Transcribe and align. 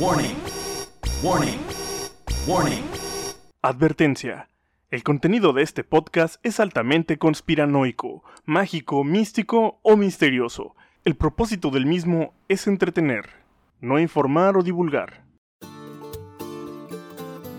Warning. 0.00 0.36
Warning. 1.22 1.58
Warning. 2.46 2.82
Advertencia. 3.60 4.48
El 4.90 5.02
contenido 5.02 5.52
de 5.52 5.62
este 5.62 5.84
podcast 5.84 6.36
es 6.42 6.58
altamente 6.58 7.18
conspiranoico, 7.18 8.24
mágico, 8.46 9.04
místico 9.04 9.78
o 9.82 9.98
misterioso. 9.98 10.74
El 11.04 11.16
propósito 11.16 11.68
del 11.68 11.84
mismo 11.84 12.32
es 12.48 12.66
entretener, 12.66 13.26
no 13.82 13.98
informar 13.98 14.56
o 14.56 14.62
divulgar. 14.62 15.26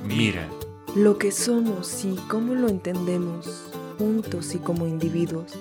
Mira. 0.04 0.50
Lo 0.96 1.20
que 1.20 1.32
somos 1.32 2.04
y 2.06 2.16
cómo 2.28 2.56
lo 2.56 2.70
entendemos, 2.70 3.72
juntos 4.00 4.56
y 4.56 4.58
como 4.58 4.88
individuos. 4.88 5.60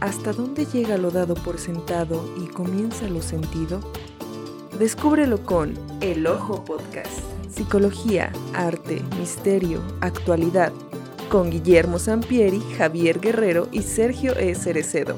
¿Hasta 0.00 0.34
dónde 0.34 0.66
llega 0.66 0.98
lo 0.98 1.10
dado 1.10 1.34
por 1.34 1.58
sentado 1.58 2.30
y 2.42 2.46
comienza 2.48 3.08
lo 3.08 3.22
sentido? 3.22 3.80
Descúbrelo 4.80 5.44
con 5.44 5.74
El 6.00 6.26
Ojo 6.26 6.64
Podcast. 6.64 7.20
Psicología, 7.50 8.32
arte, 8.54 9.02
misterio, 9.18 9.82
actualidad. 10.00 10.72
Con 11.30 11.50
Guillermo 11.50 11.98
Sampieri, 11.98 12.60
Javier 12.78 13.20
Guerrero 13.20 13.68
y 13.72 13.82
Sergio 13.82 14.32
E. 14.38 14.54
Cerecedo. 14.54 15.16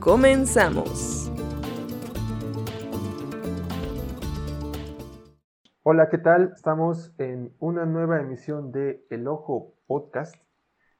Comenzamos. 0.00 1.30
Hola, 5.82 6.08
¿qué 6.08 6.16
tal? 6.16 6.54
Estamos 6.56 7.12
en 7.18 7.52
una 7.58 7.84
nueva 7.84 8.22
emisión 8.22 8.72
de 8.72 9.04
El 9.10 9.28
Ojo 9.28 9.74
Podcast. 9.86 10.34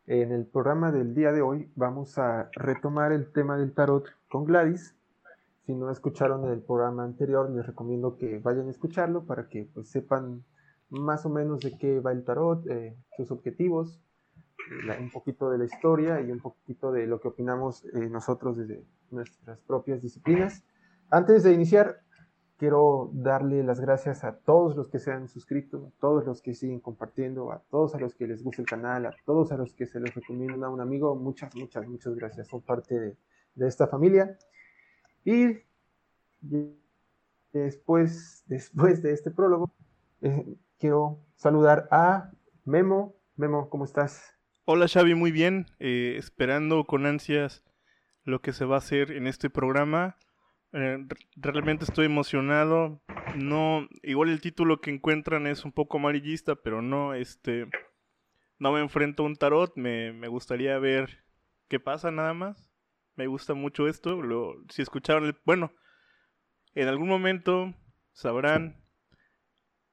En 0.06 0.30
el 0.30 0.44
programa 0.44 0.92
del 0.92 1.14
día 1.14 1.32
de 1.32 1.40
hoy 1.40 1.72
vamos 1.74 2.18
a 2.18 2.50
retomar 2.52 3.12
el 3.12 3.32
tema 3.32 3.56
del 3.56 3.72
tarot 3.72 4.04
con 4.28 4.44
Gladys. 4.44 4.94
Si 5.66 5.74
no 5.74 5.90
escucharon 5.90 6.44
el 6.50 6.60
programa 6.60 7.04
anterior, 7.04 7.48
les 7.50 7.66
recomiendo 7.66 8.16
que 8.16 8.38
vayan 8.38 8.66
a 8.68 8.70
escucharlo 8.70 9.24
para 9.24 9.48
que 9.48 9.68
pues, 9.72 9.88
sepan 9.88 10.44
más 10.90 11.24
o 11.24 11.30
menos 11.30 11.60
de 11.60 11.76
qué 11.78 12.00
va 12.00 12.12
el 12.12 12.22
tarot, 12.24 12.66
eh, 12.68 12.96
sus 13.16 13.30
objetivos, 13.30 14.00
la- 14.86 14.98
un 14.98 15.10
poquito 15.10 15.50
de 15.50 15.58
la 15.58 15.64
historia 15.64 16.20
y 16.20 16.30
un 16.30 16.40
poquito 16.40 16.92
de 16.92 17.06
lo 17.06 17.20
que 17.20 17.28
opinamos 17.28 17.84
eh, 17.86 18.08
nosotros 18.10 18.56
desde 18.58 18.84
nuestras 19.10 19.58
propias 19.62 20.02
disciplinas. 20.02 20.64
Antes 21.10 21.42
de 21.42 21.52
iniciar, 21.52 22.00
quiero 22.58 23.10
darle 23.14 23.62
las 23.62 23.80
gracias 23.80 24.22
a 24.24 24.36
todos 24.38 24.76
los 24.76 24.88
que 24.88 24.98
se 24.98 25.12
han 25.12 25.28
suscrito, 25.28 25.86
a 25.96 26.00
todos 26.00 26.24
los 26.26 26.42
que 26.42 26.54
siguen 26.54 26.80
compartiendo, 26.80 27.50
a 27.52 27.62
todos 27.70 27.94
a 27.94 27.98
los 27.98 28.14
que 28.14 28.26
les 28.26 28.42
gusta 28.44 28.62
el 28.62 28.68
canal, 28.68 29.06
a 29.06 29.14
todos 29.24 29.50
a 29.52 29.56
los 29.56 29.74
que 29.74 29.86
se 29.86 29.98
les 30.00 30.14
recomiendan 30.14 30.62
a 30.64 30.68
un 30.68 30.80
amigo. 30.80 31.14
Muchas, 31.16 31.54
muchas, 31.56 31.86
muchas 31.88 32.14
gracias. 32.14 32.48
Son 32.48 32.60
parte 32.60 32.98
de, 32.98 33.16
de 33.54 33.66
esta 33.68 33.86
familia. 33.86 34.36
Y 35.24 35.58
después, 37.52 38.44
después 38.46 39.02
de 39.02 39.12
este 39.12 39.30
prólogo, 39.30 39.72
eh, 40.22 40.56
quiero 40.78 41.18
saludar 41.36 41.88
a 41.90 42.30
Memo. 42.64 43.14
Memo, 43.36 43.68
¿cómo 43.68 43.84
estás? 43.84 44.34
Hola 44.64 44.86
Xavi, 44.88 45.14
muy 45.14 45.32
bien. 45.32 45.66
eh, 45.78 46.16
esperando 46.18 46.84
con 46.84 47.06
ansias 47.06 47.62
lo 48.24 48.40
que 48.40 48.52
se 48.52 48.64
va 48.64 48.76
a 48.76 48.78
hacer 48.78 49.12
en 49.12 49.26
este 49.26 49.50
programa. 49.50 50.16
Eh, 50.72 50.98
re- 51.08 51.16
realmente 51.36 51.84
estoy 51.84 52.06
emocionado. 52.06 53.00
No, 53.36 53.88
igual 54.02 54.28
el 54.30 54.40
título 54.40 54.80
que 54.80 54.90
encuentran 54.90 55.46
es 55.46 55.64
un 55.64 55.72
poco 55.72 55.98
amarillista, 55.98 56.54
pero 56.56 56.82
no, 56.82 57.14
este, 57.14 57.68
no 58.58 58.72
me 58.72 58.80
enfrento 58.80 59.22
a 59.22 59.26
un 59.26 59.36
tarot. 59.36 59.72
Me, 59.76 60.12
me 60.12 60.28
gustaría 60.28 60.78
ver 60.78 61.24
qué 61.68 61.80
pasa 61.80 62.10
nada 62.10 62.34
más. 62.34 62.73
Me 63.16 63.26
gusta 63.26 63.54
mucho 63.54 63.88
esto. 63.88 64.20
Lo, 64.20 64.56
si 64.70 64.82
escucharon 64.82 65.36
bueno, 65.44 65.72
en 66.74 66.88
algún 66.88 67.08
momento 67.08 67.74
sabrán 68.12 68.82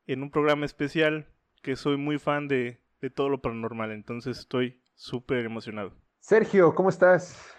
en 0.08 0.24
un 0.24 0.32
programa 0.32 0.66
especial 0.66 1.28
que 1.62 1.76
soy 1.76 1.98
muy 1.98 2.18
fan 2.18 2.48
de, 2.48 2.82
de 3.02 3.10
todo 3.10 3.30
lo 3.30 3.42
paranormal. 3.42 3.92
Entonces 3.92 4.40
estoy 4.40 4.82
súper 4.96 5.46
emocionado. 5.46 5.94
Sergio, 6.20 6.74
¿cómo 6.76 6.90
estás? 6.90 7.56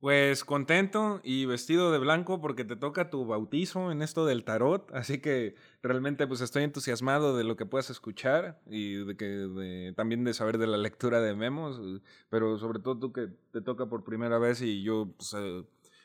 Pues 0.00 0.44
contento 0.44 1.20
y 1.24 1.44
vestido 1.46 1.90
de 1.90 1.98
blanco 1.98 2.40
porque 2.40 2.64
te 2.64 2.76
toca 2.76 3.10
tu 3.10 3.26
bautizo 3.26 3.90
en 3.90 4.00
esto 4.00 4.26
del 4.26 4.44
tarot, 4.44 4.88
así 4.94 5.18
que 5.20 5.56
realmente 5.82 6.28
pues 6.28 6.40
estoy 6.40 6.62
entusiasmado 6.62 7.36
de 7.36 7.42
lo 7.42 7.56
que 7.56 7.66
puedas 7.66 7.90
escuchar 7.90 8.60
y 8.66 8.94
de 9.04 9.16
que 9.16 9.92
también 9.96 10.22
de 10.22 10.34
saber 10.34 10.58
de 10.58 10.68
la 10.68 10.76
lectura 10.76 11.20
de 11.20 11.34
memos, 11.34 11.80
eh, 11.82 12.00
pero 12.28 12.58
sobre 12.58 12.78
todo 12.78 12.96
tú 13.00 13.12
que 13.12 13.26
te 13.50 13.60
toca 13.60 13.86
por 13.86 14.04
primera 14.04 14.38
vez 14.38 14.62
y 14.62 14.84
yo 14.84 15.14
pues, 15.16 15.34
eh, 15.36 15.64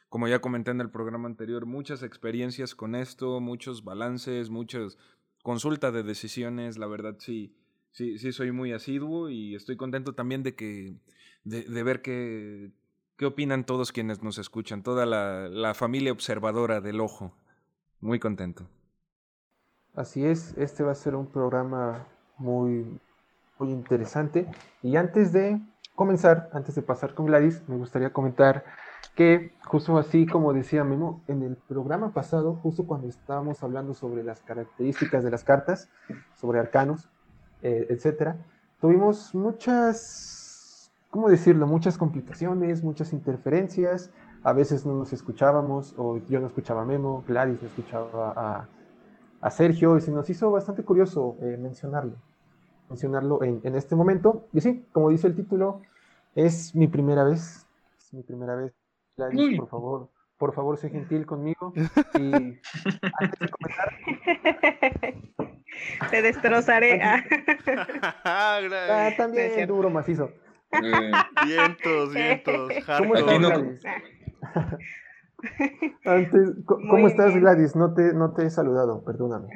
como 0.10 0.28
ya 0.28 0.42
comenté 0.42 0.72
en 0.72 0.82
el 0.82 0.90
programa 0.90 1.28
anterior, 1.28 1.68
muchas 1.68 2.02
experiencias 2.02 2.74
con 2.74 2.96
esto, 2.96 3.40
muchos 3.42 3.84
balances, 3.84 4.50
muchas 4.50 4.98
consultas 5.44 5.94
de 5.94 6.02
decisiones, 6.02 6.80
la 6.80 6.88
verdad 6.88 7.18
sí, 7.20 7.56
sí, 7.92 8.18
sí 8.18 8.32
soy 8.32 8.52
muy 8.52 8.72
asiduo 8.72 9.30
y 9.30 9.54
estoy 9.54 9.78
contento 9.78 10.16
también 10.16 10.42
de 10.42 10.56
que, 10.56 10.96
de 11.44 11.84
ver 11.84 12.02
que, 12.02 12.72
qué 13.18 13.26
opinan 13.26 13.66
todos 13.66 13.92
quienes 13.92 14.24
nos 14.24 14.38
escuchan, 14.38 14.84
toda 14.84 15.06
la, 15.06 15.74
familia 15.74 16.12
observadora 16.12 16.82
del 16.82 17.02
ojo. 17.02 17.34
Muy 18.02 18.20
contento. 18.20 18.68
Así 19.96 20.26
es, 20.26 20.58
este 20.58 20.84
va 20.84 20.92
a 20.92 20.96
ser 20.96 21.16
un 21.16 21.28
programa 21.28 22.08
muy, 22.38 23.00
muy 23.60 23.72
interesante. 23.72 24.48
Y 24.82 24.96
antes 24.98 25.32
de 25.32 25.62
comenzar, 25.96 26.50
antes 26.54 26.76
de 26.76 26.82
pasar 26.82 27.14
con 27.14 27.28
Gladys, 27.28 27.62
me 27.68 27.78
gustaría 27.78 28.12
comentar 28.12 28.66
que 29.16 29.54
justo 29.66 29.98
así 29.98 30.26
como 30.26 30.54
decía 30.54 30.84
Memo, 30.84 31.24
en 31.28 31.44
el 31.44 31.56
programa 31.56 32.14
pasado, 32.14 32.56
justo 32.56 32.86
cuando 32.88 33.08
estábamos 33.08 33.62
hablando 33.64 33.94
sobre 33.94 34.24
las 34.24 34.42
características 34.42 35.24
de 35.24 35.32
las 35.32 35.44
cartas, 35.44 35.90
sobre 36.36 36.60
arcanos, 36.60 37.10
eh, 37.62 37.88
etcétera, 37.90 38.38
tuvimos 38.82 39.36
muchas, 39.36 40.43
¿cómo 41.14 41.30
decirlo? 41.30 41.68
Muchas 41.68 41.96
complicaciones, 42.00 42.84
muchas 42.84 43.14
interferencias. 43.14 44.10
A 44.44 44.52
veces 44.52 44.84
no 44.84 44.96
nos 44.96 45.14
escuchábamos, 45.14 45.94
o 45.96 46.18
yo 46.28 46.40
no 46.40 46.48
escuchaba 46.48 46.82
a 46.82 46.86
Memo, 46.86 47.24
Gladys 47.28 47.62
no 47.62 47.68
escuchaba 47.68 48.34
a, 48.36 48.68
a 49.40 49.50
Sergio 49.52 49.96
y 49.96 50.02
se 50.02 50.12
nos 50.12 50.28
hizo 50.32 50.50
bastante 50.50 50.84
curioso 50.84 51.38
eh, 51.40 51.56
mencionarlo, 51.62 52.16
mencionarlo 52.90 53.44
en, 53.44 53.62
en 53.64 53.76
este 53.76 53.96
momento. 53.96 54.48
Y 54.54 54.62
sí, 54.62 54.88
como 54.92 55.12
dice 55.12 55.28
el 55.28 55.36
título, 55.36 55.82
es 56.34 56.74
mi 56.74 56.88
primera 56.88 57.24
vez, 57.24 57.68
es 57.96 58.12
mi 58.12 58.24
primera 58.24 58.56
vez. 58.56 58.74
Gladys, 59.16 59.40
Uy. 59.40 59.58
por 59.58 59.68
favor, 59.68 60.10
por 60.40 60.54
favor, 60.56 60.78
sé 60.80 60.90
gentil 60.90 61.28
conmigo. 61.28 61.74
Y 62.16 62.34
antes 63.20 63.40
de 63.40 63.50
comenzar, 63.50 63.94
Te 66.10 66.22
destrozaré. 66.24 67.02
Ah. 68.26 69.10
también 69.16 69.68
duro, 69.68 69.90
macizo. 69.92 70.32
Eh, 70.82 71.12
vientos, 71.46 72.14
vientos, 72.14 72.74
¿Cómo 72.98 73.16
estás, 73.16 73.34
Aquí 73.34 73.42
no-? 73.42 73.50
Antes, 76.06 76.52
¿Cómo 76.66 76.94
Muy 76.98 77.06
estás, 77.06 77.28
bien. 77.30 77.42
Gladys? 77.42 77.76
No 77.76 77.94
te, 77.94 78.14
no 78.14 78.34
te 78.34 78.46
he 78.46 78.50
saludado, 78.50 79.04
perdóname. 79.04 79.50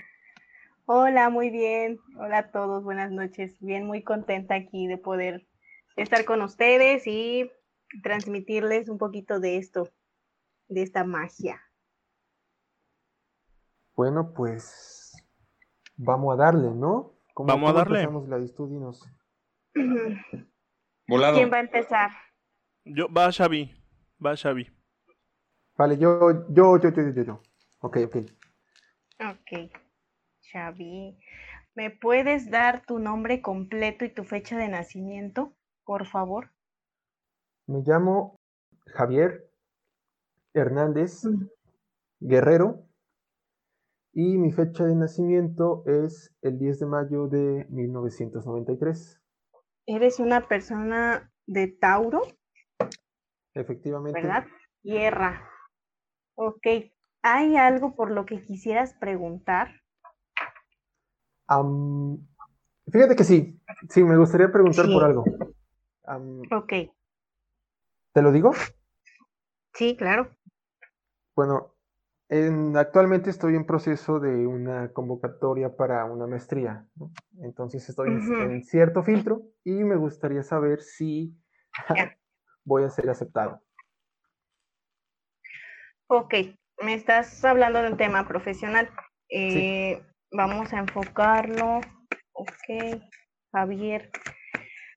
Hola, 0.85 1.29
muy 1.29 1.49
bien. 1.49 1.99
Hola 2.19 2.39
a 2.39 2.51
todos, 2.51 2.83
buenas 2.83 3.11
noches. 3.11 3.57
Bien, 3.59 3.85
muy 3.85 4.03
contenta 4.03 4.55
aquí 4.55 4.87
de 4.87 4.97
poder 4.97 5.47
estar 5.95 6.25
con 6.25 6.41
ustedes 6.41 7.05
y 7.07 7.49
transmitirles 8.03 8.89
un 8.89 8.97
poquito 8.97 9.39
de 9.39 9.57
esto, 9.57 9.89
de 10.67 10.83
esta 10.83 11.03
magia. 11.03 11.61
Bueno, 13.95 14.33
pues 14.33 15.13
vamos 15.95 16.33
a 16.33 16.37
darle, 16.37 16.69
¿no? 16.69 17.13
¿Cómo- 17.33 17.47
Vamos 17.47 17.69
a 17.69 17.73
cómo 17.73 17.79
darle. 17.79 17.99
empezamos, 18.01 18.27
Gladys? 18.27 18.55
Tú 18.55 18.67
dinos. 18.67 19.07
Volado. 21.07 21.37
¿Quién 21.37 21.51
va 21.51 21.57
a 21.57 21.61
empezar? 21.61 22.11
Yo, 22.83 23.07
va 23.11 23.31
Xavi, 23.31 23.71
va 24.23 24.35
Xavi. 24.35 24.67
Vale, 25.77 25.97
yo, 25.97 26.45
yo, 26.49 26.77
yo, 26.79 26.91
yo, 26.91 27.11
yo, 27.11 27.23
yo. 27.23 27.41
Ok, 27.79 27.97
ok. 28.05 28.15
Ok, 29.19 29.71
Xavi. 30.51 31.17
¿Me 31.75 31.91
puedes 31.91 32.49
dar 32.49 32.83
tu 32.85 32.97
nombre 32.99 33.41
completo 33.41 34.03
y 34.03 34.09
tu 34.09 34.23
fecha 34.23 34.57
de 34.57 34.67
nacimiento, 34.67 35.53
por 35.85 36.07
favor? 36.07 36.51
Me 37.67 37.81
llamo 37.85 38.39
Javier 38.87 39.49
Hernández 40.53 41.23
Mm. 41.25 41.45
Guerrero 42.19 42.87
y 44.11 44.37
mi 44.39 44.51
fecha 44.51 44.85
de 44.85 44.95
nacimiento 44.95 45.83
es 45.85 46.35
el 46.41 46.57
10 46.57 46.79
de 46.79 46.85
mayo 46.87 47.27
de 47.27 47.67
1993. 47.69 49.16
Eres 49.87 50.19
una 50.19 50.47
persona 50.49 51.31
de 51.45 51.67
Tauro, 51.69 52.21
Efectivamente. 53.53 54.21
¿verdad? 54.21 54.45
Tierra. 54.81 55.49
Ok. 56.35 56.67
¿Hay 57.23 57.55
algo 57.55 57.95
por 57.95 58.11
lo 58.11 58.25
que 58.25 58.41
quisieras 58.43 58.93
preguntar? 58.95 59.81
Fíjate 62.91 63.15
que 63.15 63.23
sí, 63.23 63.59
sí, 63.89 64.03
me 64.03 64.17
gustaría 64.17 64.51
preguntar 64.51 64.85
Sí. 64.85 64.93
por 64.93 65.03
algo. 65.05 65.23
Am, 66.03 66.41
Ok. 66.51 66.73
¿te 68.13 68.21
lo 68.21 68.31
digo? 68.33 68.51
Sí, 69.73 69.95
claro. 69.95 70.35
Bueno, 71.33 71.76
actualmente 72.29 73.29
estoy 73.29 73.55
en 73.55 73.65
proceso 73.65 74.19
de 74.19 74.45
una 74.45 74.91
convocatoria 74.91 75.75
para 75.75 76.03
una 76.05 76.27
maestría, 76.27 76.85
entonces 77.41 77.87
estoy 77.87 78.09
en 78.09 78.63
cierto 78.63 79.03
filtro 79.03 79.43
y 79.63 79.71
me 79.83 79.95
gustaría 79.95 80.43
saber 80.43 80.81
si 80.81 81.33
voy 82.65 82.83
a 82.83 82.89
ser 82.89 83.09
aceptado. 83.09 83.61
Ok, 86.07 86.35
me 86.81 86.93
estás 86.93 87.43
hablando 87.43 87.81
de 87.81 87.91
un 87.91 87.97
tema 87.97 88.27
profesional. 88.27 88.89
Eh, 89.29 90.01
vamos 90.31 90.71
a 90.73 90.79
enfocarlo. 90.79 91.81
Ok, 92.31 93.01
Javier. 93.51 94.09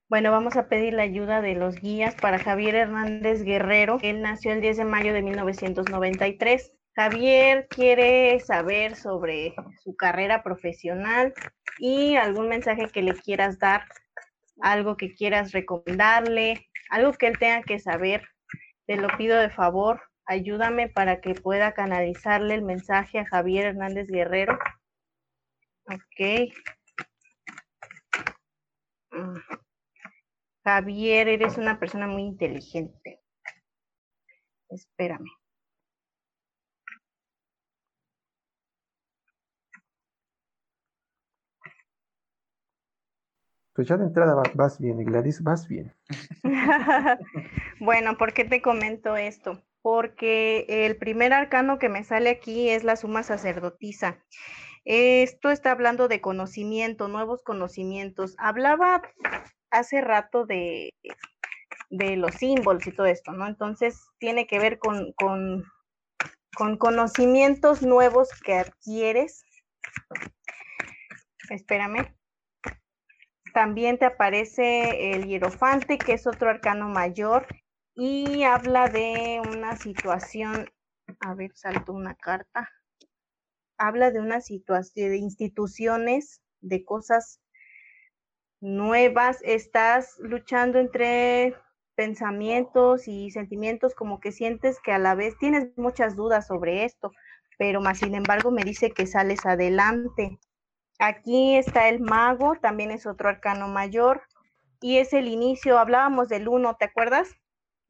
Bueno, 0.09 0.31
vamos 0.31 0.57
a 0.57 0.69
pedir 0.69 0.93
la 0.93 1.03
ayuda 1.03 1.41
de 1.41 1.55
los 1.55 1.77
guías 1.81 2.15
para 2.17 2.39
Javier 2.39 2.75
Hernández 2.75 3.43
Guerrero. 3.43 3.99
Él 4.03 4.23
nació 4.23 4.53
el 4.53 4.61
10 4.61 4.79
de 4.79 4.85
mayo 4.85 5.13
de 5.13 5.23
1993. 5.23 6.73
Javier 7.01 7.67
quiere 7.69 8.39
saber 8.41 8.95
sobre 8.95 9.55
su 9.83 9.97
carrera 9.97 10.43
profesional 10.43 11.33
y 11.79 12.17
algún 12.17 12.51
mensaje 12.51 12.91
que 12.93 13.01
le 13.01 13.15
quieras 13.15 13.59
dar, 13.59 13.87
algo 14.61 14.99
que 14.99 15.15
quieras 15.15 15.53
recomendarle, 15.53 16.69
algo 16.91 17.15
que 17.15 17.29
él 17.29 17.39
tenga 17.39 17.63
que 17.63 17.79
saber. 17.79 18.29
Te 18.85 18.97
lo 18.97 19.09
pido 19.17 19.39
de 19.39 19.49
favor 19.49 20.03
ayúdame 20.27 20.89
para 20.91 21.23
que 21.23 21.35
pueda 21.35 21.73
canalizarle 21.73 22.55
el 22.55 22.63
mensaje 22.63 23.19
a 23.19 23.25
Javier 23.25 23.65
Hernández 23.65 24.07
Guerrero. 24.09 24.59
Ok. 25.87 26.53
Mm. 29.13 29.39
Javier, 30.65 31.29
eres 31.29 31.57
una 31.57 31.81
persona 31.81 32.07
muy 32.07 32.25
inteligente. 32.25 33.23
Espérame. 34.69 35.40
Pues 43.81 43.89
ya 43.89 43.97
de 43.97 44.05
entrada 44.05 44.35
vas 44.57 44.79
bien, 44.79 45.03
Gladys, 45.07 45.43
vas 45.43 45.67
bien. 45.67 45.91
bueno, 47.81 48.19
¿por 48.19 48.35
qué 48.35 48.45
te 48.45 48.61
comento 48.61 49.17
esto? 49.17 49.63
porque 49.81 50.67
el 50.69 50.99
primer 50.99 51.33
arcano 51.33 51.79
que 51.79 51.89
me 51.89 52.05
sale 52.05 52.29
aquí 52.29 52.69
es 52.69 52.85
la 52.85 52.97
suma 52.97 53.23
sacerdotisa. 53.23 54.23
Esto 54.85 55.51
está 55.51 55.71
hablando 55.71 56.09
de 56.09 56.21
conocimiento, 56.21 57.09
nuevos 57.09 57.43
conocimientos. 57.43 58.35
Hablaba 58.37 59.01
hace 59.71 60.03
rato 60.03 60.45
de, 60.45 60.91
de 61.89 62.17
los 62.17 62.35
símbolos 62.35 62.87
y 62.87 62.93
todo 62.93 63.07
esto, 63.07 63.33
¿no? 63.33 63.47
Entonces 63.47 63.99
tiene 64.19 64.47
que 64.47 64.59
ver 64.59 64.79
con, 64.79 65.15
con, 65.15 65.65
con 66.55 66.77
conocimientos 66.77 67.81
nuevos 67.81 68.29
que 68.45 68.57
adquieres. 68.59 69.43
Espérame. 71.49 72.20
También 73.53 73.99
te 73.99 74.05
aparece 74.05 75.15
el 75.15 75.27
hierofante, 75.27 75.99
que 75.99 76.13
es 76.13 76.27
otro 76.27 76.51
arcano 76.51 76.89
mayor, 76.89 77.47
y 77.95 78.45
habla 78.45 78.89
de 78.89 79.43
una 79.47 79.77
situación, 79.77 80.71
a 81.21 81.35
ver, 81.35 81.51
salto 81.55 81.93
una 81.93 82.15
carta, 82.15 82.69
habla 83.79 84.11
de 84.11 84.21
una 84.21 84.41
situación, 84.41 85.11
de 85.11 85.17
instituciones, 85.17 86.43
de 86.61 86.85
cosas 86.85 87.41
nuevas, 88.61 89.39
estás 89.43 90.19
luchando 90.19 90.79
entre 90.79 91.57
pensamientos 91.95 93.09
y 93.09 93.31
sentimientos 93.31 93.95
como 93.95 94.21
que 94.21 94.33
sientes 94.33 94.79
que 94.81 94.93
a 94.93 94.99
la 94.99 95.15
vez 95.15 95.37
tienes 95.39 95.77
muchas 95.77 96.17
dudas 96.17 96.47
sobre 96.47 96.85
esto, 96.85 97.11
pero 97.59 97.81
más 97.81 97.99
sin 97.99 98.15
embargo 98.15 98.51
me 98.51 98.65
dice 98.65 98.91
que 98.91 99.07
sales 99.07 99.45
adelante. 99.45 100.39
Aquí 101.01 101.57
está 101.57 101.89
el 101.89 102.01
mago, 102.01 102.57
también 102.61 102.91
es 102.93 103.07
otro 103.07 103.29
arcano 103.29 103.67
mayor 103.69 104.23
y 104.81 104.99
es 104.99 105.13
el 105.13 105.27
inicio, 105.27 105.79
hablábamos 105.79 106.29
del 106.29 106.47
uno, 106.47 106.77
¿te 106.77 106.85
acuerdas? 106.85 107.29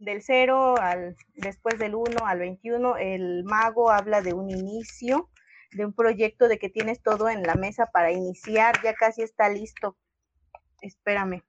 del 0.01 0.23
0 0.23 0.77
al 0.81 1.17
después 1.35 1.79
del 1.79 1.95
1 1.95 2.27
al 2.27 2.39
21, 2.39 2.97
el 2.97 3.45
mago 3.45 3.91
habla 3.91 4.23
de 4.23 4.33
un 4.33 4.51
inicio, 4.51 5.29
de 5.73 5.85
un 5.85 5.93
proyecto 5.93 6.49
de 6.49 6.59
que 6.59 6.71
tienes 6.71 7.03
todo 7.03 7.29
en 7.29 7.43
la 7.43 7.55
mesa 7.55 7.87
para 7.93 8.11
iniciar, 8.11 8.83
ya 8.83 8.95
casi 8.95 9.23
está 9.23 9.49
listo. 9.51 9.97
Espérame. 10.81 11.43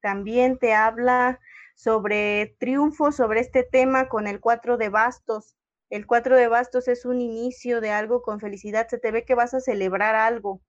También 0.00 0.58
te 0.58 0.72
habla 0.72 1.40
sobre 1.74 2.56
triunfo, 2.60 3.10
sobre 3.10 3.40
este 3.40 3.64
tema 3.64 4.08
con 4.08 4.28
el 4.28 4.40
4 4.40 4.76
de 4.76 4.88
bastos. 4.88 5.56
El 5.90 6.06
4 6.06 6.36
de 6.36 6.48
bastos 6.48 6.88
es 6.88 7.04
un 7.04 7.20
inicio 7.20 7.80
de 7.80 7.90
algo 7.90 8.22
con 8.22 8.40
felicidad. 8.40 8.88
Se 8.88 8.98
te 8.98 9.10
ve 9.10 9.24
que 9.24 9.34
vas 9.34 9.54
a 9.54 9.60
celebrar 9.60 10.14
algo, 10.14 10.60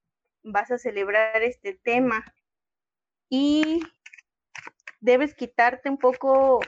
vas 0.44 0.72
a 0.72 0.78
celebrar 0.78 1.42
este 1.44 1.74
tema. 1.84 2.24
Y 3.30 3.82
debes 5.02 5.36
quitarte 5.36 5.90
un 5.90 5.98
poco, 5.98 6.62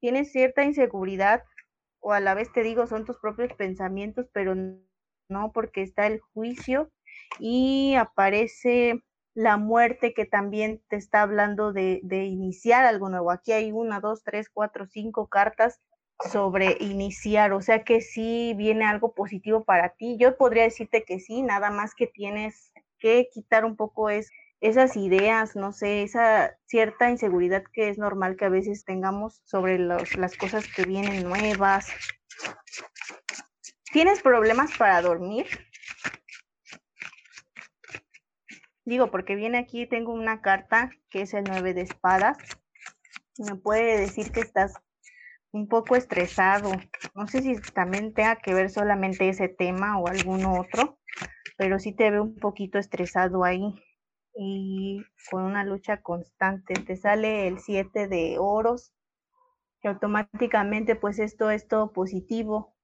tienes 0.00 0.32
cierta 0.32 0.64
inseguridad 0.64 1.44
o 2.00 2.12
a 2.12 2.20
la 2.20 2.34
vez 2.34 2.52
te 2.52 2.62
digo, 2.62 2.86
son 2.86 3.04
tus 3.04 3.18
propios 3.18 3.52
pensamientos, 3.54 4.26
pero 4.32 4.54
no 5.28 5.52
porque 5.52 5.82
está 5.82 6.06
el 6.06 6.20
juicio 6.20 6.90
y 7.38 7.94
aparece 7.96 9.02
la 9.34 9.56
muerte 9.56 10.14
que 10.14 10.24
también 10.24 10.82
te 10.88 10.96
está 10.96 11.22
hablando 11.22 11.72
de, 11.72 12.00
de, 12.02 12.24
iniciar 12.24 12.84
algo 12.86 13.08
nuevo. 13.08 13.30
Aquí 13.30 13.52
hay 13.52 13.70
una, 13.72 14.00
dos, 14.00 14.24
tres, 14.24 14.48
cuatro, 14.48 14.86
cinco 14.86 15.28
cartas 15.28 15.80
sobre 16.30 16.76
iniciar, 16.80 17.52
o 17.52 17.60
sea 17.60 17.84
que 17.84 18.00
sí 18.00 18.54
viene 18.56 18.84
algo 18.84 19.14
positivo 19.14 19.64
para 19.64 19.90
ti. 19.90 20.16
Yo 20.18 20.36
podría 20.36 20.64
decirte 20.64 21.04
que 21.04 21.20
sí, 21.20 21.42
nada 21.42 21.70
más 21.70 21.94
que 21.94 22.06
tienes 22.06 22.72
que 22.98 23.28
quitar 23.32 23.64
un 23.64 23.76
poco 23.76 24.10
es 24.10 24.30
esas 24.60 24.96
ideas, 24.96 25.54
no 25.54 25.72
sé, 25.72 26.02
esa 26.02 26.56
cierta 26.66 27.10
inseguridad 27.10 27.62
que 27.72 27.88
es 27.88 27.98
normal 27.98 28.36
que 28.36 28.46
a 28.46 28.48
veces 28.48 28.84
tengamos 28.84 29.40
sobre 29.44 29.78
las 29.78 30.36
cosas 30.36 30.66
que 30.66 30.82
vienen 30.82 31.22
nuevas. 31.22 31.86
¿Tienes 33.92 34.20
problemas 34.20 34.76
para 34.76 35.00
dormir? 35.00 35.46
Digo, 38.84 39.10
porque 39.10 39.36
viene 39.36 39.58
aquí, 39.58 39.86
tengo 39.86 40.12
una 40.12 40.40
carta 40.40 40.90
que 41.10 41.22
es 41.22 41.34
el 41.34 41.44
9 41.44 41.74
de 41.74 41.82
espadas. 41.82 42.38
Me 43.36 43.54
puede 43.54 44.00
decir 44.00 44.32
que 44.32 44.40
estás 44.40 44.74
un 45.52 45.68
poco 45.68 45.96
estresado. 45.96 46.70
No 47.14 47.26
sé 47.26 47.42
si 47.42 47.56
también 47.72 48.12
tenga 48.12 48.36
que 48.36 48.54
ver 48.54 48.70
solamente 48.70 49.28
ese 49.28 49.48
tema 49.48 49.98
o 49.98 50.08
algún 50.08 50.44
otro, 50.44 50.98
pero 51.56 51.78
sí 51.78 51.92
te 51.92 52.10
veo 52.10 52.22
un 52.22 52.36
poquito 52.36 52.78
estresado 52.78 53.44
ahí 53.44 53.74
y 54.34 55.02
con 55.30 55.42
una 55.42 55.64
lucha 55.64 56.00
constante. 56.02 56.74
Te 56.74 56.96
sale 56.96 57.48
el 57.48 57.58
7 57.58 58.08
de 58.08 58.36
oros, 58.38 58.92
que 59.80 59.88
automáticamente 59.88 60.96
pues 60.96 61.18
esto 61.18 61.50
es 61.50 61.66
todo 61.66 61.92
positivo. 61.92 62.76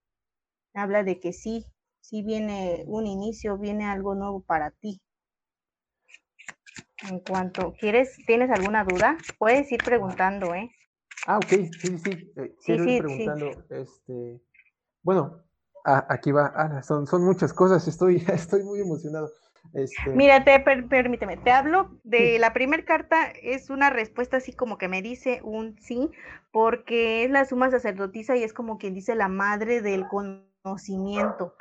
Habla 0.74 1.04
de 1.04 1.20
que 1.20 1.32
sí, 1.32 1.66
sí 2.00 2.22
viene 2.22 2.84
un 2.86 3.06
inicio, 3.06 3.58
viene 3.58 3.86
algo 3.86 4.14
nuevo 4.14 4.42
para 4.42 4.72
ti. 4.72 5.00
En 7.08 7.20
cuanto, 7.20 7.74
¿quieres, 7.78 8.16
tienes 8.26 8.50
alguna 8.50 8.84
duda? 8.84 9.16
Puedes 9.38 9.70
ir 9.70 9.82
preguntando, 9.84 10.54
¿eh? 10.54 10.70
Ah, 11.26 11.38
ok, 11.38 11.46
sí, 11.46 11.70
sí, 11.78 11.98
sí. 11.98 12.32
Eh, 12.36 12.54
quiero 12.64 12.84
ir 12.84 13.02
preguntando, 13.02 13.50
este, 13.70 14.42
bueno, 15.02 15.42
ah, 15.84 16.06
aquí 16.08 16.32
va, 16.32 16.52
ah, 16.54 16.82
son, 16.82 17.06
son 17.06 17.24
muchas 17.24 17.52
cosas, 17.52 17.86
estoy, 17.88 18.16
estoy 18.32 18.62
muy 18.62 18.80
emocionado. 18.80 19.30
Este... 19.72 20.10
Mírate, 20.10 20.60
permíteme, 20.60 21.38
te 21.38 21.50
hablo 21.50 21.98
de 22.04 22.38
la 22.38 22.52
primera 22.52 22.84
carta, 22.84 23.30
es 23.42 23.70
una 23.70 23.88
respuesta 23.88 24.36
así 24.36 24.52
como 24.52 24.76
que 24.76 24.88
me 24.88 25.00
dice 25.00 25.40
un 25.42 25.78
sí, 25.80 26.10
porque 26.52 27.24
es 27.24 27.30
la 27.30 27.46
suma 27.46 27.70
sacerdotisa 27.70 28.36
y 28.36 28.42
es 28.42 28.52
como 28.52 28.76
quien 28.76 28.92
dice 28.92 29.14
la 29.14 29.28
madre 29.28 29.80
del 29.80 30.06
conocimiento. 30.06 31.54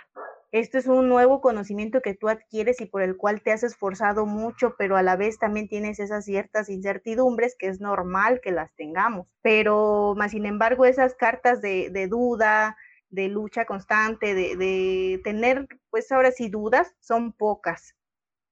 Esto 0.54 0.78
es 0.78 0.86
un 0.86 1.10
nuevo 1.10 1.42
conocimiento 1.42 2.02
que 2.02 2.14
tú 2.14 2.30
adquieres 2.30 2.80
y 2.80 2.86
por 2.86 3.02
el 3.02 3.18
cual 3.18 3.42
te 3.42 3.52
has 3.52 3.64
esforzado 3.64 4.28
mucho, 4.28 4.76
pero 4.78 4.96
a 4.96 5.02
la 5.02 5.16
vez 5.16 5.40
también 5.40 5.68
tienes 5.68 6.00
esas 6.00 6.26
ciertas 6.26 6.70
incertidumbres 6.70 7.56
que 7.58 7.70
es 7.70 7.82
normal 7.82 8.40
que 8.40 8.52
las 8.52 8.72
tengamos. 8.76 9.26
Pero 9.42 10.14
más 10.16 10.30
sin 10.30 10.46
embargo, 10.46 10.86
esas 10.86 11.16
cartas 11.16 11.60
de, 11.60 12.08
duda, 12.08 12.78
de 13.10 13.30
lucha 13.30 13.66
constante, 13.66 14.36
de, 14.36 14.56
de, 14.56 15.22
tener, 15.24 15.68
pues 15.90 16.12
ahora 16.12 16.30
sí, 16.30 16.50
dudas, 16.50 16.94
son 17.00 17.34
pocas, 17.34 17.96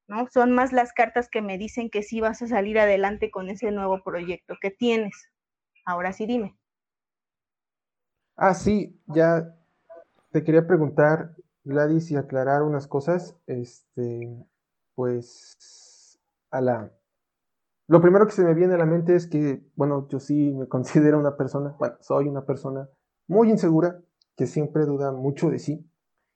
¿no? 0.08 0.28
Son 0.32 0.54
más 0.54 0.74
las 0.74 0.94
cartas 0.94 1.30
que 1.30 1.44
me 1.44 1.60
dicen 1.60 1.92
que 1.92 2.02
sí 2.02 2.20
vas 2.20 2.42
a 2.42 2.48
salir 2.48 2.80
adelante 2.80 3.30
con 3.30 3.48
ese 3.48 3.70
nuevo 3.70 4.04
proyecto 4.04 4.56
que 4.60 4.72
tienes. 4.72 5.30
Ahora 5.86 6.14
sí, 6.14 6.26
dime. 6.26 6.58
Ah, 8.38 8.56
sí, 8.56 9.00
ya 9.06 9.56
te 10.32 10.44
quería 10.44 10.66
preguntar, 10.66 11.36
Gladys, 11.64 12.12
y 12.12 12.16
aclarar 12.16 12.64
unas 12.64 12.88
cosas. 12.88 13.38
Este, 13.48 14.46
pues, 14.96 16.20
a 16.50 16.62
la... 16.62 16.92
Lo 17.88 18.02
primero 18.02 18.26
que 18.26 18.32
se 18.32 18.44
me 18.44 18.54
viene 18.54 18.76
a 18.76 18.78
la 18.78 18.86
mente 18.86 19.16
es 19.16 19.28
que, 19.28 19.64
bueno, 19.76 20.08
yo 20.10 20.20
sí 20.20 20.54
me 20.54 20.68
considero 20.70 21.20
una 21.20 21.38
persona, 21.38 21.76
bueno, 21.80 21.96
soy 22.00 22.28
una 22.28 22.46
persona 22.46 22.90
muy 23.28 23.50
insegura, 23.50 24.02
que 24.36 24.48
siempre 24.48 24.86
duda 24.86 25.12
mucho 25.12 25.50
de 25.50 25.60
sí 25.60 25.86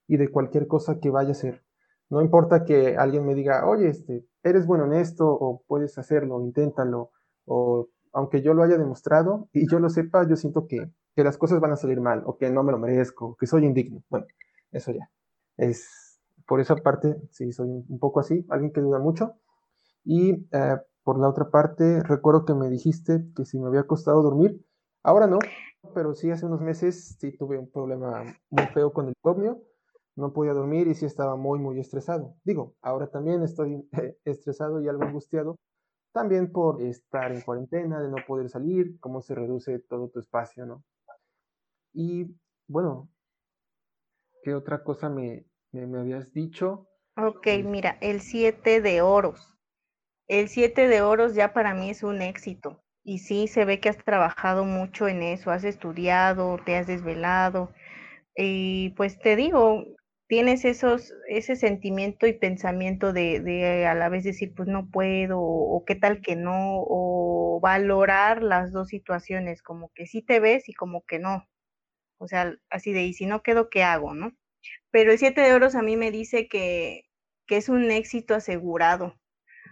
y 0.08 0.18
de 0.18 0.30
cualquier 0.30 0.68
cosa 0.68 1.00
que 1.00 1.10
vaya 1.10 1.30
a 1.30 1.32
hacer. 1.32 1.64
No 2.10 2.22
importa 2.22 2.66
que 2.66 2.98
alguien 2.98 3.26
me 3.26 3.34
diga, 3.34 3.68
oye, 3.68 3.88
este, 3.90 4.28
eres 4.44 4.68
bueno 4.68 4.86
en 4.86 4.94
esto, 4.94 5.28
o 5.28 5.64
puedes 5.68 5.98
hacerlo, 5.98 6.40
inténtalo, 6.42 7.12
o 7.46 7.90
aunque 8.14 8.42
yo 8.42 8.54
lo 8.54 8.64
haya 8.64 8.78
demostrado 8.78 9.50
y 9.52 9.68
yo 9.70 9.80
lo 9.80 9.90
sepa, 9.90 10.28
yo 10.28 10.36
siento 10.36 10.68
que, 10.68 10.92
que 11.16 11.24
las 11.24 11.38
cosas 11.38 11.60
van 11.60 11.72
a 11.72 11.78
salir 11.78 12.00
mal, 12.02 12.24
o 12.26 12.38
que 12.38 12.50
no 12.50 12.64
me 12.64 12.72
lo 12.72 12.80
merezco, 12.80 13.36
que 13.38 13.48
soy 13.48 13.66
indigno. 13.66 14.04
Bueno, 14.10 14.28
eso 14.72 14.92
ya. 14.92 15.10
Es 15.58 16.20
por 16.48 16.60
esa 16.62 16.76
parte, 16.76 17.16
sí, 17.32 17.52
soy 17.52 17.68
un 17.70 18.00
poco 18.00 18.20
así, 18.20 18.46
alguien 18.50 18.72
que 18.72 18.82
duda 18.82 19.00
mucho. 19.00 19.34
Y 20.04 20.48
eh, 20.52 20.78
por 21.04 21.20
la 21.20 21.30
otra 21.30 21.50
parte, 21.50 22.02
recuerdo 22.04 22.46
que 22.46 22.54
me 22.54 22.70
dijiste 22.70 23.26
que 23.36 23.46
si 23.46 23.60
me 23.60 23.68
había 23.68 23.84
costado 23.84 24.22
dormir, 24.22 24.64
ahora 25.04 25.28
no, 25.28 25.40
pero 25.94 26.14
sí 26.14 26.32
hace 26.32 26.46
unos 26.46 26.62
meses 26.62 27.18
sí 27.20 27.36
tuve 27.38 27.58
un 27.58 27.70
problema 27.72 28.24
muy 28.50 28.66
feo 28.74 28.94
con 28.94 29.08
el 29.08 29.14
insomnio 29.18 29.62
no 30.16 30.32
podía 30.34 30.54
dormir 30.54 30.88
y 30.88 30.96
sí 30.96 31.06
estaba 31.06 31.36
muy, 31.36 31.60
muy 31.60 31.80
estresado. 31.80 32.36
Digo, 32.44 32.76
ahora 32.82 33.08
también 33.08 33.44
estoy 33.44 33.88
estresado 34.26 34.82
y 34.82 34.88
algo 34.88 35.04
angustiado, 35.04 35.58
también 36.14 36.52
por 36.52 36.82
estar 36.82 37.32
en 37.32 37.42
cuarentena, 37.42 38.02
de 38.02 38.10
no 38.10 38.18
poder 38.26 38.50
salir, 38.50 38.98
cómo 39.00 39.22
se 39.22 39.36
reduce 39.36 39.80
todo 39.80 40.10
tu 40.10 40.20
espacio, 40.20 40.66
¿no? 40.66 40.84
Y 41.94 42.36
bueno, 42.68 43.10
¿qué 44.46 44.54
otra 44.54 44.84
cosa 44.84 45.10
me, 45.10 45.44
me, 45.72 46.00
habías 46.00 46.32
dicho? 46.32 46.88
Ok, 47.18 47.48
mira, 47.64 47.98
el 48.00 48.22
7 48.22 48.80
de 48.80 49.02
oros. 49.02 49.58
El 50.28 50.50
7 50.50 50.88
de 50.88 51.02
oros 51.02 51.34
ya 51.34 51.52
para 51.52 51.74
mí 51.74 51.90
es 51.90 52.04
un 52.04 52.22
éxito. 52.22 52.80
Y 53.04 53.20
sí, 53.20 53.48
se 53.48 53.66
ve 53.66 53.80
que 53.80 53.90
has 53.90 53.98
trabajado 53.98 54.64
mucho 54.64 55.08
en 55.08 55.24
eso, 55.24 55.50
has 55.50 55.64
estudiado, 55.64 56.60
te 56.64 56.78
has 56.78 56.86
desvelado. 56.86 57.72
Y 58.36 58.92
pues 58.92 59.18
te 59.20 59.36
digo, 59.36 59.84
tienes 60.28 60.64
esos, 60.64 61.12
ese 61.28 61.56
sentimiento 61.56 62.28
y 62.28 62.34
pensamiento 62.34 63.14
de, 63.14 63.40
de, 63.40 63.88
a 63.88 63.96
la 63.96 64.10
vez 64.10 64.24
decir, 64.24 64.54
pues 64.56 64.68
no 64.68 64.92
puedo, 64.92 65.40
o, 65.42 65.84
qué 65.86 65.96
tal 65.96 66.22
que 66.22 66.36
no, 66.36 66.84
o 66.88 67.60
valorar 67.64 68.44
las 68.44 68.72
dos 68.72 68.90
situaciones, 68.90 69.64
como 69.64 69.90
que 69.96 70.06
sí 70.06 70.22
te 70.22 70.40
ves 70.40 70.70
y 70.70 70.74
como 70.74 71.04
que 71.04 71.18
no. 71.18 71.48
O 72.18 72.28
sea, 72.28 72.56
así 72.70 72.92
de, 72.94 73.04
y 73.04 73.14
si 73.14 73.26
no 73.26 73.44
quedo, 73.44 73.70
¿qué 73.70 73.84
hago, 73.84 74.14
no? 74.14 74.32
Pero 74.92 75.12
el 75.12 75.20
siete 75.20 75.42
de 75.42 75.54
oros 75.54 75.76
a 75.76 75.82
mí 75.82 75.98
me 75.98 76.12
dice 76.12 76.48
que, 76.48 77.06
que 77.48 77.58
es 77.58 77.70
un 77.70 77.92
éxito 77.92 78.36
asegurado, 78.36 79.16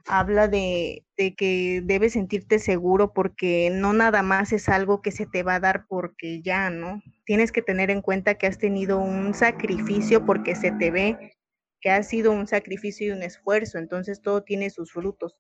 habla 0.06 0.48
de, 0.48 1.06
que 1.16 1.82
debes 1.84 2.14
sentirte 2.14 2.60
seguro 2.60 3.14
porque 3.14 3.70
no 3.72 3.94
nada 3.94 4.22
más 4.24 4.52
es 4.52 4.70
algo 4.70 5.02
que 5.02 5.12
se 5.12 5.26
te 5.26 5.44
va 5.44 5.56
a 5.56 5.60
dar 5.60 5.86
porque 5.88 6.42
ya, 6.42 6.70
¿no? 6.70 7.02
Tienes 7.26 7.52
que 7.52 7.62
tener 7.62 7.90
en 7.90 8.02
cuenta 8.02 8.36
que 8.36 8.48
has 8.48 8.58
tenido 8.58 9.00
un 9.00 9.34
sacrificio 9.34 10.26
porque 10.26 10.56
se 10.56 10.72
te 10.72 10.92
ve 10.92 11.34
que 11.82 11.90
ha 11.90 12.02
sido 12.04 12.32
un 12.32 12.48
sacrificio 12.48 13.08
y 13.08 13.12
un 13.12 13.24
esfuerzo, 13.24 13.78
entonces 13.78 14.22
todo 14.22 14.44
tiene 14.44 14.70
sus 14.70 14.92
frutos. 14.92 15.38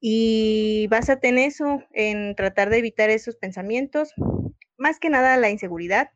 Y 0.00 0.88
vas 0.88 1.08
a 1.10 1.20
tener 1.20 1.48
eso 1.48 1.84
en 1.92 2.34
tratar 2.34 2.70
de 2.70 2.78
evitar 2.78 3.10
esos 3.10 3.36
pensamientos, 3.36 4.12
más 4.82 4.98
que 4.98 5.08
nada 5.10 5.36
la 5.38 5.50
inseguridad. 5.50 6.10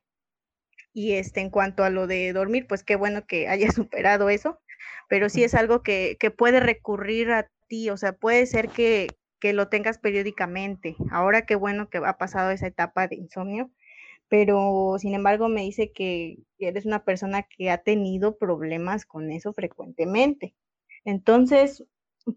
Y 0.92 1.14
este, 1.14 1.40
en 1.40 1.50
cuanto 1.50 1.84
a 1.84 1.90
lo 1.90 2.06
de 2.06 2.32
dormir, 2.32 2.66
pues 2.66 2.82
qué 2.84 2.96
bueno 2.96 3.26
que 3.26 3.48
hayas 3.48 3.74
superado 3.74 4.28
eso, 4.28 4.60
pero 5.08 5.28
sí 5.28 5.44
es 5.44 5.54
algo 5.54 5.82
que, 5.82 6.16
que 6.20 6.30
puede 6.30 6.60
recurrir 6.60 7.32
a 7.32 7.50
o 7.90 7.96
sea, 7.96 8.12
puede 8.12 8.46
ser 8.46 8.68
que, 8.68 9.08
que 9.40 9.52
lo 9.52 9.68
tengas 9.68 9.98
periódicamente. 9.98 10.96
Ahora 11.10 11.46
qué 11.46 11.56
bueno 11.56 11.88
que 11.90 11.98
ha 11.98 12.16
pasado 12.16 12.50
esa 12.50 12.68
etapa 12.68 13.08
de 13.08 13.16
insomnio, 13.16 13.70
pero 14.28 14.96
sin 14.98 15.14
embargo 15.14 15.48
me 15.48 15.62
dice 15.62 15.92
que 15.92 16.38
eres 16.58 16.86
una 16.86 17.04
persona 17.04 17.42
que 17.42 17.70
ha 17.70 17.78
tenido 17.78 18.38
problemas 18.38 19.04
con 19.04 19.32
eso 19.32 19.52
frecuentemente. 19.52 20.54
Entonces, 21.04 21.84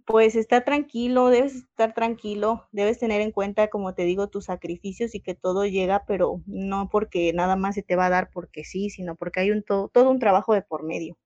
pues 0.05 0.35
está 0.35 0.63
tranquilo, 0.63 1.29
debes 1.29 1.55
estar 1.55 1.93
tranquilo, 1.93 2.67
debes 2.71 2.99
tener 2.99 3.21
en 3.21 3.31
cuenta, 3.31 3.69
como 3.69 3.93
te 3.95 4.03
digo, 4.03 4.27
tus 4.29 4.45
sacrificios 4.45 5.15
y 5.15 5.21
que 5.21 5.35
todo 5.35 5.65
llega, 5.65 6.05
pero 6.07 6.41
no 6.45 6.89
porque 6.91 7.33
nada 7.33 7.55
más 7.55 7.75
se 7.75 7.83
te 7.83 7.95
va 7.95 8.07
a 8.07 8.09
dar 8.09 8.29
porque 8.31 8.63
sí, 8.63 8.89
sino 8.89 9.15
porque 9.15 9.41
hay 9.41 9.51
un 9.51 9.63
todo, 9.63 9.89
todo 9.89 10.11
un 10.11 10.19
trabajo 10.19 10.53
de 10.53 10.61
por 10.61 10.83
medio. 10.83 11.17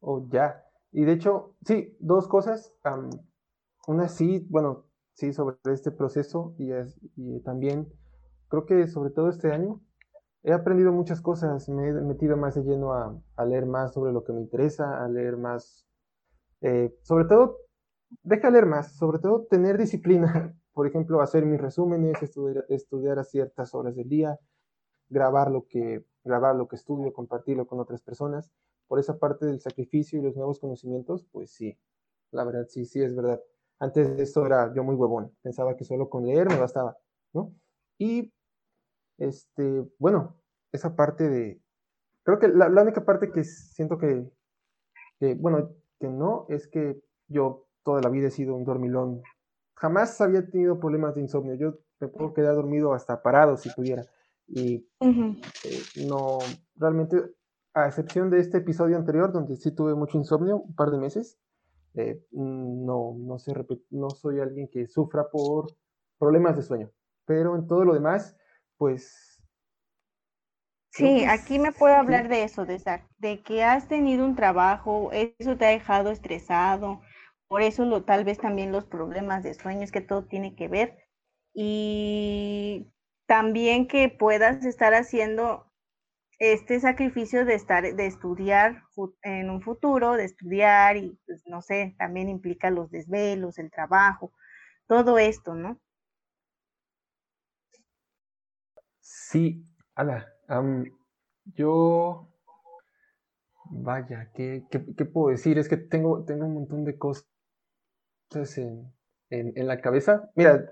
Oh, 0.00 0.26
ya. 0.30 0.64
Y 0.92 1.04
de 1.04 1.12
hecho, 1.12 1.54
sí, 1.64 1.96
dos 2.00 2.28
cosas. 2.28 2.74
una 3.86 4.08
sí, 4.08 4.46
bueno, 4.50 4.84
sí, 5.14 5.32
sobre 5.32 5.56
este 5.72 5.90
proceso 5.90 6.54
y, 6.58 6.70
y 7.16 7.40
también 7.40 7.88
creo 8.48 8.66
que 8.66 8.86
sobre 8.86 9.10
todo 9.10 9.28
este 9.30 9.52
año 9.52 9.80
he 10.42 10.52
aprendido 10.52 10.92
muchas 10.92 11.20
cosas, 11.20 11.68
me 11.68 11.88
he 11.88 11.92
metido 11.92 12.36
más 12.36 12.54
de 12.54 12.62
lleno 12.62 12.92
a, 12.94 13.20
a 13.36 13.44
leer 13.44 13.66
más 13.66 13.94
sobre 13.94 14.12
lo 14.12 14.24
que 14.24 14.32
me 14.32 14.40
interesa, 14.40 15.04
a 15.04 15.08
leer 15.08 15.36
más, 15.36 15.86
eh, 16.62 16.94
sobre 17.02 17.26
todo, 17.26 17.58
deja 18.22 18.50
leer 18.50 18.66
más, 18.66 18.92
sobre 18.96 19.18
todo 19.18 19.46
tener 19.46 19.78
disciplina, 19.78 20.54
por 20.72 20.86
ejemplo, 20.86 21.20
hacer 21.20 21.44
mis 21.44 21.60
resúmenes, 21.60 22.22
estudiar, 22.22 22.64
estudiar 22.68 23.18
a 23.18 23.24
ciertas 23.24 23.74
horas 23.74 23.96
del 23.96 24.08
día, 24.08 24.38
grabar 25.08 25.50
lo 25.50 25.66
que, 25.66 26.04
grabar 26.24 26.56
lo 26.56 26.68
que 26.68 26.76
estudio, 26.76 27.12
compartirlo 27.12 27.66
con 27.66 27.80
otras 27.80 28.02
personas 28.02 28.50
por 28.86 28.98
esa 28.98 29.18
parte 29.18 29.46
del 29.46 29.60
sacrificio 29.60 30.18
y 30.18 30.22
los 30.22 30.34
nuevos 30.34 30.58
conocimientos, 30.58 31.26
pues 31.30 31.50
sí, 31.50 31.78
la 32.30 32.44
verdad, 32.44 32.66
sí, 32.68 32.84
sí 32.86 33.02
es 33.02 33.14
verdad. 33.14 33.40
Antes 33.78 34.16
de 34.16 34.22
eso 34.22 34.44
era 34.46 34.72
yo 34.74 34.82
muy 34.82 34.94
huevón, 34.94 35.36
pensaba 35.42 35.76
que 35.76 35.84
solo 35.84 36.08
con 36.08 36.26
leer 36.26 36.48
me 36.48 36.58
bastaba, 36.58 36.96
¿no? 37.32 37.54
Y, 37.98 38.32
este, 39.18 39.86
bueno, 39.98 40.40
esa 40.72 40.96
parte 40.96 41.28
de, 41.28 41.60
creo 42.24 42.38
que 42.38 42.48
la, 42.48 42.66
única 42.82 43.04
parte 43.04 43.30
que 43.30 43.44
siento 43.44 43.98
que, 43.98 44.28
que, 45.20 45.34
bueno, 45.34 45.70
que 46.00 46.08
no, 46.08 46.46
es 46.48 46.66
que 46.66 47.00
yo 47.28 47.67
toda 47.88 48.02
la 48.02 48.10
vida 48.10 48.28
he 48.28 48.30
sido 48.30 48.54
un 48.54 48.64
dormilón. 48.64 49.22
Jamás 49.74 50.20
había 50.20 50.46
tenido 50.46 50.78
problemas 50.78 51.14
de 51.14 51.22
insomnio. 51.22 51.54
Yo 51.54 51.78
me 52.00 52.08
puedo 52.08 52.34
quedar 52.34 52.54
dormido 52.54 52.92
hasta 52.92 53.22
parado 53.22 53.56
si 53.56 53.70
pudiera. 53.70 54.04
Y 54.46 54.86
eh, 55.00 55.82
no, 56.06 56.36
realmente 56.76 57.16
a 57.72 57.86
excepción 57.86 58.28
de 58.28 58.40
este 58.40 58.58
episodio 58.58 58.98
anterior, 58.98 59.32
donde 59.32 59.56
sí 59.56 59.74
tuve 59.74 59.94
mucho 59.94 60.18
insomnio, 60.18 60.58
un 60.58 60.74
par 60.74 60.90
de 60.90 60.98
meses, 60.98 61.38
eh, 61.94 62.22
no, 62.30 63.14
no, 63.16 63.38
se 63.38 63.54
no 63.88 64.10
soy 64.10 64.40
alguien 64.40 64.68
que 64.68 64.86
sufra 64.86 65.30
por 65.30 65.74
problemas 66.18 66.56
de 66.56 66.64
sueño. 66.64 66.90
Pero 67.24 67.56
en 67.56 67.66
todo 67.66 67.86
lo 67.86 67.94
demás, 67.94 68.36
pues... 68.76 69.42
Sí, 70.90 71.24
aquí 71.24 71.58
me 71.58 71.72
puedo 71.72 71.94
hablar 71.94 72.28
de 72.28 72.42
eso, 72.42 72.66
de, 72.66 72.82
de 73.16 73.42
que 73.42 73.64
has 73.64 73.88
tenido 73.88 74.26
un 74.26 74.36
trabajo, 74.36 75.10
eso 75.12 75.56
te 75.56 75.64
ha 75.64 75.70
dejado 75.70 76.10
estresado, 76.10 77.00
por 77.48 77.62
eso 77.62 77.84
lo, 77.84 78.04
tal 78.04 78.24
vez 78.24 78.38
también 78.38 78.72
los 78.72 78.84
problemas 78.84 79.42
de 79.42 79.54
sueño, 79.54 79.82
es 79.82 79.92
que 79.92 80.02
todo 80.02 80.26
tiene 80.26 80.54
que 80.54 80.68
ver. 80.68 80.98
Y 81.54 82.92
también 83.26 83.88
que 83.88 84.10
puedas 84.10 84.64
estar 84.64 84.94
haciendo 84.94 85.72
este 86.38 86.78
sacrificio 86.78 87.44
de 87.44 87.54
estar, 87.54 87.82
de 87.94 88.06
estudiar 88.06 88.84
en 89.22 89.50
un 89.50 89.62
futuro, 89.62 90.12
de 90.12 90.24
estudiar 90.24 90.96
y, 90.96 91.18
pues, 91.26 91.42
no 91.46 91.62
sé, 91.62 91.96
también 91.98 92.28
implica 92.28 92.70
los 92.70 92.90
desvelos, 92.90 93.58
el 93.58 93.70
trabajo, 93.70 94.32
todo 94.86 95.18
esto, 95.18 95.54
¿no? 95.54 95.80
Sí, 99.00 99.64
ala, 99.94 100.28
yo, 101.44 102.28
vaya, 103.70 104.30
¿qué, 104.34 104.64
¿qué, 104.70 105.04
puedo 105.04 105.30
decir? 105.30 105.58
Es 105.58 105.68
que 105.68 105.76
tengo, 105.76 106.24
tengo 106.24 106.46
un 106.46 106.54
montón 106.54 106.84
de 106.84 106.96
cosas 106.96 107.26
en, 108.34 108.92
en, 109.30 109.66
la 109.66 109.80
cabeza. 109.80 110.30
Mira, 110.34 110.70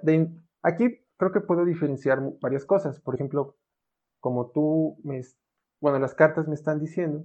aquí 0.63 1.01
creo 1.17 1.33
que 1.33 1.41
puedo 1.41 1.65
diferenciar 1.65 2.21
varias 2.41 2.65
cosas. 2.65 3.01
Por 3.01 3.15
ejemplo, 3.15 3.57
como 4.21 4.51
tú 4.51 4.99
me 5.05 5.23
bueno, 5.81 5.99
las 5.99 6.15
cartas 6.15 6.49
me 6.49 6.55
están 6.55 6.81
diciendo. 6.81 7.25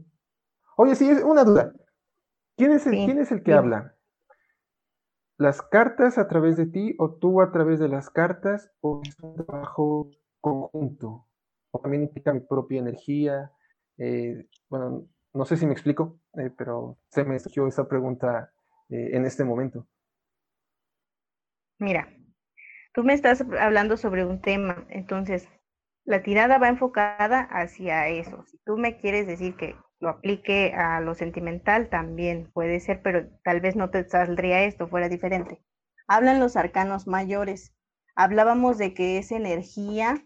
Oye, 0.75 0.95
sí, 0.95 1.09
una 1.09 1.43
duda. 1.43 1.73
¿Quién 2.57 2.71
es 2.71 2.85
el, 2.85 2.93
¿quién 3.05 3.19
es 3.19 3.31
el 3.31 3.43
que 3.43 3.53
habla? 3.53 3.95
¿Las 5.37 5.61
cartas 5.61 6.17
a 6.17 6.27
través 6.27 6.57
de 6.57 6.67
ti 6.67 6.95
o 6.99 7.15
tú 7.15 7.41
a 7.41 7.51
través 7.51 7.79
de 7.79 7.87
las 7.87 8.09
cartas 8.09 8.69
o 8.81 9.01
es 9.03 9.17
un 9.21 9.35
trabajo 9.35 10.11
conjunto? 10.39 11.25
O 11.71 11.79
también 11.79 12.03
implica 12.03 12.33
mi 12.33 12.41
propia 12.41 12.79
energía. 12.79 13.51
Eh, 13.97 14.47
bueno, 14.69 15.07
no 15.33 15.45
sé 15.45 15.57
si 15.57 15.65
me 15.65 15.73
explico, 15.73 16.19
eh, 16.35 16.51
pero 16.55 16.97
se 17.09 17.23
me 17.23 17.39
surgió 17.39 17.65
esa 17.67 17.87
pregunta 17.87 18.51
eh, 18.89 19.11
en 19.13 19.25
este 19.25 19.43
momento. 19.43 19.87
Mira, 21.81 22.07
tú 22.93 23.03
me 23.03 23.15
estás 23.15 23.43
hablando 23.59 23.97
sobre 23.97 24.23
un 24.23 24.39
tema, 24.39 24.85
entonces 24.89 25.49
la 26.05 26.21
tirada 26.21 26.59
va 26.59 26.67
enfocada 26.67 27.41
hacia 27.41 28.07
eso. 28.07 28.45
Si 28.45 28.59
tú 28.59 28.77
me 28.77 28.99
quieres 28.99 29.25
decir 29.25 29.55
que 29.55 29.75
lo 29.99 30.09
aplique 30.09 30.73
a 30.75 31.01
lo 31.01 31.15
sentimental, 31.15 31.89
también 31.89 32.51
puede 32.53 32.79
ser, 32.81 33.01
pero 33.01 33.27
tal 33.43 33.61
vez 33.61 33.75
no 33.75 33.89
te 33.89 34.07
saldría 34.07 34.63
esto, 34.63 34.87
fuera 34.87 35.09
diferente. 35.09 35.63
Hablan 36.07 36.39
los 36.39 36.55
arcanos 36.55 37.07
mayores. 37.07 37.73
Hablábamos 38.15 38.77
de 38.77 38.93
que 38.93 39.17
es 39.17 39.31
energía 39.31 40.23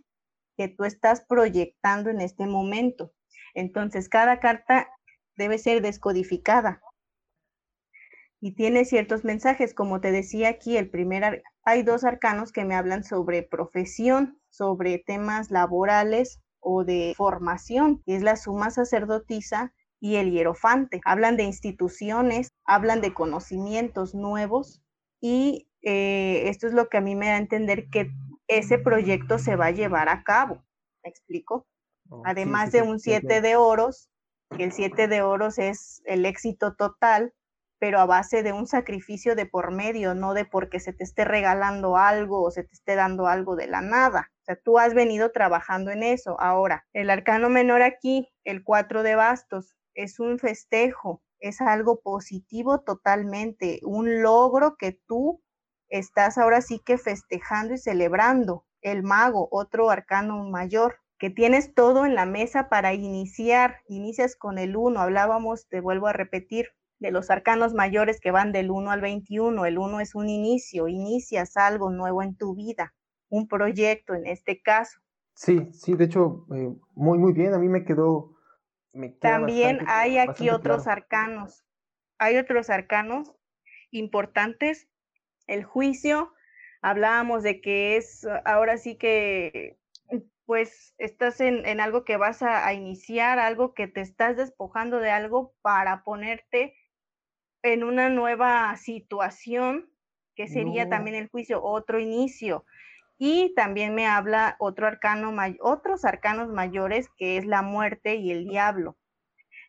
que 0.57 0.67
tú 0.67 0.83
estás 0.83 1.21
proyectando 1.21 2.09
en 2.09 2.19
este 2.19 2.47
momento. 2.47 3.13
Entonces, 3.53 4.09
cada 4.09 4.41
carta 4.41 4.89
debe 5.37 5.57
ser 5.57 5.81
descodificada 5.81 6.81
y 8.45 8.51
tiene 8.51 8.85
ciertos 8.85 9.23
mensajes. 9.23 9.73
Como 9.73 10.01
te 10.01 10.11
decía 10.11 10.49
aquí, 10.49 10.77
el 10.77 10.87
primer, 10.87 11.41
hay 11.63 11.81
dos 11.81 12.03
arcanos 12.03 12.51
que 12.51 12.63
me 12.63 12.75
hablan 12.75 13.03
sobre 13.03 13.41
profesión, 13.41 14.39
sobre 14.49 14.99
temas 14.99 15.49
laborales 15.49 16.39
o 16.59 16.83
de 16.83 17.15
formación, 17.17 18.03
que 18.05 18.15
es 18.15 18.21
la 18.21 18.35
suma 18.35 18.69
sacerdotisa 18.69 19.73
y 19.99 20.17
el 20.17 20.29
hierofante. 20.29 21.01
Hablan 21.05 21.37
de 21.37 21.43
instituciones, 21.45 22.49
hablan 22.65 23.01
de 23.01 23.15
conocimientos 23.15 24.13
nuevos 24.13 24.83
y 25.19 25.67
eh, 25.81 26.43
esto 26.47 26.67
es 26.67 26.73
lo 26.73 26.87
que 26.87 26.97
a 26.97 27.01
mí 27.01 27.15
me 27.15 27.29
da 27.29 27.37
a 27.37 27.39
entender 27.39 27.89
que 27.89 28.11
ese 28.47 28.77
proyecto 28.77 29.39
se 29.39 29.55
va 29.55 29.65
a 29.65 29.71
llevar 29.71 30.07
a 30.07 30.21
cabo. 30.21 30.63
¿Me 31.03 31.09
explico? 31.09 31.65
Oh, 32.11 32.21
Además 32.23 32.71
de 32.71 32.83
un 32.83 32.99
siete 32.99 33.41
de 33.41 33.55
oros, 33.55 34.11
que 34.55 34.65
el 34.65 34.71
siete 34.71 35.07
de 35.07 35.23
oros 35.23 35.57
es 35.57 36.03
el 36.05 36.27
éxito 36.27 36.75
total, 36.75 37.33
pero 37.79 37.99
a 37.99 38.05
base 38.05 38.43
de 38.43 38.53
un 38.53 38.67
sacrificio 38.67 39.35
de 39.35 39.45
por 39.45 39.71
medio, 39.71 40.15
no 40.15 40.33
de 40.33 40.45
porque 40.45 40.79
se 40.79 40.93
te 40.93 41.03
esté 41.03 41.25
regalando 41.25 41.97
algo 41.97 42.41
o 42.43 42.51
se 42.51 42.63
te 42.63 42.73
esté 42.73 42.95
dando 42.95 43.27
algo 43.27 43.55
de 43.55 43.67
la 43.67 43.81
nada. 43.81 44.31
O 44.41 44.45
sea, 44.45 44.55
tú 44.55 44.79
has 44.79 44.93
venido 44.93 45.31
trabajando 45.31 45.91
en 45.91 46.03
eso. 46.03 46.39
Ahora, 46.39 46.85
el 46.93 47.09
arcano 47.09 47.49
menor 47.49 47.81
aquí, 47.81 48.29
el 48.43 48.63
cuatro 48.63 49.03
de 49.03 49.15
bastos, 49.15 49.75
es 49.93 50.19
un 50.19 50.39
festejo, 50.39 51.23
es 51.39 51.61
algo 51.61 52.01
positivo 52.01 52.81
totalmente, 52.81 53.79
un 53.83 54.21
logro 54.21 54.75
que 54.77 54.99
tú 55.07 55.41
estás 55.89 56.37
ahora 56.37 56.61
sí 56.61 56.79
que 56.85 56.97
festejando 56.97 57.73
y 57.73 57.77
celebrando. 57.77 58.65
El 58.81 59.03
mago, 59.03 59.47
otro 59.51 59.89
arcano 59.89 60.43
mayor, 60.49 60.97
que 61.17 61.29
tienes 61.29 61.73
todo 61.73 62.05
en 62.05 62.13
la 62.13 62.25
mesa 62.25 62.69
para 62.69 62.93
iniciar, 62.93 63.77
inicias 63.87 64.35
con 64.35 64.57
el 64.57 64.75
uno, 64.75 64.99
hablábamos, 64.99 65.67
te 65.67 65.79
vuelvo 65.79 66.07
a 66.07 66.13
repetir, 66.13 66.69
de 66.99 67.11
los 67.11 67.29
arcanos 67.29 67.73
mayores 67.73 68.19
que 68.19 68.31
van 68.31 68.51
del 68.51 68.71
1 68.71 68.91
al 68.91 69.01
21. 69.01 69.65
El 69.65 69.77
1 69.77 69.99
es 69.99 70.15
un 70.15 70.29
inicio, 70.29 70.87
inicias 70.87 71.57
algo 71.57 71.89
nuevo 71.91 72.21
en 72.23 72.35
tu 72.35 72.55
vida, 72.55 72.93
un 73.29 73.47
proyecto 73.47 74.13
en 74.13 74.27
este 74.27 74.61
caso. 74.61 74.99
Sí, 75.33 75.69
sí, 75.73 75.95
de 75.95 76.05
hecho, 76.05 76.45
eh, 76.55 76.73
muy, 76.93 77.17
muy 77.17 77.33
bien, 77.33 77.53
a 77.53 77.59
mí 77.59 77.67
me 77.67 77.83
quedó... 77.83 78.31
También 79.19 79.79
hay 79.87 80.17
aquí 80.17 80.49
otros 80.49 80.87
arcanos, 80.87 81.65
hay 82.17 82.37
otros 82.37 82.69
arcanos 82.69 83.35
importantes. 83.91 84.87
El 85.47 85.65
juicio, 85.65 86.31
hablábamos 86.81 87.43
de 87.43 87.59
que 87.59 87.97
es, 87.97 88.25
ahora 88.45 88.77
sí 88.77 88.95
que 88.95 89.77
pues 90.45 90.93
estás 90.97 91.41
en, 91.41 91.65
en 91.65 91.81
algo 91.81 92.05
que 92.05 92.15
vas 92.15 92.41
a, 92.41 92.65
a, 92.65 92.73
iniciar, 92.73 93.37
algo 93.37 93.73
que 93.73 93.87
te 93.87 93.99
estás 93.99 94.37
despojando 94.37 94.99
de 94.99 95.09
algo 95.09 95.53
para 95.61 96.03
ponerte 96.03 96.73
en 97.65 97.83
una 97.83 98.09
nueva 98.09 98.75
situación, 98.77 99.89
que 100.35 100.47
sería 100.47 100.87
también 100.87 101.15
el 101.15 101.29
juicio, 101.29 101.63
otro 101.63 101.99
inicio. 101.99 102.65
Y 103.17 103.53
también 103.55 103.95
me 103.95 104.05
habla 104.05 104.55
otro 104.59 104.85
arcano, 104.85 105.33
otros 105.61 106.05
arcanos 106.05 106.49
mayores, 106.49 107.09
que 107.17 107.37
es 107.37 107.45
la 107.45 107.61
muerte 107.61 108.15
y 108.15 108.31
el 108.31 108.45
diablo. 108.45 108.97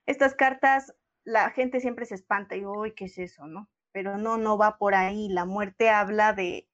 Estas 0.05 0.35
cartas, 0.35 0.95
la 1.25 1.51
gente 1.51 1.81
siempre 1.81 2.05
se 2.05 2.17
espanta 2.17 2.55
y, 2.57 2.67
uy, 2.67 2.93
¿qué 2.93 3.07
es 3.07 3.17
eso, 3.17 3.47
no? 3.47 3.71
Pero 3.93 4.19
no, 4.19 4.37
no 4.37 4.59
va 4.59 4.77
por 4.77 4.95
ahí. 4.95 5.29
La 5.29 5.47
muerte 5.47 5.89
habla 5.89 6.33
de, 6.35 6.69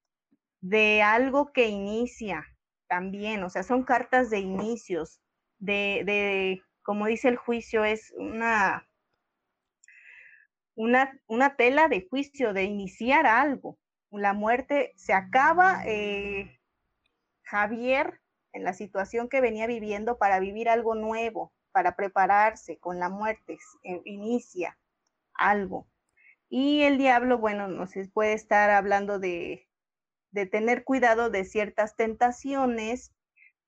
de 0.61 1.03
algo 1.03 1.53
que 1.53 1.69
inicia 1.69 2.47
también, 2.89 3.45
o 3.45 3.49
sea, 3.49 3.63
son 3.63 3.85
cartas 3.85 4.29
de 4.29 4.41
inicios, 4.41 5.21
de, 5.59 6.03
de, 6.05 6.63
como 6.83 7.07
dice 7.07 7.29
el 7.29 7.37
juicio, 7.37 7.85
es 7.85 8.13
una 8.17 8.87
una, 10.83 11.17
una 11.29 11.55
tela 11.55 11.87
de 11.89 12.09
juicio, 12.11 12.53
de 12.53 12.65
iniciar 12.65 13.25
algo. 13.27 13.79
La 14.11 14.33
muerte 14.33 14.93
se 14.97 15.13
acaba, 15.13 15.83
eh, 15.87 16.59
Javier, 17.45 18.21
en 18.53 18.65
la 18.65 18.73
situación 18.73 19.29
que 19.29 19.41
venía 19.41 19.69
viviendo 19.69 20.19
para 20.19 20.41
vivir 20.41 20.69
algo 20.69 20.97
nuevo, 20.97 21.53
para 21.71 21.95
prepararse 21.95 22.79
con 22.79 22.99
la 22.99 23.09
muerte, 23.09 23.59
eh, 23.85 24.03
inicia 24.05 24.77
algo. 25.35 25.87
Y 26.49 26.83
el 26.83 26.99
diablo, 26.99 27.39
bueno, 27.39 27.69
no 27.69 27.87
se 27.87 28.09
puede 28.09 28.33
estar 28.33 28.69
hablando 28.71 29.21
de, 29.21 29.69
de 30.33 30.47
tener 30.47 30.83
cuidado 30.83 31.31
de 31.31 31.45
ciertas 31.45 31.95
tentaciones 31.95 33.13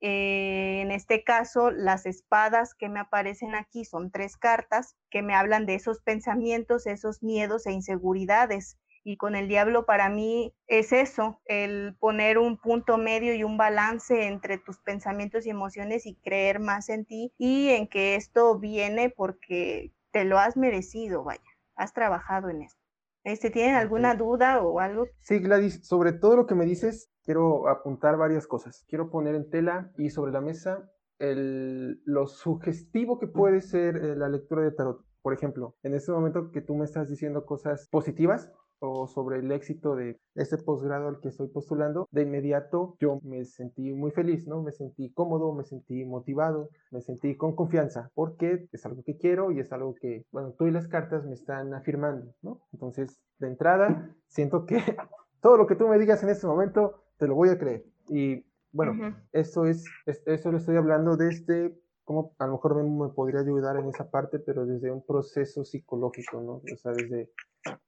eh, 0.06 0.82
en 0.82 0.90
este 0.90 1.24
caso, 1.24 1.70
las 1.70 2.04
espadas 2.04 2.74
que 2.74 2.90
me 2.90 3.00
aparecen 3.00 3.54
aquí 3.54 3.86
son 3.86 4.10
tres 4.10 4.36
cartas 4.36 4.96
que 5.08 5.22
me 5.22 5.34
hablan 5.34 5.64
de 5.64 5.76
esos 5.76 6.02
pensamientos, 6.02 6.86
esos 6.86 7.22
miedos 7.22 7.64
e 7.64 7.72
inseguridades. 7.72 8.76
Y 9.02 9.16
con 9.16 9.34
el 9.34 9.48
diablo 9.48 9.86
para 9.86 10.10
mí 10.10 10.54
es 10.66 10.92
eso, 10.92 11.40
el 11.46 11.96
poner 11.98 12.36
un 12.36 12.58
punto 12.58 12.98
medio 12.98 13.34
y 13.34 13.44
un 13.44 13.56
balance 13.56 14.26
entre 14.26 14.58
tus 14.58 14.78
pensamientos 14.80 15.46
y 15.46 15.50
emociones 15.50 16.04
y 16.04 16.16
creer 16.16 16.60
más 16.60 16.90
en 16.90 17.06
ti 17.06 17.32
y 17.38 17.70
en 17.70 17.88
que 17.88 18.14
esto 18.14 18.58
viene 18.58 19.08
porque 19.08 19.90
te 20.10 20.24
lo 20.24 20.38
has 20.38 20.54
merecido, 20.54 21.24
vaya, 21.24 21.40
has 21.76 21.94
trabajado 21.94 22.50
en 22.50 22.60
esto. 22.60 22.83
Este, 23.24 23.50
¿Tienen 23.50 23.76
alguna 23.76 24.14
duda 24.14 24.60
o 24.60 24.80
algo? 24.80 25.06
Sí, 25.20 25.38
Gladys, 25.38 25.86
sobre 25.86 26.12
todo 26.12 26.36
lo 26.36 26.46
que 26.46 26.54
me 26.54 26.66
dices, 26.66 27.10
quiero 27.24 27.68
apuntar 27.68 28.18
varias 28.18 28.46
cosas. 28.46 28.84
Quiero 28.86 29.10
poner 29.10 29.34
en 29.34 29.48
tela 29.48 29.90
y 29.96 30.10
sobre 30.10 30.30
la 30.30 30.42
mesa 30.42 30.90
el, 31.18 32.02
lo 32.04 32.26
sugestivo 32.26 33.18
que 33.18 33.26
puede 33.26 33.62
ser 33.62 33.96
eh, 33.96 34.14
la 34.14 34.28
lectura 34.28 34.62
de 34.62 34.72
tarot. 34.72 35.02
Por 35.22 35.32
ejemplo, 35.32 35.74
en 35.82 35.94
este 35.94 36.12
momento 36.12 36.50
que 36.50 36.60
tú 36.60 36.74
me 36.74 36.84
estás 36.84 37.08
diciendo 37.08 37.46
cosas 37.46 37.88
positivas, 37.90 38.52
o 38.78 39.06
sobre 39.06 39.38
el 39.38 39.50
éxito 39.52 39.96
de 39.96 40.18
este 40.34 40.58
posgrado 40.58 41.08
al 41.08 41.20
que 41.20 41.28
estoy 41.28 41.48
postulando, 41.48 42.08
de 42.10 42.22
inmediato 42.22 42.96
yo 43.00 43.20
me 43.22 43.44
sentí 43.44 43.92
muy 43.92 44.10
feliz, 44.10 44.46
¿no? 44.46 44.62
Me 44.62 44.72
sentí 44.72 45.12
cómodo, 45.12 45.54
me 45.54 45.64
sentí 45.64 46.04
motivado, 46.04 46.70
me 46.90 47.00
sentí 47.00 47.36
con 47.36 47.54
confianza, 47.54 48.10
porque 48.14 48.68
es 48.72 48.86
algo 48.86 49.02
que 49.02 49.16
quiero 49.16 49.50
y 49.50 49.60
es 49.60 49.72
algo 49.72 49.94
que, 49.94 50.26
bueno, 50.32 50.52
tú 50.58 50.66
y 50.66 50.70
las 50.70 50.88
cartas 50.88 51.24
me 51.24 51.34
están 51.34 51.74
afirmando, 51.74 52.34
¿no? 52.42 52.60
Entonces, 52.72 53.20
de 53.38 53.48
entrada, 53.48 54.14
siento 54.28 54.66
que 54.66 54.76
todo 55.40 55.56
lo 55.56 55.66
que 55.66 55.76
tú 55.76 55.88
me 55.88 55.98
digas 55.98 56.22
en 56.22 56.30
este 56.30 56.46
momento 56.46 57.04
te 57.18 57.26
lo 57.26 57.34
voy 57.34 57.48
a 57.50 57.58
creer. 57.58 57.84
Y 58.08 58.44
bueno, 58.72 59.16
eso 59.32 59.66
es, 59.66 59.84
eso 60.06 60.50
lo 60.50 60.58
estoy 60.58 60.76
hablando 60.76 61.16
desde, 61.16 61.78
como 62.02 62.34
a 62.38 62.46
lo 62.46 62.54
mejor 62.54 62.82
me, 62.82 63.08
podría 63.10 63.40
ayudar 63.40 63.76
en 63.76 63.88
esa 63.88 64.10
parte, 64.10 64.40
pero 64.40 64.66
desde 64.66 64.90
un 64.90 65.04
proceso 65.06 65.64
psicológico, 65.64 66.40
¿no? 66.40 66.54
O 66.54 66.76
sea, 66.76 66.92
desde 66.92 67.30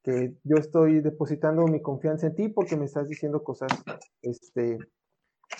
que 0.02 0.34
yo 0.44 0.56
estoy 0.56 1.00
depositando 1.00 1.64
mi 1.66 1.82
confianza 1.82 2.28
en 2.28 2.34
ti 2.34 2.48
porque 2.48 2.76
me 2.76 2.84
estás 2.84 3.08
diciendo 3.08 3.42
cosas 3.42 3.70
este, 4.22 4.78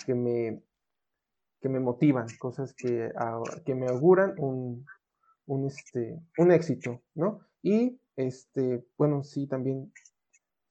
que, 0.05 0.15
me, 0.15 0.61
que 1.61 1.69
me 1.69 1.79
motivan, 1.79 2.27
cosas 2.39 2.73
que, 2.73 3.11
que 3.65 3.75
me 3.75 3.87
auguran 3.87 4.33
un, 4.37 4.85
un, 5.45 5.65
este, 5.67 6.19
un 6.37 6.51
éxito, 6.51 7.01
¿no? 7.15 7.39
Y, 7.61 7.99
este, 8.15 8.85
bueno, 8.97 9.23
sí, 9.23 9.47
también, 9.47 9.91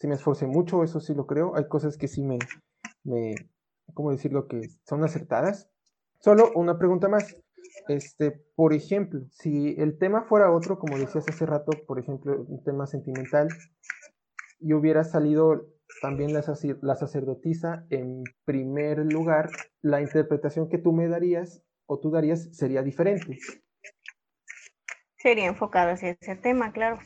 sí 0.00 0.06
me 0.06 0.14
esforcé 0.14 0.46
mucho, 0.46 0.82
eso 0.82 1.00
sí 1.00 1.14
lo 1.14 1.26
creo, 1.26 1.56
hay 1.56 1.68
cosas 1.68 1.96
que 1.96 2.08
sí 2.08 2.22
me, 2.22 2.38
me, 3.04 3.34
¿cómo 3.94 4.10
decirlo? 4.10 4.46
Que 4.48 4.60
son 4.84 5.04
acertadas. 5.04 5.68
Solo 6.20 6.50
una 6.54 6.78
pregunta 6.78 7.08
más. 7.08 7.36
Este, 7.88 8.32
por 8.54 8.72
ejemplo, 8.72 9.26
si 9.30 9.74
el 9.78 9.98
tema 9.98 10.24
fuera 10.24 10.52
otro, 10.52 10.78
como 10.78 10.98
decías 10.98 11.28
hace 11.28 11.46
rato, 11.46 11.72
por 11.86 11.98
ejemplo, 11.98 12.44
un 12.48 12.62
tema 12.64 12.86
sentimental, 12.86 13.48
y 14.58 14.72
hubiera 14.72 15.04
salido 15.04 15.66
también 16.00 16.32
la, 16.32 16.42
la 16.82 16.96
sacerdotisa 16.96 17.86
en 17.90 18.24
primer 18.44 18.98
lugar, 18.98 19.50
la 19.82 20.00
interpretación 20.00 20.68
que 20.68 20.78
tú 20.78 20.92
me 20.92 21.08
darías 21.08 21.62
o 21.86 22.00
tú 22.00 22.10
darías 22.10 22.48
sería 22.56 22.82
diferente. 22.82 23.38
Sería 25.16 25.46
enfocada 25.46 25.92
hacia 25.92 26.16
ese 26.20 26.36
tema, 26.36 26.72
claro. 26.72 26.98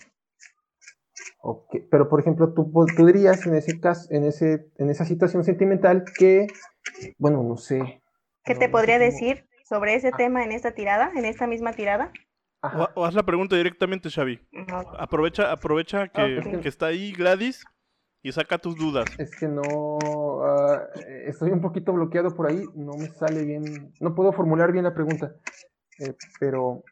Okay. 1.43 1.87
Pero, 1.91 2.09
por 2.09 2.21
ejemplo, 2.21 2.53
tú, 2.53 2.71
tú, 2.97 3.07
dirías 3.07 3.47
en 3.47 3.55
ese 3.55 3.81
caso, 3.81 4.09
en, 4.11 4.25
ese, 4.25 4.71
en 4.77 4.91
esa 4.91 5.05
situación 5.05 5.43
sentimental 5.43 6.05
que, 6.19 6.47
bueno, 7.19 7.43
no 7.43 7.57
sé. 7.57 8.03
¿Qué 8.45 8.55
te 8.55 8.69
podría 8.69 8.99
decir 8.99 9.49
sobre 9.71 9.95
ese 9.95 10.09
ah. 10.09 10.17
tema 10.17 10.45
en 10.45 10.53
esta 10.53 10.73
tirada, 10.73 11.13
en 11.15 11.25
esta 11.25 11.47
misma 11.47 11.73
tirada? 11.73 12.13
O, 12.95 13.07
haz 13.07 13.15
la 13.15 13.23
pregunta 13.23 13.57
directamente, 13.57 14.11
Xavi. 14.11 14.39
Aprovecha, 14.99 15.51
aprovecha 15.51 16.09
que, 16.09 16.59
que, 16.61 16.69
está 16.69 16.87
ahí 16.87 17.13
Gladys 17.13 17.65
y 18.23 18.33
saca 18.33 18.59
tus 18.59 18.77
dudas. 18.77 19.07
Es 19.19 19.35
que 19.39 19.49
no, 19.49 19.63
uh, 19.63 20.79
estoy 21.25 21.53
un 21.53 21.63
poquito 21.63 21.95
bloqueado 21.95 22.37
por 22.37 22.51
ahí, 22.51 22.63
no 22.75 22.93
me 22.99 23.07
sale 23.07 23.45
bien, 23.45 23.95
no 24.01 24.15
puedo 24.15 24.35
formular 24.35 24.73
bien 24.73 24.85
la 24.85 24.93
pregunta, 24.93 25.35
eh, 26.01 26.15
pero 26.39 26.83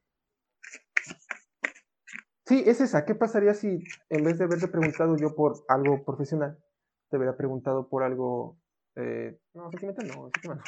Sí, 2.48 2.62
es 2.64 2.80
esa. 2.80 3.04
¿Qué 3.04 3.14
pasaría 3.14 3.52
si 3.52 3.84
en 4.08 4.24
vez 4.24 4.38
de 4.38 4.44
haberte 4.44 4.68
preguntado 4.68 5.18
yo 5.18 5.34
por 5.34 5.66
algo 5.68 6.02
profesional, 6.02 6.56
te 7.10 7.18
hubiera 7.18 7.36
preguntado 7.36 7.90
por 7.90 8.02
algo... 8.02 8.56
Eh, 9.00 9.38
no, 9.54 9.70
sentimental 9.70 10.08
no, 10.08 10.30
no. 10.44 10.62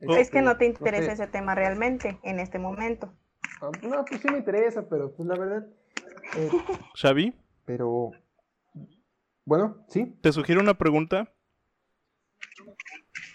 Es 0.18 0.30
que 0.30 0.40
no 0.40 0.56
te 0.56 0.66
interesa 0.66 1.12
ese 1.12 1.26
tema 1.26 1.54
realmente 1.54 2.18
en 2.22 2.38
este 2.38 2.58
momento. 2.58 3.12
Ah, 3.60 3.70
No, 3.82 4.04
pues 4.04 4.20
sí 4.20 4.28
me 4.30 4.38
interesa, 4.38 4.88
pero 4.88 5.12
pues 5.14 5.26
la 5.28 5.36
verdad. 5.36 5.66
eh, 6.36 6.48
Xavi, 6.94 7.34
pero. 7.64 8.10
Bueno, 9.44 9.84
sí. 9.88 10.16
te 10.20 10.30
sugiero 10.32 10.60
una 10.60 10.74
pregunta. 10.74 11.32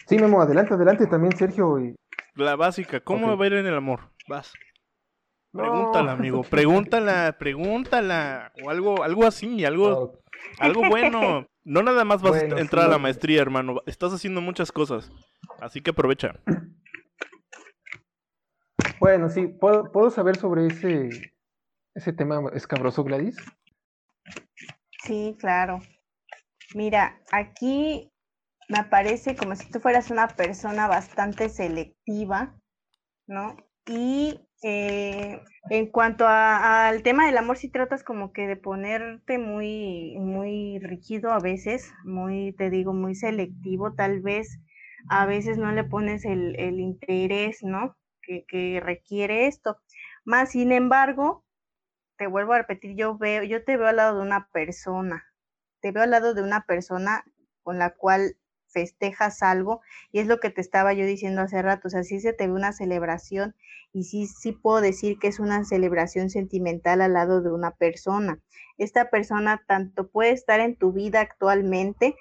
Sí, 0.08 0.18
Memo, 0.18 0.42
adelante, 0.42 0.74
adelante 0.74 1.06
también, 1.08 1.36
Sergio. 1.36 1.80
Y... 1.82 1.96
La 2.36 2.56
básica, 2.56 3.02
¿cómo 3.02 3.34
Ok. 3.34 3.40
va 3.42 3.44
a 3.44 3.48
ir 3.48 3.54
en 3.56 3.66
el 3.66 3.76
amor? 3.76 4.00
Vas. 4.30 4.54
No. 5.52 5.64
Pregúntala, 5.64 6.12
amigo. 6.14 6.44
Pregúntala, 6.44 7.36
pregúntala. 7.38 8.54
O 8.64 8.70
algo, 8.70 9.04
algo 9.04 9.26
así, 9.26 9.66
algo, 9.66 9.88
Oh, 9.88 10.20
algo 10.60 10.88
bueno. 10.88 11.48
No 11.64 11.84
nada 11.84 12.06
más 12.06 12.22
vas 12.22 12.32
Bueno, 12.32 12.56
a 12.56 12.62
entrar 12.62 12.86
a 12.86 12.88
la 12.90 12.98
maestría, 12.98 13.42
hermano. 13.42 13.82
Estás 13.86 14.14
haciendo 14.14 14.40
muchas 14.40 14.72
cosas. 14.72 15.12
Así 15.60 15.82
que 15.82 15.92
aprovecha. 15.92 16.40
Bueno, 19.00 19.30
sí, 19.30 19.48
¿puedo, 19.48 19.92
puedo 19.92 20.10
saber 20.10 20.38
sobre 20.38 20.68
ese, 20.68 21.10
ese 21.94 22.14
tema 22.14 22.42
escabroso, 22.54 23.04
Gladys? 23.04 23.38
Sí, 25.04 25.36
claro. 25.40 25.80
Mira, 26.74 27.22
aquí 27.32 28.12
me 28.70 28.84
parece 28.86 29.36
como 29.36 29.56
si 29.56 29.70
tú 29.72 29.80
fueras 29.80 30.10
una 30.10 30.28
persona 30.28 30.88
bastante 30.88 31.50
selectiva, 31.50 32.60
¿no? 33.28 33.56
Y 33.86 34.47
eh, 34.64 35.42
en 35.70 35.88
cuanto 35.92 36.26
a- 36.28 36.88
al 36.88 37.04
tema 37.04 37.26
del 37.28 37.38
amor, 37.38 37.58
sí 37.58 37.70
tratas 37.70 38.04
como 38.04 38.32
que 38.34 38.48
de 38.48 38.56
ponerte 38.58 39.38
muy, 39.38 40.18
muy 40.20 40.80
rígido 40.80 41.32
a 41.32 41.40
veces, 41.40 41.94
muy, 42.06 42.54
te 42.54 42.70
digo, 42.70 42.94
muy 42.94 43.16
selectivo, 43.16 43.94
tal 43.94 44.22
vez 44.22 44.60
a 45.10 45.26
veces 45.26 45.58
no 45.58 45.72
le 45.72 45.84
pones 45.84 46.26
el, 46.26 46.56
el 46.60 46.80
interés, 46.80 47.64
¿no? 47.64 47.96
Que, 48.22 48.46
que 48.48 48.80
requiere 48.84 49.48
esto. 49.48 49.78
Más 50.26 50.52
sin 50.52 50.72
embargo, 50.72 51.46
te 52.18 52.28
vuelvo 52.28 52.54
a 52.54 52.60
repetir, 52.60 52.96
yo 52.96 53.18
veo, 53.18 53.44
yo 53.44 53.64
te 53.64 53.78
veo 53.78 53.88
al 53.88 53.98
lado 53.98 54.18
de 54.18 54.24
una 54.26 54.50
persona, 54.52 55.24
te 55.82 55.92
veo 55.92 56.04
al 56.04 56.12
lado 56.12 56.34
de 56.34 56.42
una 56.44 56.66
persona 56.66 57.24
con 57.64 57.80
la 57.80 57.92
cual 57.96 58.38
festejas 58.68 59.42
algo 59.42 59.82
y 60.12 60.20
es 60.20 60.28
lo 60.28 60.40
que 60.40 60.50
te 60.50 60.62
estaba 60.62 60.94
yo 60.94 61.06
diciendo 61.06 61.42
hace 61.42 61.62
rato, 61.62 61.88
o 61.88 61.92
sea, 61.92 62.04
sí 62.04 62.20
se 62.20 62.34
te 62.34 62.48
ve 62.48 62.54
una 62.54 62.74
celebración 62.74 63.56
y 63.94 64.04
sí, 64.06 64.28
sí 64.28 64.52
puedo 64.52 64.82
decir 64.82 65.18
que 65.20 65.28
es 65.28 65.40
una 65.40 65.64
celebración 65.66 66.30
sentimental 66.30 67.02
al 67.02 67.14
lado 67.14 67.42
de 67.42 67.52
una 67.52 67.72
persona. 67.72 68.40
Esta 68.78 69.10
persona 69.10 69.64
tanto 69.68 70.10
puede 70.10 70.32
estar 70.32 70.60
en 70.60 70.76
tu 70.76 70.92
vida 70.92 71.22
actualmente 71.22 72.16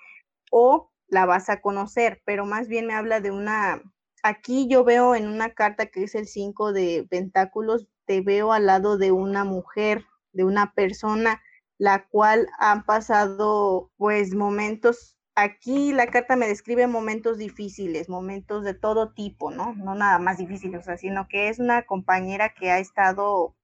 o 0.51 0.91
la 1.09 1.27
vas 1.27 1.49
a 1.49 1.61
conocer, 1.61 2.23
pero 2.25 2.47
más 2.47 2.69
bien 2.69 2.87
me 2.87 2.95
habla 2.95 3.21
de 3.21 3.31
una, 3.31 3.83
aquí 4.23 4.69
yo 4.69 4.85
veo 4.85 5.15
en 5.15 5.29
una 5.29 5.51
carta 5.51 5.87
que 5.87 6.05
es 6.05 6.15
el 6.15 6.27
5 6.27 6.73
de 6.73 7.07
pentáculos, 7.09 7.87
te 8.07 8.21
veo 8.21 8.53
al 8.53 8.67
lado 8.67 8.99
de 8.99 9.13
una 9.13 9.45
mujer, 9.45 10.05
de 10.33 10.45
una 10.45 10.73
persona, 10.73 11.43
la 11.79 12.07
cual 12.09 12.49
han 12.59 12.85
pasado 12.85 13.91
pues 13.97 14.35
momentos, 14.35 15.16
aquí 15.37 15.93
la 15.93 16.09
carta 16.09 16.35
me 16.35 16.49
describe 16.49 16.87
momentos 16.87 17.39
difíciles, 17.39 18.09
momentos 18.09 18.65
de 18.65 18.75
todo 18.75 19.13
tipo, 19.13 19.51
¿no? 19.51 19.75
No 19.75 19.95
nada 19.95 20.19
más 20.19 20.39
difíciles, 20.39 20.81
o 20.81 20.83
sea, 20.83 20.97
sino 20.97 21.29
que 21.29 21.49
es 21.49 21.59
una 21.59 21.83
compañera 21.83 22.55
que 22.55 22.71
ha 22.71 22.79
estado 22.79 23.55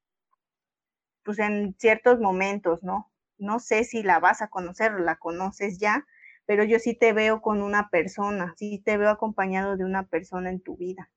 pues 1.25 1.39
en 1.39 1.75
ciertos 1.79 2.21
momentos, 2.21 2.83
¿no? 2.83 3.11
No 3.39 3.59
sé 3.59 3.85
si 3.85 4.03
la 4.03 4.21
vas 4.21 4.43
a 4.43 4.49
conocer 4.49 4.93
o 4.93 4.99
la 4.99 5.17
conoces 5.17 5.79
ya, 5.79 6.07
pero 6.47 6.65
yo 6.65 6.79
sí 6.79 6.95
te 6.95 7.13
veo 7.13 7.41
con 7.41 7.63
una 7.63 7.89
persona, 7.89 8.55
sí 8.57 8.83
te 8.85 8.97
veo 8.99 9.09
acompañado 9.09 9.77
de 9.77 9.85
una 9.85 10.05
persona 10.07 10.51
en 10.51 10.61
tu 10.61 10.77
vida. 10.77 11.11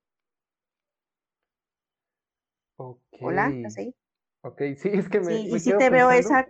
Ok. 2.78 3.00
Hola, 3.22 3.50
¿estás 3.50 3.78
ahí? 3.78 3.96
Ok, 4.42 4.62
sí, 4.78 4.90
es 4.94 5.10
que 5.10 5.20
me. 5.20 5.26
Sí, 5.26 5.50
me 5.52 5.58
y 5.58 5.60
sí 5.60 5.74
te 5.78 5.90
veo 5.90 6.12
esa, 6.12 6.48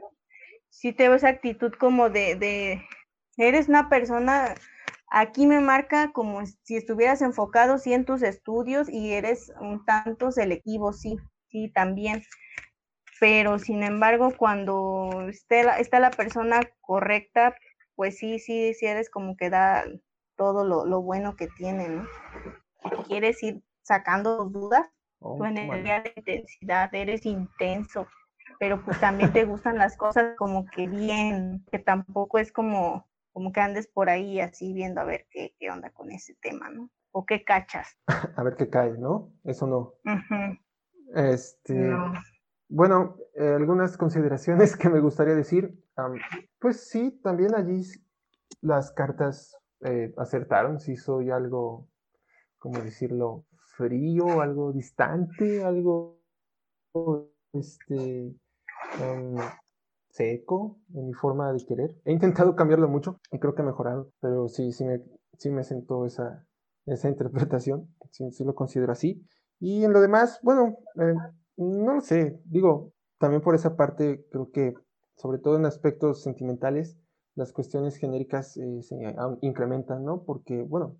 sí 0.69 0.93
te 0.93 1.07
veo 1.07 1.15
esa 1.15 1.29
actitud 1.29 1.73
como 1.79 2.09
de, 2.09 2.35
de, 2.35 2.81
eres 3.37 3.67
una 3.69 3.89
persona, 3.89 4.55
aquí 5.09 5.47
me 5.47 5.59
marca 5.59 6.11
como 6.11 6.45
si 6.45 6.77
estuvieras 6.77 7.21
enfocado 7.21 7.77
sí 7.77 7.93
en 7.93 8.05
tus 8.05 8.23
estudios 8.23 8.89
y 8.89 9.13
eres 9.13 9.51
un 9.59 9.85
tanto 9.85 10.31
selectivo, 10.31 10.93
sí, 10.93 11.17
sí, 11.47 11.69
también. 11.69 12.23
Pero 13.19 13.59
sin 13.59 13.83
embargo, 13.83 14.33
cuando 14.37 15.27
esté 15.29 15.63
la, 15.63 15.79
está 15.79 15.99
la 15.99 16.11
persona 16.11 16.59
correcta, 16.81 17.55
pues 17.95 18.17
sí, 18.17 18.39
sí, 18.39 18.73
sí 18.73 18.85
eres 18.85 19.09
como 19.09 19.37
que 19.37 19.49
da 19.49 19.85
todo 20.35 20.65
lo, 20.65 20.85
lo 20.85 21.01
bueno 21.01 21.35
que 21.35 21.47
tiene, 21.47 21.87
¿no? 21.87 22.07
Quieres 23.07 23.41
ir 23.41 23.63
sacando 23.83 24.45
dudas 24.45 24.89
Oh, 25.19 25.37
tu 25.37 25.45
energía 25.45 26.01
de 26.01 26.13
intensidad, 26.15 26.93
eres 26.93 27.25
intenso, 27.25 28.07
pero 28.59 28.83
pues 28.83 28.99
también 28.99 29.33
te 29.33 29.45
gustan 29.45 29.77
las 29.77 29.97
cosas 29.97 30.35
como 30.37 30.65
que 30.67 30.87
bien, 30.87 31.65
que 31.71 31.79
tampoco 31.79 32.37
es 32.37 32.51
como, 32.51 33.07
como 33.35 33.51
que 33.51 33.59
andes 33.59 33.85
por 33.85 34.09
ahí 34.09 34.39
así 34.39 34.71
viendo 34.71 35.01
a 35.01 35.03
ver 35.03 35.27
qué, 35.29 35.53
qué 35.59 35.69
onda 35.69 35.89
con 35.89 36.09
ese 36.09 36.35
tema, 36.35 36.69
¿no? 36.69 36.89
O 37.11 37.25
qué 37.25 37.43
cachas. 37.43 37.97
A 38.37 38.43
ver 38.43 38.55
qué 38.55 38.69
cae, 38.69 38.97
¿no? 38.97 39.33
Eso 39.43 39.67
no. 39.67 39.95
Este. 41.13 41.73
No. 41.73 42.13
Bueno, 42.69 43.17
eh, 43.33 43.55
algunas 43.57 43.97
consideraciones 43.97 44.77
que 44.77 44.87
me 44.87 45.01
gustaría 45.01 45.35
decir. 45.35 45.77
pues 46.59 46.87
sí, 46.87 47.11
también 47.21 47.53
allí 47.55 47.81
las 48.61 48.93
cartas 48.93 49.57
eh, 49.81 50.13
acertaron. 50.15 50.79
Si 50.79 50.95
soy 50.95 51.29
algo, 51.29 51.89
¿cómo 52.57 52.79
decirlo? 52.79 53.43
Frío, 53.75 54.39
algo 54.39 54.71
distante, 54.71 55.61
algo 55.61 56.21
este, 57.51 58.33
seco 60.15 60.79
en 60.93 61.07
mi 61.07 61.13
forma 61.13 61.51
de 61.51 61.63
querer. 61.65 61.95
He 62.05 62.11
intentado 62.11 62.55
cambiarlo 62.55 62.87
mucho 62.87 63.19
y 63.31 63.39
creo 63.39 63.53
que 63.53 63.61
he 63.61 63.65
mejorado, 63.65 64.11
pero 64.21 64.47
sí, 64.47 64.71
sí 64.71 64.85
me, 64.85 65.01
sí 65.37 65.49
me 65.49 65.63
sentó 65.63 66.05
esa, 66.05 66.45
esa 66.85 67.09
interpretación. 67.09 67.93
Sí, 68.11 68.31
sí 68.31 68.43
lo 68.43 68.55
considero 68.55 68.91
así. 68.91 69.25
Y 69.59 69.83
en 69.83 69.93
lo 69.93 70.01
demás, 70.01 70.39
bueno, 70.41 70.77
eh, 71.01 71.15
no 71.57 71.95
lo 71.95 72.01
sé. 72.01 72.39
Digo, 72.45 72.93
también 73.19 73.41
por 73.41 73.55
esa 73.55 73.75
parte, 73.75 74.25
creo 74.31 74.51
que, 74.51 74.73
sobre 75.15 75.39
todo 75.39 75.57
en 75.57 75.65
aspectos 75.65 76.23
sentimentales, 76.23 76.97
las 77.35 77.51
cuestiones 77.51 77.97
genéricas 77.97 78.55
eh, 78.57 78.81
se 78.81 78.95
incrementan, 79.41 80.05
¿no? 80.05 80.23
Porque, 80.23 80.63
bueno, 80.63 80.97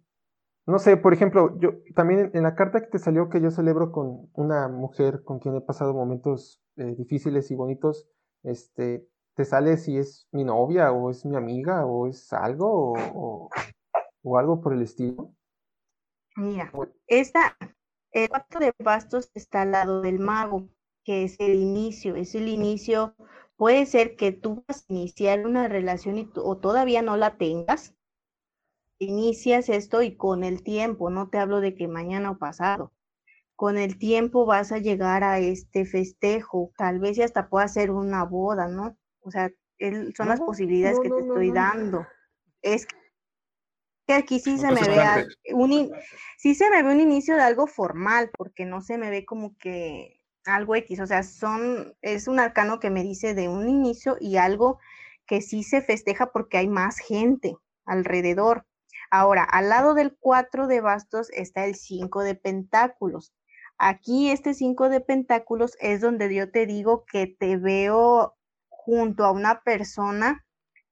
no 0.67 0.79
sé, 0.79 0.97
por 0.97 1.13
ejemplo, 1.13 1.57
yo 1.59 1.73
también 1.95 2.31
en 2.33 2.43
la 2.43 2.55
carta 2.55 2.81
que 2.81 2.87
te 2.87 2.99
salió 2.99 3.29
que 3.29 3.39
yo 3.39 3.51
celebro 3.51 3.91
con 3.91 4.29
una 4.33 4.67
mujer 4.67 5.23
con 5.23 5.39
quien 5.39 5.55
he 5.55 5.61
pasado 5.61 5.93
momentos 5.93 6.61
eh, 6.75 6.95
difíciles 6.97 7.51
y 7.51 7.55
bonitos, 7.55 8.09
este, 8.45 9.07
te 9.35 9.45
sale 9.45 9.77
si 9.77 9.97
es 9.97 10.27
mi 10.31 10.43
novia 10.45 10.91
o 10.91 11.11
es 11.11 11.25
mi 11.25 11.35
amiga 11.37 11.85
o 11.85 12.07
es 12.07 12.31
algo 12.33 12.67
o, 12.93 12.95
o- 13.15 13.49
o 14.23 14.37
algo 14.39 14.61
por 14.61 14.73
el 14.73 14.81
estilo. 14.83 15.33
Mira, 16.37 16.71
esta, 17.07 17.57
el 18.13 18.29
cuarto 18.29 18.59
de 18.59 18.73
bastos 18.79 19.29
está 19.33 19.63
al 19.63 19.71
lado 19.73 20.01
del 20.01 20.19
mago, 20.19 20.69
que 21.03 21.25
es 21.25 21.35
el 21.39 21.55
inicio, 21.55 22.15
es 22.15 22.35
el 22.35 22.47
inicio. 22.47 23.15
Puede 23.57 23.85
ser 23.85 24.15
que 24.15 24.31
tú 24.31 24.63
vas 24.67 24.85
a 24.89 24.93
iniciar 24.93 25.45
una 25.45 25.67
relación 25.67 26.17
y 26.17 26.29
o 26.37 26.57
todavía 26.57 27.01
no 27.01 27.17
la 27.17 27.37
tengas. 27.37 27.93
Inicias 28.99 29.69
esto 29.69 30.01
y 30.01 30.17
con 30.17 30.43
el 30.43 30.61
tiempo, 30.61 31.09
no 31.09 31.29
te 31.29 31.37
hablo 31.37 31.61
de 31.61 31.75
que 31.75 31.87
mañana 31.87 32.31
o 32.31 32.37
pasado, 32.37 32.91
con 33.55 33.77
el 33.77 33.97
tiempo 33.97 34.45
vas 34.45 34.71
a 34.71 34.79
llegar 34.79 35.23
a 35.23 35.39
este 35.39 35.85
festejo, 35.85 36.71
tal 36.77 36.99
vez 36.99 37.17
y 37.17 37.21
hasta 37.23 37.49
pueda 37.49 37.67
ser 37.67 37.91
una 37.91 38.23
boda, 38.23 38.67
¿no? 38.67 38.97
O 39.21 39.31
sea, 39.31 39.51
son 40.15 40.27
las 40.29 40.41
posibilidades 40.41 40.97
no, 40.97 41.03
que 41.03 41.09
no, 41.09 41.15
te 41.15 41.21
no, 41.21 41.27
estoy 41.27 41.47
no. 41.47 41.53
dando. 41.53 42.05
Es 42.61 42.87
que 44.07 44.13
aquí 44.13 44.39
sí 44.39 44.57
No 44.57 44.65
se 44.65 44.71
me 44.71 44.81
ve 44.81 45.25
un, 45.53 45.71
in- 45.71 45.91
sí 46.37 46.53
se 46.55 46.69
me 46.69 46.83
ve 46.83 46.91
un 46.91 47.01
inicio 47.01 47.35
de 47.35 47.41
algo 47.41 47.67
formal, 47.67 48.29
porque 48.37 48.65
no 48.65 48.81
se 48.81 48.97
me 48.97 49.09
ve 49.09 49.25
como 49.25 49.57
que 49.57 50.19
algo 50.45 50.75
X, 50.75 50.99
o 50.99 51.07
sea, 51.07 51.23
son, 51.23 51.95
es 52.01 52.27
un 52.27 52.39
arcano 52.39 52.79
que 52.79 52.91
me 52.91 53.01
dice 53.03 53.33
de 53.33 53.47
un 53.49 53.67
inicio 53.67 54.15
y 54.19 54.37
algo 54.37 54.79
que 55.25 55.41
sí 55.41 55.63
se 55.63 55.81
festeja 55.81 56.31
porque 56.31 56.57
hay 56.57 56.67
más 56.67 56.99
gente 56.99 57.55
alrededor. 57.85 58.65
Ahora, 59.09 59.43
al 59.43 59.69
lado 59.69 59.95
del 59.95 60.15
4 60.19 60.67
de 60.67 60.81
bastos 60.81 61.29
está 61.31 61.65
el 61.65 61.75
5 61.75 62.21
de 62.21 62.35
pentáculos. 62.35 63.33
Aquí 63.77 64.31
este 64.31 64.53
5 64.53 64.89
de 64.89 65.01
pentáculos 65.01 65.77
es 65.79 66.01
donde 66.01 66.33
yo 66.33 66.51
te 66.51 66.65
digo 66.65 67.05
que 67.05 67.27
te 67.27 67.57
veo 67.57 68.35
junto 68.69 69.25
a 69.25 69.31
una 69.31 69.61
persona 69.61 70.45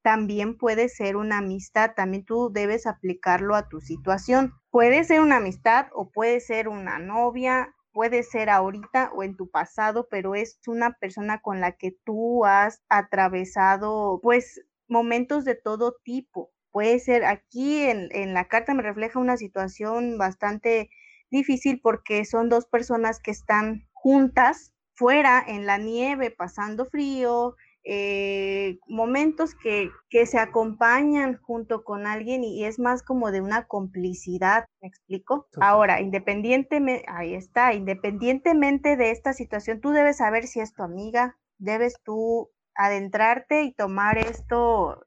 también 0.03 0.57
puede 0.57 0.89
ser 0.89 1.15
una 1.15 1.39
amistad, 1.39 1.93
también 1.95 2.25
tú 2.25 2.51
debes 2.51 2.85
aplicarlo 2.85 3.55
a 3.55 3.69
tu 3.69 3.79
situación. 3.79 4.53
Puede 4.69 5.05
ser 5.05 5.21
una 5.21 5.37
amistad 5.37 5.87
o 5.93 6.11
puede 6.11 6.41
ser 6.41 6.67
una 6.67 6.99
novia, 6.99 7.73
puede 7.93 8.23
ser 8.23 8.49
ahorita 8.49 9.11
o 9.15 9.23
en 9.23 9.37
tu 9.37 9.49
pasado, 9.49 10.07
pero 10.11 10.35
es 10.35 10.59
una 10.67 10.91
persona 10.99 11.41
con 11.41 11.61
la 11.61 11.71
que 11.71 11.95
tú 12.03 12.43
has 12.45 12.83
atravesado 12.89 14.19
pues 14.21 14.61
momentos 14.89 15.45
de 15.45 15.55
todo 15.55 15.95
tipo. 16.03 16.51
Puede 16.69 16.99
ser 16.99 17.23
aquí 17.23 17.83
en, 17.83 18.09
en 18.11 18.33
la 18.33 18.49
carta 18.49 18.73
me 18.73 18.83
refleja 18.83 19.19
una 19.19 19.37
situación 19.37 20.17
bastante 20.17 20.89
difícil 21.33 21.81
porque 21.81 22.23
son 22.23 22.47
dos 22.47 22.65
personas 22.67 23.19
que 23.19 23.31
están 23.31 23.89
juntas 23.91 24.73
fuera 24.95 25.43
en 25.45 25.65
la 25.65 25.77
nieve, 25.77 26.31
pasando 26.31 26.85
frío, 26.85 27.55
eh, 27.83 28.77
momentos 28.87 29.55
que, 29.55 29.89
que, 30.09 30.25
se 30.25 30.39
acompañan 30.39 31.37
junto 31.41 31.83
con 31.83 32.07
alguien 32.07 32.43
y, 32.45 32.63
es 32.63 32.79
más 32.79 33.03
como 33.03 33.31
de 33.31 33.41
una 33.41 33.65
complicidad, 33.67 34.65
¿me 34.81 34.87
explico? 34.87 35.47
Ahora, 35.59 35.99
independientemente, 35.99 37.03
ahí 37.09 37.33
está, 37.33 37.73
independientemente 37.73 38.95
de 38.95 39.11
esta 39.11 39.33
situación, 39.33 39.81
tú 39.81 39.89
debes 39.89 40.17
saber 40.17 40.47
si 40.47 40.61
es 40.61 40.73
tu 40.73 40.83
amiga, 40.83 41.35
debes 41.57 41.95
tú 42.05 42.51
adentrarte 42.75 43.63
y 43.63 43.73
tomar 43.73 44.17
esto 44.17 45.03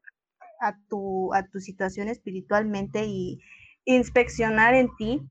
a 0.59 0.77
tu, 0.87 1.33
a 1.33 1.47
tu 1.47 1.59
situación 1.59 2.09
espiritualmente 2.09 3.05
y 3.05 3.39
inspeccionar 3.85 4.75
en 4.75 4.89
ti 4.97 5.27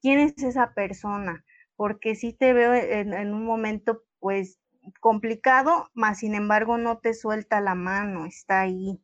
quién 0.00 0.18
es 0.20 0.42
esa 0.42 0.72
persona, 0.74 1.44
porque 1.76 2.14
si 2.14 2.32
te 2.32 2.52
veo 2.52 2.74
en, 2.74 3.34
un 3.34 3.44
momento 3.44 4.02
pues 4.18 4.58
complicado, 5.00 5.90
más 5.94 6.18
sin 6.18 6.34
embargo 6.34 6.78
no 6.78 6.98
te 6.98 7.14
suelta 7.14 7.60
la 7.60 7.74
mano, 7.74 8.26
está 8.26 8.60
ahí, 8.60 9.00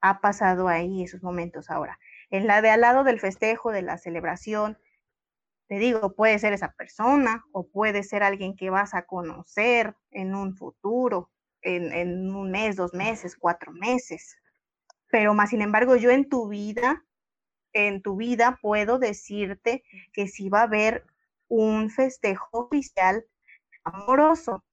ha 0.00 0.20
pasado 0.20 0.68
ahí 0.68 1.02
esos 1.02 1.22
momentos 1.22 1.70
ahora. 1.70 1.98
En 2.30 2.46
la 2.46 2.62
de 2.62 2.70
al 2.70 2.82
lado 2.82 3.04
del 3.04 3.20
festejo, 3.20 3.72
de 3.72 3.82
la 3.82 3.98
celebración, 3.98 4.78
te 5.66 5.78
digo, 5.78 6.14
puede 6.14 6.38
ser 6.38 6.52
esa 6.52 6.72
persona 6.72 7.44
o 7.52 7.68
puede 7.68 8.02
ser 8.02 8.22
alguien 8.22 8.54
que 8.54 8.70
vas 8.70 8.94
a 8.94 9.06
conocer 9.06 9.96
en 10.10 10.34
un 10.34 10.54
futuro, 10.56 11.30
en, 11.62 11.92
en 11.92 12.34
un 12.34 12.50
mes, 12.50 12.76
dos 12.76 12.92
meses, 12.92 13.36
cuatro 13.36 13.72
meses. 13.72 14.36
Pero 15.10 15.32
más 15.32 15.50
sin 15.50 15.62
embargo, 15.62 15.96
yo 15.96 16.10
en 16.10 16.28
tu 16.28 16.48
vida, 16.48 17.04
en 17.74 18.02
tu 18.02 18.16
vida 18.16 18.58
puedo 18.62 18.98
decirte 18.98 19.84
que 20.12 20.28
si 20.28 20.48
va 20.48 20.60
a 20.60 20.64
haber 20.64 21.04
un 21.48 21.90
festejo 21.90 22.48
oficial 22.52 23.26
amoroso, 23.84 24.64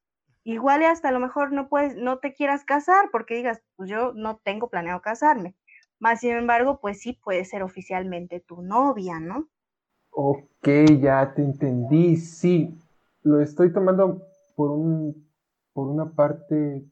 Igual 0.43 0.83
hasta 0.83 1.09
a 1.09 1.11
lo 1.11 1.19
mejor 1.19 1.51
no 1.51 1.69
puedes, 1.69 1.95
no 1.95 2.17
te 2.17 2.33
quieras 2.33 2.63
casar 2.63 3.09
porque 3.11 3.35
digas, 3.35 3.61
pues 3.75 3.89
yo 3.89 4.13
no 4.13 4.37
tengo 4.43 4.69
planeado 4.69 5.01
casarme. 5.01 5.55
Más 5.99 6.21
sin 6.21 6.31
embargo, 6.31 6.79
pues 6.81 6.99
sí 6.99 7.13
puede 7.13 7.45
ser 7.45 7.61
oficialmente 7.61 8.39
tu 8.39 8.63
novia, 8.63 9.19
¿no? 9.19 9.47
Ok, 10.09 10.67
ya 10.99 11.33
te 11.35 11.43
entendí. 11.43 12.17
Sí, 12.17 12.75
lo 13.21 13.39
estoy 13.39 13.71
tomando 13.71 14.23
por 14.55 14.71
un 14.71 15.29
por 15.73 15.87
una 15.87 16.11
parte 16.11 16.83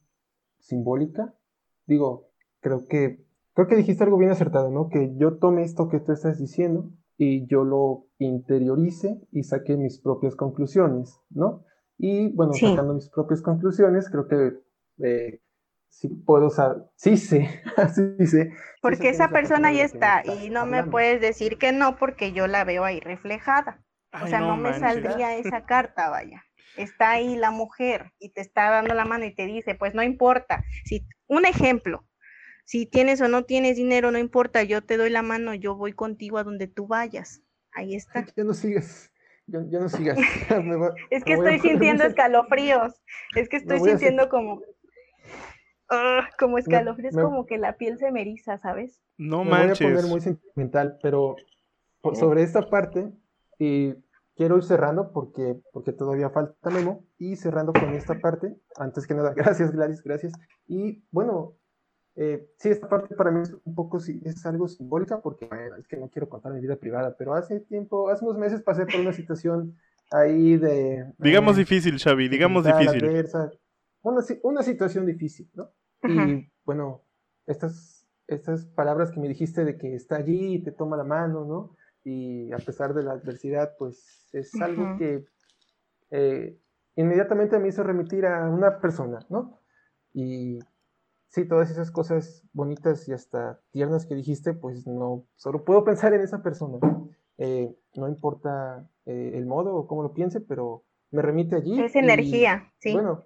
simbólica. 0.60 1.34
Digo, 1.88 2.30
creo 2.62 2.88
que 2.88 3.26
creo 3.60 3.68
que 3.68 3.76
dijiste 3.76 4.06
algo 4.06 4.18
bien 4.18 4.32
acertado, 4.32 4.70
¿no? 4.70 4.88
Que 4.88 5.14
yo 5.18 5.38
tome 5.38 5.64
esto 5.64 5.90
que 5.90 6.00
tú 6.00 6.14
estás 6.14 6.40
diciendo 6.40 6.90
y 7.18 7.46
yo 7.48 7.66
lo 7.66 8.08
interiorice 8.18 9.20
y 9.34 9.44
saque 9.44 9.76
mis 9.76 10.00
propias 10.00 10.38
conclusiones, 10.38 11.20
¿no? 11.30 11.66
Y 11.98 12.30
bueno, 12.30 12.54
sacando 12.54 12.94
mis 12.94 13.10
propias 13.10 13.42
conclusiones, 13.42 14.10
creo 14.10 14.30
que 14.30 14.54
eh, 15.04 15.42
sí 15.90 16.08
puedo, 16.08 16.50
sea, 16.50 16.78
sí 16.96 17.18
sé, 17.18 17.50
sí 18.18 18.28
sé. 18.28 18.54
Porque 18.82 19.10
esa 19.10 19.28
persona 19.28 19.68
ahí 19.68 19.82
está 19.82 20.24
y 20.26 20.50
no 20.50 20.66
me 20.66 20.86
puedes 20.86 21.20
decir 21.20 21.58
que 21.58 21.74
no 21.74 21.98
porque 21.98 22.32
yo 22.32 22.48
la 22.48 22.64
veo 22.64 22.86
ahí 22.86 23.02
reflejada. 23.02 23.84
o 24.24 24.28
sea, 24.28 24.40
no, 24.40 24.56
me 24.56 24.80
saldría 24.80 25.36
esa 25.36 25.66
carta, 25.66 26.10
vaya. 26.10 26.46
Está 26.78 27.12
ahí 27.12 27.36
la 27.36 27.52
mujer 27.52 28.14
y 28.20 28.30
te 28.30 28.40
está 28.40 28.70
dando 28.70 28.94
la 28.94 29.04
mano 29.04 29.26
y 29.26 29.36
te 29.36 29.48
dice, 29.48 29.76
pues 29.76 29.94
no 29.94 30.02
importa. 30.02 30.64
Si, 30.86 31.06
un 31.28 31.46
ejemplo, 31.46 32.06
si 32.70 32.86
tienes 32.86 33.20
o 33.20 33.28
no 33.28 33.46
tienes 33.46 33.78
dinero, 33.78 34.12
no 34.12 34.20
importa, 34.20 34.62
yo 34.62 34.84
te 34.84 34.96
doy 34.96 35.10
la 35.10 35.24
mano, 35.24 35.56
yo 35.56 35.74
voy 35.76 35.92
contigo 35.94 36.38
a 36.38 36.44
donde 36.44 36.68
tú 36.68 36.86
vayas. 36.86 37.42
Ahí 37.72 37.96
está. 37.96 38.28
Ya 38.38 38.44
no 38.44 38.54
sigues. 38.54 39.12
Ya, 39.52 39.80
no 39.80 39.90
sigas. 39.90 40.16
es 41.10 41.24
que 41.24 41.34
estoy 41.34 41.60
sintiendo 41.60 42.04
escalofríos. 42.04 43.02
Es 43.36 43.50
que 43.50 43.58
estoy 43.58 43.80
sintiendo 43.80 44.30
como. 44.30 44.62
Ah, 45.90 46.30
como 46.38 46.60
escalofríos, 46.60 47.16
como 47.16 47.48
que 47.48 47.58
la 47.58 47.76
piel 47.76 47.98
se 47.98 48.12
me 48.12 48.22
eriza, 48.22 48.60
¿sabes? 48.60 49.02
No 49.18 49.44
manches. 49.44 49.82
Me 49.82 49.88
voy 49.88 49.94
a 49.94 50.02
poner 50.02 50.12
muy 50.12 50.22
sentimental, 50.22 51.00
pero 51.02 51.36
sobre 52.14 52.44
esta 52.44 52.70
parte, 52.70 53.12
y 53.58 53.96
quiero 54.36 54.58
ir 54.58 54.64
cerrando 54.66 55.12
porque, 55.12 55.60
porque 55.74 55.94
todavía 55.94 56.30
falta 56.30 56.70
Memo, 56.70 57.08
y 57.18 57.36
cerrando 57.36 57.74
con 57.74 57.92
esta 57.96 58.20
parte, 58.20 58.56
antes 58.78 59.08
que 59.08 59.16
nada, 59.16 59.34
gracias 59.36 59.72
Gladys, 59.72 60.04
gracias. 60.04 60.34
Y 60.68 61.04
bueno, 61.10 61.56
eh, 62.22 62.52
sí, 62.58 62.68
esta 62.68 62.90
parte 62.90 63.16
para 63.16 63.32
mí 63.32 63.44
es 63.44 63.56
un 63.64 63.74
poco, 63.74 63.98
es 63.98 64.46
algo 64.46 64.68
simbólica 64.68 65.22
porque 65.22 65.48
es 65.80 65.88
que 65.88 65.96
no 65.96 66.10
quiero 66.10 66.28
contar 66.28 66.52
mi 66.52 66.60
vida 66.60 66.76
privada, 66.76 67.16
pero 67.18 67.34
hace 67.34 67.62
tiempo, 67.62 68.10
hace 68.10 68.26
unos 68.26 68.38
meses 68.38 68.62
pasé 68.62 68.86
por 68.86 69.00
una 69.00 69.14
situación 69.14 69.78
ahí 70.12 70.58
de... 70.58 71.14
Digamos 71.18 71.56
eh, 71.56 71.60
difícil, 71.62 71.98
Xavi, 71.98 72.28
digamos 72.28 72.66
difícil. 72.66 73.06
una, 74.02 74.22
una, 74.44 74.64
situación 74.64 75.06
difícil, 75.06 75.50
¿no? 75.54 75.70
Y 76.04 76.52
bueno, 76.66 77.06
estas, 77.48 78.06
estas 78.28 78.66
palabras 78.66 79.12
que 79.12 79.22
me 79.22 79.30
dijiste 79.30 79.64
de 79.64 79.78
que 79.78 79.96
está 79.96 80.18
allí 80.18 80.56
y 80.56 80.62
te 80.62 80.74
toma 80.74 80.98
la 80.98 81.06
mano, 81.06 81.46
¿no? 81.46 81.78
Y 82.04 82.52
a 82.52 82.58
pesar 82.58 82.94
de 82.94 83.04
la 83.04 83.14
adversidad, 83.14 83.76
pues 83.80 84.28
es 84.34 84.54
algo 84.62 84.98
que 84.98 85.24
eh, 86.12 86.60
inmediatamente 86.98 87.58
me 87.60 87.70
hizo 87.70 87.82
remitir 87.82 88.26
a 88.26 88.50
una 88.50 88.82
persona, 88.82 89.26
¿no? 89.30 89.62
Y 90.12 90.60
sí, 91.30 91.48
todas 91.48 91.70
esas 91.70 91.92
cosas 91.92 92.44
bonitas 92.54 93.08
y 93.08 93.14
hasta 93.14 93.62
tiernas 93.72 94.06
que 94.06 94.16
dijiste, 94.16 94.54
pues 94.54 94.86
no, 94.88 95.26
solo 95.36 95.64
puedo 95.64 95.84
pensar 95.84 96.14
en 96.14 96.22
esa 96.22 96.42
persona. 96.42 96.80
Eh, 97.38 97.74
no 97.96 98.08
importa 98.10 98.90
eh, 99.06 99.32
el 99.36 99.46
modo 99.46 99.76
o 99.76 99.88
cómo 99.88 100.04
lo 100.04 100.14
piense, 100.14 100.42
pero 100.42 100.84
me 101.12 101.22
remite 101.22 101.56
allí. 101.56 101.80
Es 101.80 101.96
energía, 101.96 102.72
sí. 102.80 102.94
Bueno, 102.94 103.26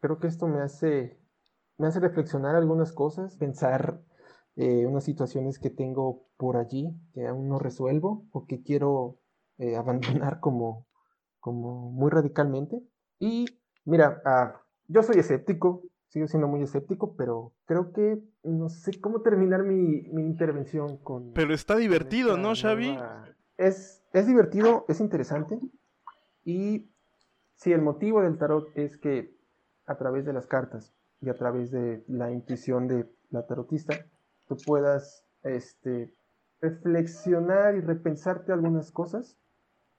creo 0.00 0.18
que 0.18 0.28
esto 0.28 0.46
me 0.46 0.60
hace, 0.60 1.18
me 1.78 1.88
hace 1.88 2.00
reflexionar 2.00 2.54
algunas 2.54 2.92
cosas, 2.92 3.36
pensar 3.36 4.00
eh, 4.56 4.86
unas 4.86 5.04
situaciones 5.04 5.58
que 5.58 5.70
tengo 5.70 6.26
por 6.36 6.56
allí 6.56 6.94
que 7.14 7.26
aún 7.26 7.48
no 7.48 7.58
resuelvo 7.58 8.26
o 8.30 8.46
que 8.46 8.62
quiero 8.62 9.18
abandonar 9.78 10.40
como, 10.40 10.86
como 11.40 11.90
muy 11.90 12.10
radicalmente. 12.10 12.82
Y 13.18 13.46
mira, 13.84 14.20
ah, 14.24 14.60
yo 14.88 15.02
soy 15.02 15.18
escéptico, 15.20 15.82
sigo 16.12 16.28
siendo 16.28 16.46
muy 16.46 16.62
escéptico, 16.62 17.16
pero 17.16 17.54
creo 17.64 17.90
que 17.92 18.22
no 18.42 18.68
sé 18.68 19.00
cómo 19.00 19.22
terminar 19.22 19.62
mi, 19.62 20.02
mi 20.12 20.20
intervención 20.20 20.98
con... 20.98 21.32
Pero 21.32 21.54
está 21.54 21.76
divertido, 21.76 22.36
¿no, 22.36 22.52
Xavi? 22.54 22.98
Es, 23.56 24.04
es 24.12 24.26
divertido, 24.26 24.84
es 24.88 25.00
interesante. 25.00 25.58
Y 26.44 26.90
si 27.54 27.72
el 27.72 27.80
motivo 27.80 28.20
del 28.20 28.36
tarot 28.36 28.68
es 28.74 28.98
que 28.98 29.34
a 29.86 29.96
través 29.96 30.26
de 30.26 30.34
las 30.34 30.46
cartas 30.46 30.92
y 31.22 31.30
a 31.30 31.34
través 31.34 31.70
de 31.70 32.04
la 32.08 32.30
intuición 32.30 32.88
de 32.88 33.10
la 33.30 33.46
tarotista, 33.46 33.94
tú 34.48 34.58
puedas 34.66 35.24
este, 35.44 36.14
reflexionar 36.60 37.74
y 37.74 37.80
repensarte 37.80 38.52
algunas 38.52 38.92
cosas 38.92 39.38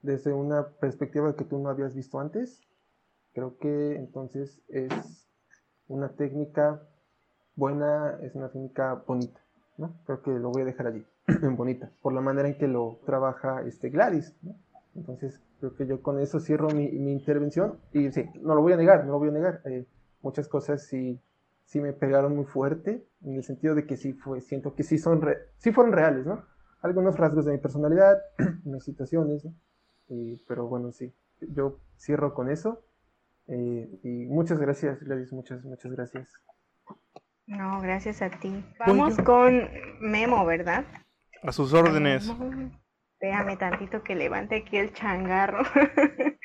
desde 0.03 0.31
una 0.31 0.67
perspectiva 0.79 1.35
que 1.35 1.45
tú 1.45 1.57
no 1.57 1.69
habías 1.69 1.95
visto 1.95 2.19
antes, 2.19 2.61
creo 3.33 3.57
que 3.57 3.95
entonces 3.95 4.61
es 4.67 5.22
una 5.87 6.09
técnica 6.09 6.81
buena, 7.55 8.17
es 8.21 8.35
una 8.35 8.49
técnica 8.49 9.03
bonita, 9.05 9.39
¿no? 9.77 9.93
Creo 10.05 10.21
que 10.21 10.31
lo 10.31 10.51
voy 10.51 10.63
a 10.63 10.65
dejar 10.65 10.87
allí, 10.87 11.05
en 11.27 11.55
bonita, 11.55 11.91
por 12.01 12.13
la 12.13 12.21
manera 12.21 12.47
en 12.47 12.57
que 12.57 12.67
lo 12.67 12.99
trabaja 13.05 13.61
este 13.63 13.89
Gladys. 13.89 14.35
Entonces, 14.95 15.41
creo 15.59 15.75
que 15.75 15.87
yo 15.87 16.01
con 16.01 16.19
eso 16.19 16.39
cierro 16.39 16.69
mi, 16.69 16.85
intervención 16.85 17.79
y 17.91 18.11
sí, 18.11 18.29
no 18.41 18.55
lo 18.55 18.61
voy 18.61 18.73
a 18.73 18.77
negar, 18.77 19.05
no 19.05 19.13
lo 19.13 19.19
voy 19.19 19.29
a 19.29 19.33
negar. 19.33 19.61
Eh, 19.65 19.85
muchas 20.21 20.47
cosas 20.47 20.83
sí, 20.83 21.19
sí 21.65 21.79
me 21.79 21.93
pegaron 21.93 22.35
muy 22.35 22.45
fuerte, 22.45 23.05
en 23.23 23.35
el 23.35 23.43
sentido 23.43 23.75
de 23.75 23.85
que 23.85 23.97
sí 23.97 24.17
siento 24.41 24.75
que 24.75 24.83
sí, 24.83 24.97
son 24.97 25.21
sí 25.57 25.71
fueron 25.71 25.93
reales, 25.93 26.25
¿no? 26.25 26.43
Algunos 26.81 27.17
rasgos 27.17 27.45
de 27.45 27.53
mi 27.53 27.57
personalidad, 27.59 28.21
unas 28.65 28.83
situaciones, 28.83 29.45
¿no? 29.45 29.53
pero 30.47 30.67
bueno, 30.67 30.91
sí, 30.91 31.11
yo 31.41 31.79
cierro 31.97 32.35
con 32.35 32.51
eso 32.51 32.83
eh, 33.47 33.99
y 34.03 34.25
muchas 34.27 34.59
gracias, 34.59 34.99
Gladys, 35.01 35.31
muchas, 35.33 35.63
muchas 35.63 35.91
gracias. 35.91 36.31
No, 37.45 37.81
gracias 37.81 38.21
a 38.21 38.29
ti. 38.29 38.63
Vamos 38.79 39.17
con 39.17 39.69
Memo, 39.99 40.45
¿verdad? 40.45 40.85
A 41.41 41.51
sus 41.51 41.73
órdenes. 41.73 42.31
Déjame 43.19 43.57
tantito 43.57 44.03
que 44.03 44.15
levante 44.15 44.55
aquí 44.55 44.77
el 44.77 44.93
changarro. 44.93 45.63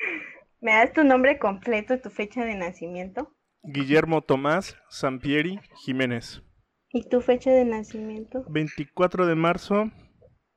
¿Me 0.61 0.73
das 0.73 0.91
tu 0.91 1.03
nombre 1.03 1.39
completo, 1.39 1.99
tu 2.01 2.09
fecha 2.09 2.43
de 2.43 2.55
nacimiento? 2.55 3.33
Guillermo 3.63 4.21
Tomás 4.21 4.77
Sampieri 4.89 5.59
Jiménez. 5.83 6.43
¿Y 6.91 7.07
tu 7.07 7.21
fecha 7.21 7.51
de 7.51 7.65
nacimiento? 7.65 8.43
24 8.49 9.25
de 9.25 9.35
marzo 9.35 9.91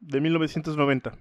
de 0.00 0.20
1990. 0.20 1.18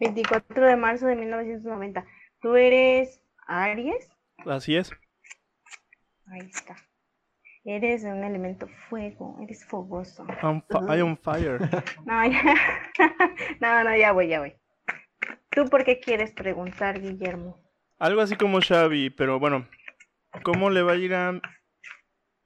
24 0.00 0.66
de 0.66 0.76
marzo 0.76 1.06
de 1.06 1.16
1990. 1.16 2.06
¿Tú 2.40 2.56
eres 2.56 3.22
Aries? 3.46 4.08
Así 4.38 4.76
es. 4.76 4.92
Ahí 6.26 6.48
está. 6.48 6.76
Eres 7.64 8.02
un 8.02 8.24
elemento 8.24 8.66
fuego, 8.88 9.38
eres 9.40 9.64
fogoso. 9.66 10.26
I 10.26 11.00
am 11.00 11.16
fire. 11.16 11.58
No, 12.04 12.24
ya. 12.26 12.54
no, 13.60 13.84
no, 13.84 13.96
ya 13.96 14.12
voy, 14.12 14.28
ya 14.28 14.40
voy. 14.40 14.54
¿Tú 15.50 15.66
por 15.66 15.84
qué 15.84 16.00
quieres 16.00 16.32
preguntar, 16.32 17.00
Guillermo? 17.00 17.62
Algo 17.98 18.20
así 18.20 18.34
como 18.36 18.60
Xavi, 18.60 19.10
pero 19.10 19.38
bueno, 19.38 19.68
¿cómo 20.42 20.70
le 20.70 20.82
va 20.82 20.92
a 20.92 20.96
ir 20.96 21.14
a, 21.14 21.40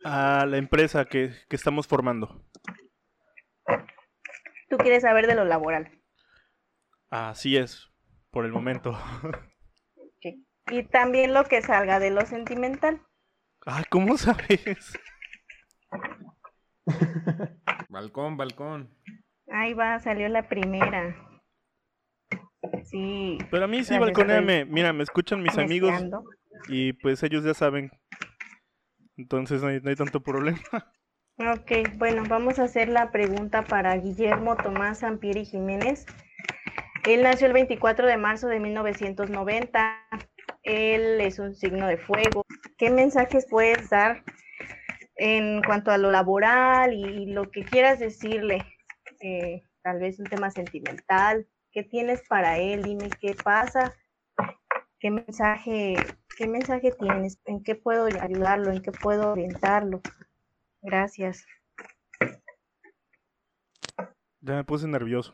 a 0.04 0.44
la 0.44 0.58
empresa 0.58 1.06
que, 1.06 1.32
que 1.48 1.56
estamos 1.56 1.86
formando? 1.86 2.44
Tú 4.68 4.76
quieres 4.76 5.02
saber 5.02 5.26
de 5.26 5.34
lo 5.34 5.44
laboral. 5.44 5.90
Así 7.08 7.56
es, 7.56 7.88
por 8.30 8.44
el 8.44 8.52
momento. 8.52 8.98
Y 10.70 10.82
también 10.84 11.32
lo 11.32 11.44
que 11.44 11.62
salga 11.62 12.00
de 12.00 12.10
lo 12.10 12.26
sentimental. 12.26 13.00
Ay, 13.64 13.84
¿cómo 13.88 14.16
sabes? 14.16 14.98
Balcón, 17.88 18.36
balcón. 18.36 18.90
Ahí 19.48 19.74
va, 19.74 19.98
salió 20.00 20.28
la 20.28 20.48
primera. 20.48 21.16
Sí. 22.84 23.38
Pero 23.50 23.64
a 23.64 23.68
mí 23.68 23.84
sí, 23.84 23.94
estoy 23.94 24.66
Mira, 24.66 24.92
me 24.92 25.02
escuchan 25.02 25.42
mis 25.42 25.56
amigos 25.56 26.04
y 26.68 26.92
pues 26.94 27.22
ellos 27.22 27.44
ya 27.44 27.54
saben. 27.54 27.90
Entonces 29.16 29.62
no 29.62 29.68
hay, 29.68 29.80
no 29.80 29.90
hay 29.90 29.96
tanto 29.96 30.20
problema. 30.22 30.60
Ok, 31.38 31.96
bueno, 31.96 32.24
vamos 32.28 32.58
a 32.58 32.64
hacer 32.64 32.88
la 32.88 33.10
pregunta 33.10 33.62
para 33.62 33.94
Guillermo 33.96 34.56
Tomás 34.56 35.00
Sampieri 35.00 35.44
Jiménez. 35.44 36.06
Él 37.04 37.22
nació 37.22 37.46
el 37.46 37.52
24 37.52 38.06
de 38.06 38.16
marzo 38.16 38.48
de 38.48 38.58
1990. 38.58 40.08
Él 40.66 41.20
es 41.20 41.38
un 41.38 41.54
signo 41.54 41.86
de 41.86 41.96
fuego. 41.96 42.44
¿Qué 42.76 42.90
mensajes 42.90 43.46
puedes 43.48 43.88
dar 43.88 44.24
en 45.14 45.62
cuanto 45.62 45.92
a 45.92 45.98
lo 45.98 46.10
laboral 46.10 46.92
y 46.92 47.26
lo 47.26 47.50
que 47.50 47.64
quieras 47.64 48.00
decirle? 48.00 48.66
Eh, 49.20 49.62
tal 49.82 50.00
vez 50.00 50.18
un 50.18 50.26
tema 50.26 50.50
sentimental. 50.50 51.46
¿Qué 51.70 51.84
tienes 51.84 52.20
para 52.28 52.58
él? 52.58 52.82
Dime 52.82 53.08
qué 53.20 53.34
pasa. 53.44 53.94
¿Qué 54.98 55.10
mensaje, 55.12 55.94
qué 56.36 56.48
mensaje 56.48 56.90
tienes? 56.98 57.38
¿En 57.44 57.62
qué 57.62 57.76
puedo 57.76 58.06
ayudarlo? 58.06 58.72
¿En 58.72 58.82
qué 58.82 58.90
puedo 58.90 59.32
orientarlo? 59.32 60.00
Gracias. 60.82 61.46
Ya 64.40 64.54
me 64.54 64.64
puse 64.64 64.88
nervioso. 64.88 65.32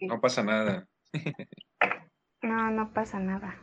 No 0.00 0.20
pasa 0.20 0.42
nada. 0.42 0.88
No, 2.52 2.70
no 2.70 2.92
pasa 2.92 3.18
nada. 3.18 3.56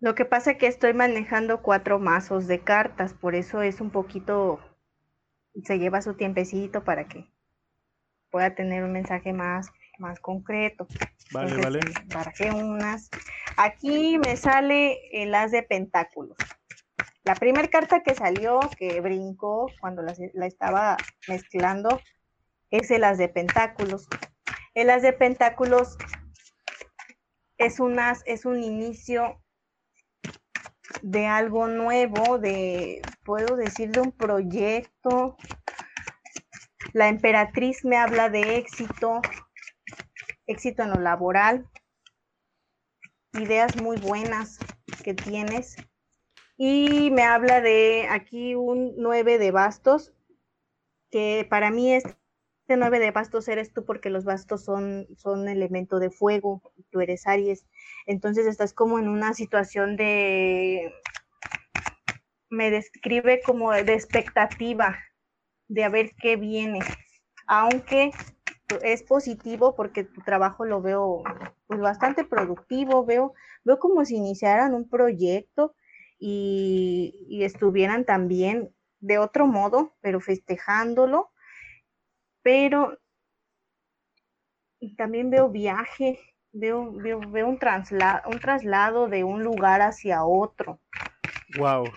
Lo 0.00 0.14
que 0.14 0.26
pasa 0.26 0.50
es 0.50 0.58
que 0.58 0.66
estoy 0.66 0.92
manejando 0.92 1.62
cuatro 1.62 1.98
mazos 1.98 2.46
de 2.46 2.60
cartas, 2.60 3.14
por 3.14 3.34
eso 3.34 3.62
es 3.62 3.80
un 3.80 3.88
poquito, 3.88 4.60
se 5.64 5.78
lleva 5.78 6.02
su 6.02 6.12
tiempecito 6.12 6.84
para 6.84 7.08
que 7.08 7.26
pueda 8.30 8.54
tener 8.54 8.84
un 8.84 8.92
mensaje 8.92 9.32
más, 9.32 9.70
más 9.98 10.20
concreto. 10.20 10.86
Vale, 11.32 11.54
Entonces, 11.54 11.94
vale. 11.94 12.06
Barajé 12.14 12.50
unas. 12.50 13.08
Aquí 13.56 14.18
me 14.18 14.36
sale 14.36 14.98
el 15.22 15.34
as 15.34 15.50
de 15.50 15.62
pentáculos. 15.62 16.36
La 17.24 17.34
primera 17.34 17.68
carta 17.68 18.02
que 18.02 18.14
salió, 18.14 18.60
que 18.76 19.00
brincó 19.00 19.70
cuando 19.80 20.02
la, 20.02 20.12
la 20.34 20.46
estaba 20.46 20.98
mezclando, 21.28 21.98
es 22.70 22.90
el 22.90 23.04
as 23.04 23.16
de 23.16 23.30
pentáculos. 23.30 24.06
El 24.74 24.90
as 24.90 25.00
de 25.00 25.14
pentáculos 25.14 25.96
es 27.58 27.78
es 28.24 28.44
un 28.44 28.62
inicio 28.62 29.42
de 31.02 31.26
algo 31.26 31.66
nuevo, 31.66 32.38
de, 32.38 33.02
puedo 33.24 33.56
decir, 33.56 33.90
de 33.90 34.00
un 34.00 34.12
proyecto. 34.12 35.36
La 36.92 37.08
emperatriz 37.08 37.84
me 37.84 37.96
habla 37.96 38.30
de 38.30 38.56
éxito, 38.56 39.20
éxito 40.46 40.82
en 40.84 40.90
lo 40.90 41.00
laboral, 41.00 41.68
ideas 43.34 43.76
muy 43.82 43.98
buenas 43.98 44.58
que 45.04 45.14
tienes. 45.14 45.76
Y 46.56 47.10
me 47.10 47.22
habla 47.22 47.60
de 47.60 48.06
aquí 48.08 48.54
un 48.54 48.94
9 48.96 49.38
de 49.38 49.50
bastos, 49.50 50.12
que 51.10 51.46
para 51.48 51.70
mí 51.70 51.92
este 51.92 52.16
9 52.76 52.98
de 52.98 53.10
bastos 53.10 53.48
eres 53.48 53.72
tú 53.72 53.84
porque 53.84 54.10
los 54.10 54.24
bastos 54.24 54.64
son, 54.64 55.06
son 55.16 55.48
elemento 55.48 55.98
de 55.98 56.10
fuego, 56.10 56.62
tú 56.90 57.00
eres 57.00 57.26
Aries. 57.26 57.64
Entonces 58.06 58.46
estás 58.46 58.72
como 58.72 58.98
en 58.98 59.08
una 59.08 59.34
situación 59.34 59.96
de, 59.96 60.92
me 62.50 62.70
describe 62.70 63.40
como 63.44 63.72
de 63.72 63.94
expectativa, 63.94 64.98
de 65.68 65.84
a 65.84 65.88
ver 65.88 66.12
qué 66.20 66.36
viene. 66.36 66.80
Aunque 67.46 68.12
es 68.82 69.02
positivo 69.02 69.74
porque 69.74 70.04
tu 70.04 70.20
trabajo 70.20 70.64
lo 70.64 70.82
veo 70.82 71.22
pues 71.66 71.80
bastante 71.80 72.24
productivo, 72.24 73.04
veo, 73.04 73.34
veo 73.64 73.78
como 73.78 74.04
si 74.04 74.16
iniciaran 74.16 74.74
un 74.74 74.88
proyecto 74.88 75.74
y, 76.18 77.26
y 77.28 77.44
estuvieran 77.44 78.04
también 78.04 78.70
de 79.00 79.18
otro 79.18 79.46
modo, 79.46 79.94
pero 80.00 80.20
festejándolo, 80.20 81.30
pero 82.48 82.98
también 84.96 85.28
veo 85.28 85.50
viaje, 85.50 86.18
veo, 86.50 86.90
veo, 86.92 87.30
veo 87.30 87.46
un, 87.46 87.58
trasla 87.58 88.22
un 88.24 88.40
traslado 88.40 89.06
de 89.06 89.22
un 89.22 89.44
lugar 89.44 89.82
hacia 89.82 90.24
otro. 90.24 90.80
Wow. 91.54 91.92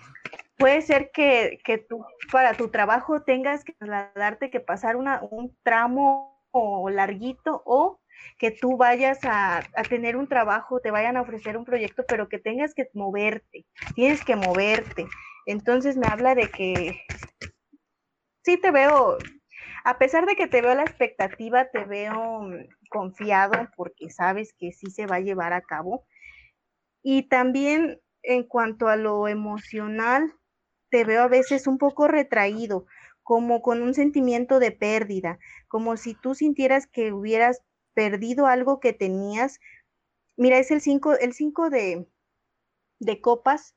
Puede 0.57 0.81
ser 0.81 1.11
que, 1.13 1.59
que 1.63 1.77
tú 1.77 2.03
para 2.29 2.57
tu 2.57 2.69
trabajo 2.69 3.21
tengas 3.21 3.63
que 3.63 3.71
trasladarte, 3.71 4.49
que 4.49 4.59
pasar 4.59 4.97
una, 4.97 5.21
un 5.31 5.55
tramo 5.63 6.43
o 6.51 6.89
larguito 6.89 7.63
o 7.65 8.01
que 8.37 8.51
tú 8.51 8.75
vayas 8.75 9.23
a, 9.23 9.69
a, 9.73 9.85
tener 9.85 10.17
un 10.17 10.27
trabajo, 10.27 10.81
te 10.81 10.91
vayan 10.91 11.15
a 11.15 11.21
ofrecer 11.21 11.55
un 11.55 11.63
proyecto, 11.63 12.03
pero 12.09 12.27
que 12.27 12.39
tengas 12.39 12.73
que 12.73 12.89
moverte, 12.93 13.65
tienes 13.95 14.21
que 14.21 14.35
moverte. 14.35 15.05
Entonces 15.45 15.95
me 15.95 16.07
habla 16.07 16.35
de 16.35 16.49
que 16.49 17.01
sí 18.43 18.57
te 18.57 18.71
veo, 18.71 19.17
a 19.83 19.97
pesar 19.97 20.25
de 20.25 20.35
que 20.35 20.47
te 20.47 20.61
veo 20.61 20.75
la 20.75 20.83
expectativa, 20.83 21.69
te 21.71 21.85
veo 21.85 22.41
confiado 22.89 23.69
porque 23.75 24.09
sabes 24.09 24.53
que 24.57 24.71
sí 24.71 24.91
se 24.91 25.05
va 25.07 25.17
a 25.17 25.21
llevar 25.21 25.53
a 25.53 25.61
cabo. 25.61 26.05
Y 27.03 27.23
también 27.29 27.99
en 28.23 28.43
cuanto 28.43 28.87
a 28.87 28.95
lo 28.95 29.27
emocional, 29.27 30.33
te 30.89 31.05
veo 31.05 31.23
a 31.23 31.27
veces 31.27 31.67
un 31.67 31.77
poco 31.77 32.07
retraído, 32.07 32.85
como 33.23 33.61
con 33.61 33.81
un 33.81 33.93
sentimiento 33.93 34.59
de 34.59 34.71
pérdida, 34.71 35.39
como 35.67 35.97
si 35.97 36.15
tú 36.15 36.35
sintieras 36.35 36.87
que 36.87 37.13
hubieras 37.13 37.61
perdido 37.93 38.47
algo 38.47 38.79
que 38.79 38.93
tenías. 38.93 39.59
Mira, 40.37 40.57
es 40.59 40.71
el 40.71 40.81
5 40.81 41.13
el 41.13 41.33
cinco 41.33 41.69
de, 41.69 42.07
de 42.99 43.21
copas. 43.21 43.75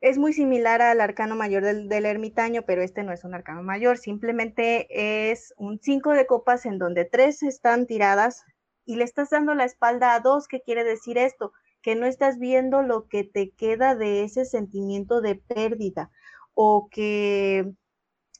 Es 0.00 0.16
muy 0.18 0.32
similar 0.32 0.80
al 0.80 1.00
arcano 1.00 1.36
mayor 1.36 1.62
del, 1.62 1.88
del, 1.88 2.06
ermitaño, 2.06 2.62
pero 2.66 2.82
este 2.82 3.02
no 3.02 3.12
es 3.12 3.24
un 3.24 3.34
arcano 3.34 3.62
mayor, 3.62 3.98
simplemente 3.98 4.86
es 5.30 5.52
un 5.58 5.78
5 5.78 6.12
de 6.12 6.26
copas 6.26 6.64
en 6.64 6.78
donde 6.78 7.04
tres 7.04 7.42
están 7.42 7.86
tiradas 7.86 8.44
y 8.86 8.96
le 8.96 9.04
estás 9.04 9.30
dando 9.30 9.54
la 9.54 9.64
espalda 9.64 10.14
a 10.14 10.20
dos. 10.20 10.48
¿Qué 10.48 10.62
quiere 10.62 10.84
decir 10.84 11.18
esto? 11.18 11.52
Que 11.82 11.96
no 11.96 12.06
estás 12.06 12.38
viendo 12.38 12.82
lo 12.82 13.08
que 13.08 13.24
te 13.24 13.50
queda 13.50 13.94
de 13.94 14.24
ese 14.24 14.44
sentimiento 14.44 15.20
de 15.20 15.36
pérdida 15.36 16.10
o 16.54 16.88
que 16.90 17.72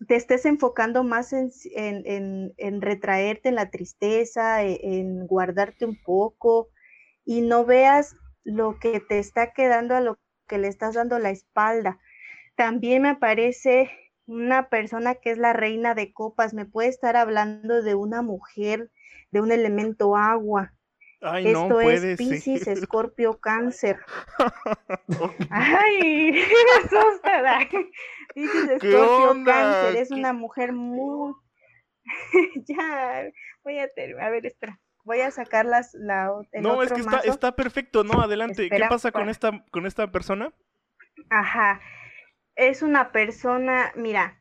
te 0.09 0.17
estés 0.17 0.47
enfocando 0.47 1.05
más 1.05 1.33
en, 1.33 1.51
en, 1.75 2.03
en, 2.07 2.55
en 2.57 2.81
retraerte 2.81 3.51
en 3.51 3.55
la 3.55 3.71
tristeza, 3.71 4.63
en, 4.63 4.79
en, 4.83 5.27
guardarte 5.27 5.85
un 5.85 6.01
poco 6.03 6.69
y 7.25 7.43
no 7.43 7.65
veas 7.65 8.17
lo 8.43 8.79
que 8.79 9.01
te 9.01 9.19
está 9.19 9.53
quedando 9.53 9.95
a 9.95 10.01
lo 10.01 10.19
que 10.51 10.59
le 10.59 10.67
estás 10.67 10.95
dando 10.97 11.21
la 11.21 11.31
espalda. 11.31 12.01
También 12.57 13.03
me 13.03 13.11
aparece 13.11 13.89
una 14.27 14.69
persona 14.69 15.15
que 15.15 15.31
es 15.31 15.39
la 15.39 15.53
reina 15.53 15.95
de 15.95 16.13
copas, 16.13 16.55
me 16.55 16.67
puede 16.67 16.89
estar 16.89 17.17
hablando 17.17 17.83
de 17.83 17.95
una 17.95 18.21
mujer, 18.21 18.91
de 19.31 19.41
un 19.41 19.53
elemento 19.53 20.17
agua. 20.17 20.75
Ay, 21.23 21.49
Esto 21.49 21.69
no 21.69 21.81
es 21.81 22.17
Pisces, 22.19 22.67
Escorpio, 22.67 23.39
Cáncer. 23.39 24.01
Ay, 25.51 26.33
me 26.33 26.85
asusta. 26.85 27.69
Pisces, 28.35 28.71
Escorpio, 28.83 29.45
Cáncer. 29.45 29.97
Es 29.97 30.11
una 30.11 30.33
mujer 30.33 30.73
muy. 30.73 31.35
ya, 32.67 33.31
voy 33.63 33.79
a 33.79 33.89
terminar. 33.89 34.25
A 34.25 34.31
ver, 34.31 34.47
espera. 34.47 34.81
Voy 35.11 35.23
a 35.23 35.33
sacar 35.33 35.67
las, 35.67 35.93
la. 35.95 36.31
El 36.53 36.63
no, 36.63 36.75
otro 36.75 36.85
es 36.85 36.93
que 36.93 37.01
está, 37.01 37.17
mazo. 37.17 37.33
está 37.33 37.57
perfecto, 37.57 38.05
¿no? 38.05 38.21
Adelante. 38.23 38.63
Espera, 38.63 38.87
¿Qué 38.87 38.91
pasa 38.91 39.11
con 39.11 39.23
para- 39.23 39.33
esta, 39.33 39.65
con 39.73 39.87
esta 39.87 40.13
persona? 40.13 40.55
Ajá. 41.31 41.81
Es 42.55 42.81
una 42.83 43.11
persona, 43.11 43.91
mira, 43.97 44.41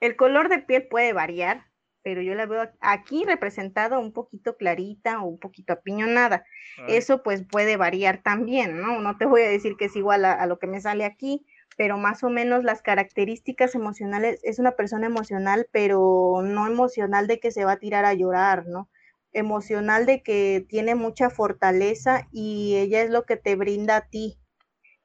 el 0.00 0.14
color 0.14 0.48
de 0.48 0.60
piel 0.60 0.86
puede 0.86 1.12
variar, 1.12 1.66
pero 2.02 2.22
yo 2.22 2.36
la 2.36 2.46
veo 2.46 2.70
aquí 2.80 3.24
representada 3.24 3.98
un 3.98 4.12
poquito 4.12 4.56
clarita 4.56 5.20
o 5.20 5.26
un 5.26 5.40
poquito 5.40 5.72
apiñonada. 5.72 6.44
Ay, 6.78 6.96
Eso 6.96 7.24
pues 7.24 7.42
puede 7.44 7.76
variar 7.76 8.22
también, 8.22 8.80
¿no? 8.80 9.00
No 9.00 9.16
te 9.18 9.26
voy 9.26 9.42
a 9.42 9.48
decir 9.48 9.76
que 9.76 9.86
es 9.86 9.96
igual 9.96 10.24
a, 10.24 10.34
a 10.34 10.46
lo 10.46 10.60
que 10.60 10.68
me 10.68 10.80
sale 10.80 11.04
aquí, 11.04 11.44
pero 11.76 11.98
más 11.98 12.22
o 12.22 12.30
menos 12.30 12.62
las 12.62 12.80
características 12.82 13.74
emocionales, 13.74 14.38
es 14.44 14.60
una 14.60 14.72
persona 14.72 15.06
emocional, 15.06 15.66
pero 15.72 16.42
no 16.44 16.66
emocional 16.68 17.26
de 17.26 17.40
que 17.40 17.50
se 17.50 17.64
va 17.64 17.72
a 17.72 17.78
tirar 17.80 18.04
a 18.04 18.14
llorar, 18.14 18.66
¿no? 18.66 18.88
Emocional 19.34 20.06
de 20.06 20.22
que 20.22 20.64
tiene 20.68 20.94
mucha 20.94 21.28
fortaleza 21.28 22.28
y 22.32 22.76
ella 22.76 23.02
es 23.02 23.10
lo 23.10 23.24
que 23.24 23.36
te 23.36 23.56
brinda 23.56 23.96
a 23.96 24.08
ti. 24.08 24.38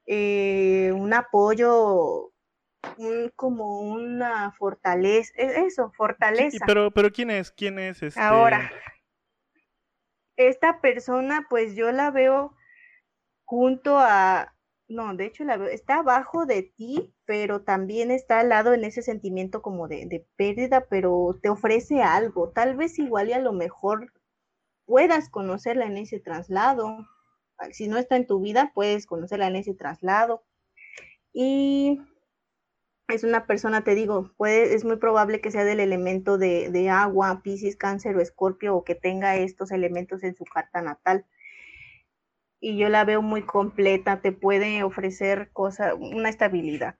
Eh, 0.06 0.92
un 0.94 1.12
apoyo, 1.12 2.32
como 3.36 3.80
una 3.80 4.52
fortaleza, 4.52 5.32
e, 5.36 5.66
eso, 5.66 5.92
fortaleza. 5.92 6.64
pero, 6.66 6.90
pero 6.90 7.12
¿quién 7.12 7.30
es? 7.30 7.50
¿Quién 7.50 7.78
es 7.78 8.02
este? 8.02 8.20
Ahora, 8.20 8.70
esta 10.36 10.80
persona, 10.80 11.46
pues 11.50 11.74
yo 11.74 11.92
la 11.92 12.10
veo 12.10 12.56
junto 13.44 13.98
a, 13.98 14.54
no, 14.88 15.14
de 15.14 15.26
hecho 15.26 15.44
la 15.44 15.56
veo, 15.56 15.68
está 15.68 15.98
abajo 15.98 16.46
de 16.46 16.62
ti, 16.62 17.12
pero 17.24 17.62
también 17.62 18.10
está 18.10 18.40
al 18.40 18.48
lado 18.48 18.72
en 18.74 18.84
ese 18.84 19.02
sentimiento 19.02 19.60
como 19.60 19.88
de, 19.88 20.06
de 20.06 20.26
pérdida, 20.36 20.86
pero 20.88 21.38
te 21.42 21.48
ofrece 21.48 22.02
algo, 22.02 22.50
tal 22.50 22.76
vez 22.76 22.98
igual 22.98 23.28
y 23.28 23.32
a 23.32 23.38
lo 23.38 23.52
mejor 23.52 24.12
puedas 24.90 25.28
conocerla 25.28 25.86
en 25.86 25.98
ese 25.98 26.18
traslado. 26.18 27.06
Si 27.70 27.86
no 27.86 27.96
está 27.96 28.16
en 28.16 28.26
tu 28.26 28.40
vida, 28.40 28.72
puedes 28.74 29.06
conocerla 29.06 29.46
en 29.46 29.54
ese 29.54 29.72
traslado. 29.72 30.42
Y 31.32 32.00
es 33.06 33.22
una 33.22 33.46
persona, 33.46 33.84
te 33.84 33.94
digo, 33.94 34.32
puede, 34.36 34.74
es 34.74 34.84
muy 34.84 34.96
probable 34.96 35.40
que 35.40 35.52
sea 35.52 35.62
del 35.62 35.78
elemento 35.78 36.38
de, 36.38 36.70
de 36.70 36.90
agua, 36.90 37.40
Pisces, 37.44 37.76
Cáncer 37.76 38.16
o 38.16 38.20
Escorpio, 38.20 38.74
o 38.74 38.82
que 38.82 38.96
tenga 38.96 39.36
estos 39.36 39.70
elementos 39.70 40.24
en 40.24 40.34
su 40.34 40.44
carta 40.44 40.82
natal. 40.82 41.24
Y 42.58 42.76
yo 42.76 42.88
la 42.88 43.04
veo 43.04 43.22
muy 43.22 43.42
completa, 43.42 44.20
te 44.20 44.32
puede 44.32 44.82
ofrecer 44.82 45.52
cosa, 45.52 45.94
una 45.94 46.30
estabilidad. 46.30 46.96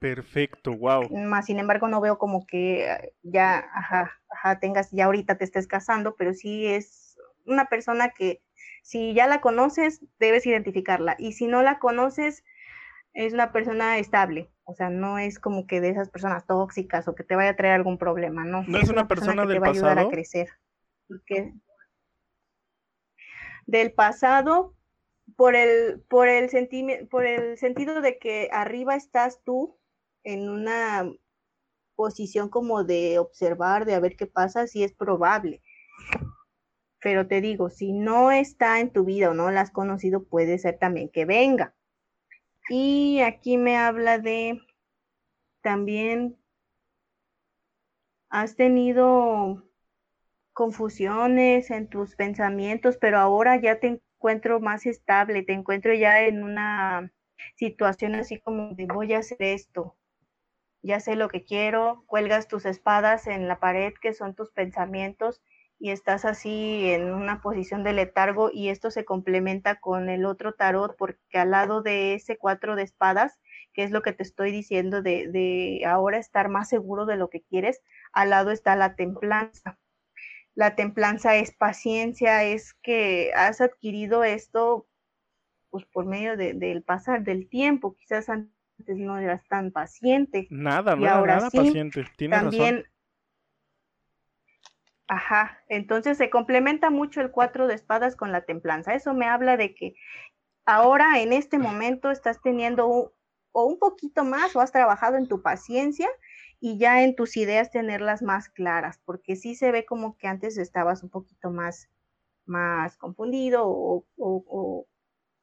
Perfecto, 0.00 0.76
wow. 0.76 1.08
Más 1.08 1.46
sin 1.46 1.60
embargo, 1.60 1.88
no 1.88 2.02
veo 2.02 2.18
como 2.18 2.46
que 2.46 3.14
ya, 3.22 3.70
ajá, 3.72 4.20
ajá, 4.28 4.60
tengas, 4.60 4.90
ya 4.90 5.06
ahorita 5.06 5.38
te 5.38 5.44
estés 5.44 5.66
casando, 5.66 6.14
pero 6.16 6.34
sí 6.34 6.66
es 6.66 7.11
una 7.46 7.66
persona 7.66 8.10
que 8.10 8.42
si 8.82 9.14
ya 9.14 9.26
la 9.26 9.40
conoces, 9.40 10.00
debes 10.18 10.46
identificarla. 10.46 11.16
Y 11.18 11.32
si 11.32 11.46
no 11.46 11.62
la 11.62 11.78
conoces, 11.78 12.44
es 13.14 13.32
una 13.32 13.52
persona 13.52 13.98
estable. 13.98 14.50
O 14.64 14.74
sea, 14.74 14.90
no 14.90 15.18
es 15.18 15.38
como 15.38 15.66
que 15.66 15.80
de 15.80 15.90
esas 15.90 16.10
personas 16.10 16.46
tóxicas 16.46 17.08
o 17.08 17.14
que 17.14 17.24
te 17.24 17.36
vaya 17.36 17.50
a 17.50 17.56
traer 17.56 17.74
algún 17.74 17.98
problema, 17.98 18.44
¿no? 18.44 18.62
No 18.64 18.78
es, 18.78 18.90
una, 18.90 19.08
persona, 19.08 19.46
que 19.46 19.54
te 19.54 19.58
va 19.58 19.68
a 19.68 19.70
ayudar 19.70 19.98
a 19.98 20.08
crecer. 20.08 20.48
Del 23.66 23.92
pasado, 23.92 24.74
por 25.36 25.56
el, 25.56 26.00
por 26.08 26.28
el 26.28 26.48
por 27.08 27.26
el 27.26 27.58
sentido 27.58 28.00
de 28.00 28.18
que 28.18 28.48
arriba 28.52 28.94
estás 28.94 29.42
tú 29.44 29.78
en 30.24 30.48
una 30.48 31.10
posición 31.94 32.48
como 32.48 32.84
de 32.84 33.18
observar, 33.18 33.84
de 33.84 33.94
a 33.94 34.00
ver 34.00 34.16
qué 34.16 34.26
pasa, 34.26 34.66
si 34.66 34.82
es 34.82 34.92
probable. 34.92 35.62
Pero 37.02 37.26
te 37.26 37.40
digo, 37.40 37.68
si 37.68 37.92
no 37.92 38.30
está 38.30 38.80
en 38.80 38.90
tu 38.90 39.04
vida 39.04 39.30
o 39.30 39.34
no 39.34 39.50
la 39.50 39.62
has 39.62 39.70
conocido, 39.70 40.24
puede 40.24 40.58
ser 40.58 40.78
también 40.78 41.08
que 41.08 41.24
venga. 41.24 41.74
Y 42.68 43.20
aquí 43.20 43.58
me 43.58 43.76
habla 43.76 44.18
de 44.18 44.60
también 45.62 46.36
has 48.30 48.56
tenido 48.56 49.68
confusiones 50.52 51.70
en 51.70 51.88
tus 51.88 52.14
pensamientos, 52.14 52.96
pero 52.98 53.18
ahora 53.18 53.60
ya 53.60 53.80
te 53.80 54.00
encuentro 54.18 54.60
más 54.60 54.86
estable, 54.86 55.42
te 55.42 55.52
encuentro 55.52 55.94
ya 55.94 56.22
en 56.22 56.42
una 56.42 57.12
situación 57.56 58.14
así 58.14 58.40
como 58.40 58.74
de 58.74 58.86
voy 58.86 59.12
a 59.14 59.18
hacer 59.18 59.42
esto, 59.42 59.96
ya 60.82 61.00
sé 61.00 61.16
lo 61.16 61.28
que 61.28 61.44
quiero, 61.44 62.04
cuelgas 62.06 62.48
tus 62.48 62.64
espadas 62.66 63.26
en 63.26 63.48
la 63.48 63.58
pared 63.58 63.92
que 64.00 64.14
son 64.14 64.34
tus 64.34 64.52
pensamientos 64.52 65.42
y 65.82 65.90
estás 65.90 66.24
así 66.24 66.92
en 66.92 67.12
una 67.12 67.40
posición 67.40 67.82
de 67.82 67.92
letargo 67.92 68.50
y 68.52 68.68
esto 68.68 68.92
se 68.92 69.04
complementa 69.04 69.80
con 69.80 70.08
el 70.08 70.26
otro 70.26 70.54
tarot 70.54 70.96
porque 70.96 71.38
al 71.38 71.50
lado 71.50 71.82
de 71.82 72.14
ese 72.14 72.38
cuatro 72.38 72.76
de 72.76 72.84
espadas, 72.84 73.40
que 73.72 73.82
es 73.82 73.90
lo 73.90 74.00
que 74.00 74.12
te 74.12 74.22
estoy 74.22 74.52
diciendo 74.52 75.02
de, 75.02 75.26
de 75.26 75.84
ahora 75.84 76.18
estar 76.18 76.48
más 76.48 76.68
seguro 76.68 77.04
de 77.04 77.16
lo 77.16 77.30
que 77.30 77.42
quieres, 77.42 77.82
al 78.12 78.30
lado 78.30 78.52
está 78.52 78.76
la 78.76 78.94
templanza. 78.94 79.80
La 80.54 80.76
templanza 80.76 81.34
es 81.34 81.52
paciencia, 81.52 82.44
es 82.44 82.74
que 82.74 83.32
has 83.34 83.60
adquirido 83.60 84.22
esto 84.22 84.86
pues 85.70 85.84
por 85.86 86.06
medio 86.06 86.36
del 86.36 86.84
pasar 86.84 87.24
del 87.24 87.48
tiempo, 87.48 87.96
quizás 87.96 88.28
antes 88.28 88.98
no 88.98 89.18
eras 89.18 89.42
tan 89.48 89.72
paciente. 89.72 90.46
Nada, 90.48 90.94
no 90.94 91.08
ahora 91.08 91.36
nada 91.38 91.50
paciente. 91.50 92.04
Tienes 92.16 92.38
también 92.38 92.84
Ajá, 95.12 95.62
entonces 95.68 96.16
se 96.16 96.30
complementa 96.30 96.88
mucho 96.88 97.20
el 97.20 97.30
cuatro 97.30 97.66
de 97.66 97.74
espadas 97.74 98.16
con 98.16 98.32
la 98.32 98.46
templanza. 98.46 98.94
Eso 98.94 99.12
me 99.12 99.26
habla 99.26 99.58
de 99.58 99.74
que 99.74 99.92
ahora 100.64 101.20
en 101.20 101.34
este 101.34 101.58
momento 101.58 102.10
estás 102.10 102.40
teniendo 102.40 103.12
o 103.52 103.64
un 103.66 103.78
poquito 103.78 104.24
más 104.24 104.56
o 104.56 104.62
has 104.62 104.72
trabajado 104.72 105.18
en 105.18 105.28
tu 105.28 105.42
paciencia 105.42 106.08
y 106.60 106.78
ya 106.78 107.02
en 107.02 107.14
tus 107.14 107.36
ideas 107.36 107.70
tenerlas 107.70 108.22
más 108.22 108.48
claras, 108.48 109.02
porque 109.04 109.36
sí 109.36 109.54
se 109.54 109.70
ve 109.70 109.84
como 109.84 110.16
que 110.16 110.28
antes 110.28 110.56
estabas 110.56 111.02
un 111.02 111.10
poquito 111.10 111.50
más, 111.50 111.90
más 112.46 112.96
confundido 112.96 113.64
o, 113.66 114.06
o 114.16 114.86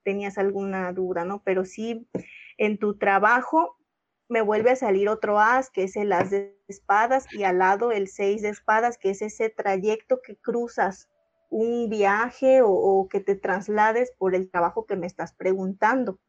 tenías 0.04 0.40
alguna 0.40 0.92
duda, 0.94 1.26
¿no? 1.26 1.44
Pero 1.44 1.64
sí 1.64 2.10
en 2.58 2.80
tu 2.80 2.98
trabajo 2.98 3.79
me 4.30 4.42
vuelve 4.42 4.70
a 4.72 4.76
salir 4.76 5.10
otro 5.10 5.40
as, 5.40 5.72
que 5.72 5.84
es 5.84 5.96
el 5.96 6.14
as 6.14 6.30
de 6.30 6.56
espadas, 6.68 7.26
y 7.34 7.44
al 7.44 7.58
lado 7.58 7.92
el 7.92 8.08
seis 8.08 8.44
de 8.44 8.50
espadas, 8.50 8.98
que 8.98 9.10
es 9.10 9.22
ese 9.22 9.50
trayecto 9.50 10.22
que 10.22 10.38
cruzas 10.38 11.10
un 11.50 11.90
viaje 11.90 12.62
o, 12.64 13.08
que 13.10 13.20
te 13.20 13.36
traslades 13.36 14.14
por 14.18 14.36
el 14.36 14.52
trabajo 14.52 14.86
que 14.86 14.96
me 14.96 15.08
estás 15.08 15.34
preguntando. 15.34 16.20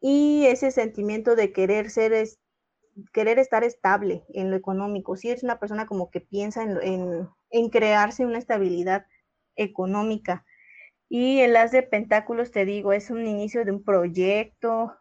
Y 0.00 0.46
ese 0.46 0.70
sentimiento 0.70 1.34
de 1.34 1.52
querer 1.52 1.90
ser, 1.90 2.12
es, 2.12 2.38
querer 3.12 3.40
estar 3.40 3.64
estable 3.64 4.24
en 4.28 4.50
lo 4.50 4.56
económico. 4.56 5.16
Si 5.16 5.30
eres 5.30 5.42
una 5.42 5.58
persona 5.58 5.86
como 5.86 6.10
que 6.10 6.20
piensa 6.20 6.62
en, 6.62 7.28
en 7.50 7.70
crearse 7.70 8.24
una 8.24 8.38
estabilidad 8.38 9.06
económica. 9.56 10.44
Y 11.08 11.40
el 11.40 11.56
as 11.56 11.72
de 11.72 11.82
pentáculos, 11.82 12.52
te 12.52 12.64
digo, 12.64 12.92
es 12.92 13.10
un 13.10 13.26
inicio 13.26 13.64
de 13.64 13.72
un 13.72 13.82
proyecto, 13.82 14.96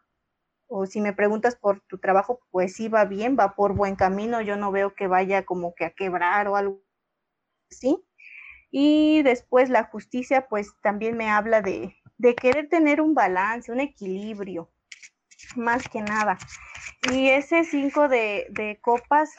o 0.75 0.87
si 0.87 1.01
me 1.01 1.13
preguntas 1.13 1.55
por 1.55 1.81
tu 1.81 1.99
trabajo, 1.99 2.39
pues 2.49 2.73
sí 2.73 2.87
va 2.87 3.05
bien, 3.05 3.37
va 3.39 3.53
por 3.53 3.75
buen 3.75 3.95
camino, 3.95 4.41
yo 4.41 4.55
no 4.55 4.71
veo 4.71 4.95
que 4.95 5.05
vaya 5.05 5.45
como 5.45 5.75
que 5.75 5.85
a 5.85 5.91
quebrar 5.91 6.47
o 6.47 6.55
algo 6.55 6.81
así. 7.69 8.03
Y 8.71 9.21
después 9.21 9.69
la 9.69 9.83
justicia, 9.83 10.47
pues 10.49 10.73
también 10.81 11.15
me 11.15 11.29
habla 11.29 11.61
de, 11.61 11.95
de 12.17 12.33
querer 12.33 12.69
tener 12.69 13.01
un 13.01 13.13
balance, 13.13 13.71
un 13.71 13.81
equilibrio, 13.81 14.71
más 15.55 15.87
que 15.87 16.01
nada. 16.01 16.39
Y 17.11 17.29
ese 17.29 17.65
cinco 17.65 18.07
de, 18.07 18.47
de 18.49 18.79
copas, 18.81 19.29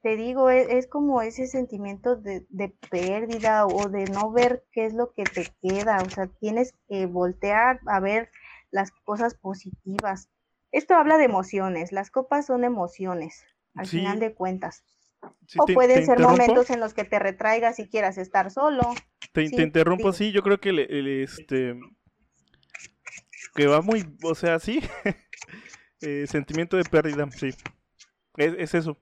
te 0.00 0.16
digo, 0.16 0.48
es, 0.48 0.68
es, 0.70 0.86
como 0.86 1.20
ese 1.20 1.46
sentimiento 1.46 2.16
de, 2.16 2.46
de 2.48 2.70
pérdida 2.90 3.66
o 3.66 3.90
de 3.90 4.06
no 4.06 4.32
ver 4.32 4.64
qué 4.72 4.86
es 4.86 4.94
lo 4.94 5.12
que 5.12 5.24
te 5.24 5.52
queda, 5.60 5.98
o 6.02 6.08
sea, 6.08 6.28
tienes 6.40 6.72
que 6.88 7.04
voltear 7.04 7.80
a 7.86 8.00
ver 8.00 8.30
las 8.70 8.90
cosas 9.04 9.34
positivas. 9.34 10.28
Esto 10.72 10.94
habla 10.94 11.18
de 11.18 11.24
emociones, 11.24 11.92
las 11.92 12.10
copas 12.10 12.46
son 12.46 12.64
emociones, 12.64 13.44
al 13.74 13.86
final 13.86 14.20
de 14.20 14.34
cuentas. 14.34 14.84
o 15.56 15.66
pueden 15.66 16.04
ser 16.04 16.20
momentos 16.20 16.70
en 16.70 16.80
los 16.80 16.94
que 16.94 17.04
te 17.04 17.18
retraigas 17.18 17.78
y 17.78 17.88
quieras 17.88 18.18
estar 18.18 18.50
solo. 18.50 18.82
Te, 19.32 19.44
interrumpo, 19.44 20.12
sí, 20.12 20.32
yo 20.32 20.42
creo 20.42 20.60
que 20.60 20.70
el, 20.70 21.08
este 21.22 21.78
que 23.54 23.66
va 23.66 23.80
muy, 23.80 24.04
o 24.22 24.34
sea, 24.34 24.58
sí, 24.58 24.80
eh, 26.00 26.26
sentimiento 26.28 26.76
de 26.76 26.84
pérdida, 26.84 27.28
sí, 27.30 27.48
es, 28.36 28.54
es 28.58 28.74
eso. 28.74 29.00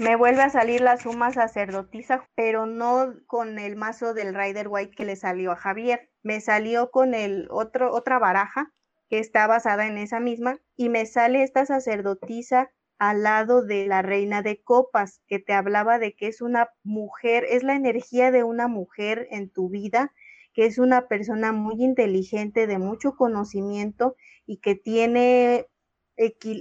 Me 0.00 0.16
vuelve 0.16 0.40
a 0.40 0.48
salir 0.48 0.80
la 0.80 0.96
suma 0.96 1.30
sacerdotisa, 1.30 2.26
pero 2.34 2.64
no 2.64 3.12
con 3.26 3.58
el 3.58 3.76
mazo 3.76 4.14
del 4.14 4.34
Rider 4.34 4.66
White 4.66 4.94
que 4.96 5.04
le 5.04 5.14
salió 5.14 5.52
a 5.52 5.56
Javier. 5.56 6.08
Me 6.22 6.40
salió 6.40 6.90
con 6.90 7.12
el 7.12 7.48
otro, 7.50 7.92
otra 7.92 8.18
baraja 8.18 8.72
que 9.10 9.18
está 9.18 9.46
basada 9.46 9.86
en 9.86 9.98
esa 9.98 10.18
misma 10.18 10.58
y 10.74 10.88
me 10.88 11.04
sale 11.04 11.42
esta 11.42 11.66
sacerdotisa 11.66 12.70
al 12.98 13.24
lado 13.24 13.62
de 13.62 13.86
la 13.86 14.00
reina 14.00 14.40
de 14.40 14.62
copas, 14.62 15.20
que 15.26 15.38
te 15.38 15.52
hablaba 15.52 15.98
de 15.98 16.14
que 16.16 16.28
es 16.28 16.40
una 16.40 16.70
mujer, 16.82 17.44
es 17.50 17.62
la 17.62 17.74
energía 17.74 18.30
de 18.30 18.42
una 18.42 18.68
mujer 18.68 19.28
en 19.30 19.50
tu 19.50 19.68
vida, 19.68 20.14
que 20.54 20.64
es 20.64 20.78
una 20.78 21.08
persona 21.08 21.52
muy 21.52 21.74
inteligente, 21.84 22.66
de 22.66 22.78
mucho 22.78 23.16
conocimiento 23.16 24.16
y 24.46 24.60
que 24.60 24.76
tiene, 24.76 25.66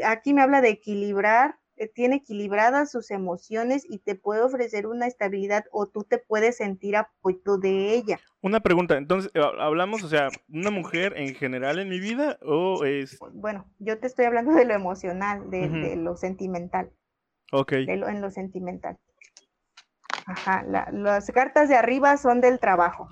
aquí 0.05 0.33
me 0.33 0.41
habla 0.41 0.59
de 0.59 0.71
equilibrar 0.71 1.58
tiene 1.87 2.17
equilibradas 2.17 2.91
sus 2.91 3.09
emociones 3.11 3.85
y 3.89 3.99
te 3.99 4.15
puede 4.15 4.41
ofrecer 4.41 4.85
una 4.87 5.07
estabilidad 5.07 5.65
o 5.71 5.87
tú 5.87 6.03
te 6.03 6.17
puedes 6.17 6.57
sentir 6.57 6.97
apoyo 6.97 7.57
de 7.57 7.93
ella. 7.93 8.19
Una 8.41 8.59
pregunta, 8.59 8.97
entonces, 8.97 9.31
eh, 9.33 9.41
¿hablamos, 9.59 10.03
o 10.03 10.07
sea, 10.09 10.29
una 10.49 10.71
mujer 10.71 11.13
en 11.17 11.35
general 11.35 11.79
en 11.79 11.89
mi 11.89 11.99
vida 11.99 12.37
o 12.41 12.83
es...? 12.85 13.17
Bueno, 13.33 13.65
yo 13.79 13.99
te 13.99 14.07
estoy 14.07 14.25
hablando 14.25 14.53
de 14.53 14.65
lo 14.65 14.73
emocional, 14.73 15.49
de, 15.49 15.95
lo 15.95 16.15
sentimental. 16.15 16.91
Ok. 17.51 17.71
de 17.71 17.97
lo- 17.97 18.07
en 18.07 18.21
lo 18.21 18.29
sentimental. 18.29 18.97
Ajá, 20.25 20.63
la- 20.67 20.89
las 20.91 21.31
cartas 21.31 21.69
de 21.69 21.75
arriba 21.75 22.15
son 22.17 22.41
del 22.41 22.59
trabajo. 22.59 23.07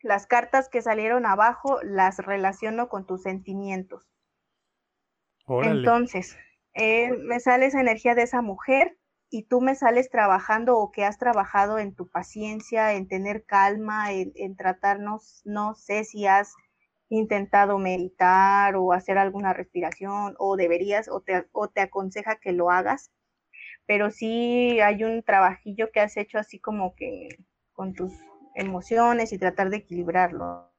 Las 0.00 0.26
cartas 0.26 0.68
que 0.68 0.80
salieron 0.80 1.26
abajo 1.26 1.80
las 1.82 2.18
relaciono 2.18 2.88
con 2.88 3.04
tus 3.06 3.22
sentimientos. 3.22 4.06
Órale. 5.46 5.78
Entonces, 5.80 6.36
eh, 6.78 7.10
me 7.10 7.40
sale 7.40 7.66
esa 7.66 7.80
energía 7.80 8.14
de 8.14 8.22
esa 8.22 8.40
mujer 8.40 8.96
y 9.30 9.42
tú 9.42 9.60
me 9.60 9.74
sales 9.74 10.10
trabajando 10.10 10.78
o 10.78 10.92
que 10.92 11.04
has 11.04 11.18
trabajado 11.18 11.80
en 11.80 11.92
tu 11.92 12.08
paciencia, 12.08 12.94
en 12.94 13.08
tener 13.08 13.44
calma, 13.44 14.12
en, 14.12 14.56
tratarnos, 14.56 15.42
no 15.44 15.74
sé 15.74 16.04
si 16.04 16.26
has 16.26 16.54
intentado 17.08 17.78
meditar 17.78 18.76
o 18.76 18.92
hacer 18.92 19.18
alguna 19.18 19.52
respiración 19.52 20.36
o 20.38 20.56
deberías 20.56 21.08
o 21.08 21.20
te, 21.20 21.48
o 21.50 21.68
te 21.68 21.80
aconseja 21.80 22.36
que 22.36 22.52
lo 22.52 22.70
hagas, 22.70 23.10
pero 23.86 24.12
sí 24.12 24.78
hay 24.80 25.02
un 25.02 25.24
trabajillo 25.24 25.90
que 25.92 25.98
has 25.98 26.16
hecho 26.16 26.38
así 26.38 26.60
como 26.60 26.94
que 26.94 27.28
con 27.72 27.92
tus 27.92 28.12
emociones 28.54 29.32
y 29.32 29.38
tratar 29.38 29.70
de 29.70 29.78
equilibrarlo, 29.78 30.72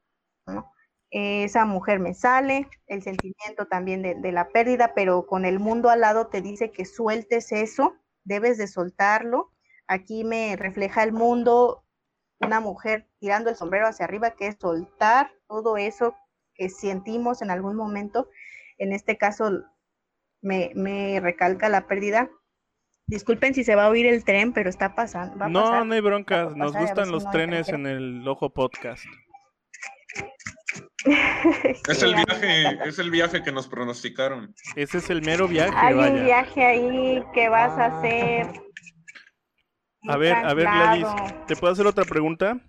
¿no? 0.47 0.72
Esa 1.12 1.66
mujer 1.66 1.99
me 1.99 2.14
sale, 2.14 2.68
el 2.88 3.01
sentimiento 3.01 3.66
también 3.68 4.01
de, 4.01 4.16
de, 4.16 4.32
la 4.32 4.49
pérdida, 4.49 4.93
pero 4.95 5.26
con 5.26 5.45
el 5.45 5.60
mundo 5.60 5.89
al 5.89 6.01
lado 6.01 6.28
te 6.28 6.41
dice 6.41 6.72
que 6.72 6.86
sueltes 6.86 7.51
eso, 7.51 7.95
debes 8.24 8.57
de 8.57 8.68
soltarlo. 8.68 9.51
Aquí 9.88 10.24
me 10.24 10.55
refleja 10.55 11.03
el 11.03 11.12
mundo, 11.12 11.84
una 12.39 12.60
mujer 12.60 13.10
tirando 13.20 13.49
el 13.49 13.55
sombrero 13.55 13.88
hacia 13.88 14.05
arriba, 14.05 14.36
que 14.36 14.47
es 14.47 14.57
soltar 14.60 15.32
todo 15.47 15.78
eso 15.78 16.16
que 16.53 16.70
sentimos 16.70 17.41
en 17.41 17.49
algún 17.49 17.76
momento. 17.76 18.30
En 18.78 18.93
este 18.93 19.18
caso 19.18 19.49
me, 20.41 20.72
me 20.76 21.20
recalca 21.20 21.70
la 21.70 21.88
pérdida. 21.88 22.30
Disculpen 23.07 23.55
si 23.55 23.64
se 23.64 23.74
va 23.74 23.86
a 23.86 23.89
oír 23.89 24.05
el 24.05 24.24
tren, 24.24 24.53
pero 24.53 24.70
está 24.70 24.93
pasando. 24.93 25.38
Va 25.38 25.49
no, 25.49 25.64
pasar, 25.64 25.86
no 25.88 25.93
hay 25.95 26.01
broncas. 26.01 26.55
Nos 26.55 26.76
gustan 26.76 27.12
los 27.12 27.26
no 27.26 27.32
trenes 27.32 27.70
en 27.70 27.88
el 27.88 28.28
Ojo 28.28 28.51
Podcast. 28.51 29.03
Es 31.06 32.04
el 32.04 32.16
viaje, 32.16 32.80
es 32.88 33.00
el 33.00 33.10
viaje 33.12 33.41
que 33.43 33.52
nos 33.52 33.68
pronosticaron. 33.68 34.54
Ese 34.76 34.97
es 34.97 35.10
el 35.10 35.22
mero 35.22 35.47
viaje, 35.47 35.72
Hay 35.76 35.95
vaya. 35.95 36.14
un 36.14 36.26
viaje 36.26 36.66
ahí 36.66 37.24
que 37.34 37.50
vas 37.50 37.72
a 37.78 37.86
hacer. 37.97 38.47
A 40.08 40.18
ver, 40.18 40.34
a 40.34 40.54
ver, 40.54 40.66
Gladys. 40.66 41.08
¿te 41.47 41.56
puedo 41.56 41.74
hacer 41.74 41.86
otra 41.88 42.06
pregunta? 42.06 42.60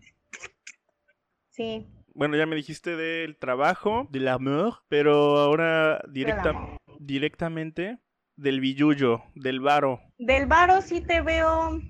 Sí, 1.50 1.86
Bueno, 2.14 2.36
ya 2.36 2.46
me 2.46 2.56
dijiste 2.56 2.96
del 2.96 3.36
trabajo, 3.36 4.06
del 4.10 4.28
amor, 4.28 4.82
pero 4.88 5.38
ahora 5.38 6.00
directa, 6.08 6.52
directamente 6.98 7.98
del 8.36 8.60
billuyo, 8.60 9.22
del 9.34 9.60
varo. 9.60 10.00
Del 10.18 10.46
varo 10.46 10.80
sí 10.82 11.00
te 11.00 11.20
veo 11.20 11.80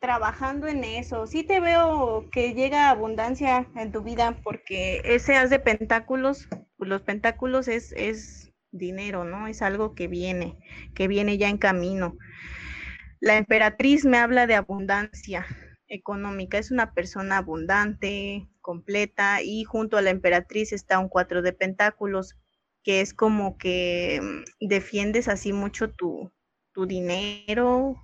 trabajando 0.00 0.66
en 0.66 0.84
eso. 0.84 1.26
Sí 1.26 1.44
te 1.44 1.60
veo 1.60 2.28
que 2.30 2.54
llega 2.54 2.90
abundancia 2.90 3.66
en 3.76 3.92
tu 3.92 4.02
vida 4.02 4.36
porque 4.42 5.02
ese 5.04 5.36
haz 5.36 5.50
de 5.50 5.58
pentáculos, 5.58 6.48
pues 6.76 6.88
los 6.88 7.02
pentáculos 7.02 7.68
es, 7.68 7.92
es 7.96 8.52
dinero, 8.70 9.24
¿no? 9.24 9.46
Es 9.46 9.62
algo 9.62 9.94
que 9.94 10.08
viene, 10.08 10.58
que 10.94 11.08
viene 11.08 11.38
ya 11.38 11.48
en 11.48 11.58
camino. 11.58 12.16
La 13.20 13.36
emperatriz 13.36 14.04
me 14.04 14.18
habla 14.18 14.46
de 14.46 14.54
abundancia 14.54 15.46
económica. 15.86 16.58
Es 16.58 16.70
una 16.70 16.94
persona 16.94 17.38
abundante, 17.38 18.48
completa 18.60 19.42
y 19.42 19.64
junto 19.64 19.96
a 19.96 20.02
la 20.02 20.10
emperatriz 20.10 20.72
está 20.72 20.98
un 20.98 21.08
cuatro 21.08 21.42
de 21.42 21.52
pentáculos 21.52 22.36
que 22.84 23.00
es 23.00 23.14
como 23.14 23.58
que 23.58 24.20
mm, 24.22 24.66
defiendes 24.66 25.28
así 25.28 25.52
mucho 25.52 25.90
tu, 25.90 26.32
tu 26.72 26.86
dinero 26.86 27.96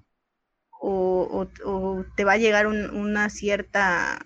o, 0.80 1.46
o- 1.64 2.04
te 2.16 2.24
va 2.24 2.32
a 2.34 2.36
llegar 2.38 2.66
un- 2.66 2.90
una 2.96 3.30
cierta 3.30 4.18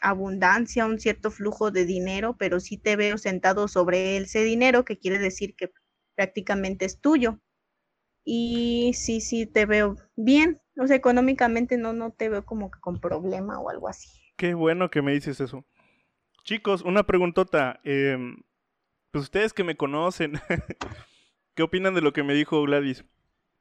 abundancia, 0.00 0.86
un 0.86 0.98
cierto 1.00 1.30
flujo 1.30 1.70
de 1.70 1.84
dinero, 1.86 2.36
pero 2.38 2.60
sí 2.60 2.76
te 2.78 2.96
veo 2.96 3.18
sentado 3.18 3.68
sobre 3.68 4.18
ese 4.18 4.44
dinero, 4.44 4.84
que 4.84 4.98
quiere 4.98 5.18
decir 5.18 5.54
que 5.56 5.72
prácticamente 6.14 6.84
es 6.84 7.00
tuyo. 7.00 7.40
Y 8.24 8.92
sí, 8.94 9.20
sí 9.20 9.46
te 9.46 9.66
veo 9.66 9.96
bien, 10.16 10.60
o 10.78 10.86
sea, 10.86 10.96
económicamente 10.96 11.78
no, 11.78 11.92
no 11.92 12.10
te 12.12 12.28
veo 12.28 12.44
como 12.44 12.70
que 12.70 12.80
con 12.80 13.00
problema 13.00 13.58
o 13.60 13.70
algo 13.70 13.88
así. 13.88 14.08
Qué 14.36 14.54
bueno 14.54 14.90
que 14.90 15.00
me 15.02 15.12
dices 15.12 15.40
eso. 15.40 15.64
Chicos, 16.44 16.82
una 16.82 17.04
preguntota. 17.04 17.80
em, 17.84 18.42
pues 19.12 19.24
ustedes 19.24 19.52
que 19.52 19.64
me 19.64 19.76
conocen, 19.76 20.32
¿qué 21.54 21.62
opinan 21.62 21.94
de 21.94 22.02
lo 22.02 22.12
que 22.12 22.22
me 22.22 22.34
dijo 22.34 22.62
Gladys? 22.62 23.04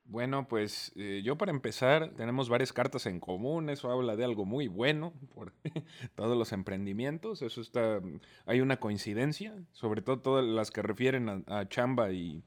Bueno, 0.08 0.48
pues 0.48 0.92
eh, 0.96 1.22
yo 1.26 1.36
para 1.36 1.52
empezar, 1.52 2.12
tenemos 2.16 2.48
varias 2.48 2.72
cartas 2.72 3.08
en 3.08 3.20
común, 3.20 3.72
eso 3.72 3.90
habla 3.92 4.16
de 4.16 4.24
algo 4.24 4.46
muy 4.46 4.68
bueno 4.68 5.14
por 5.34 5.52
todos 6.16 6.38
los 6.38 6.52
emprendimientos, 6.52 7.42
eso 7.42 7.60
está, 7.60 8.02
hay 8.46 8.62
una 8.62 8.78
coincidencia, 8.78 9.56
sobre 9.72 10.04
todo 10.04 10.20
todas 10.20 10.46
las 10.46 10.70
que 10.70 10.84
refieren 10.84 11.44
a, 11.48 11.68
chamba 11.68 12.12
y, 12.12 12.44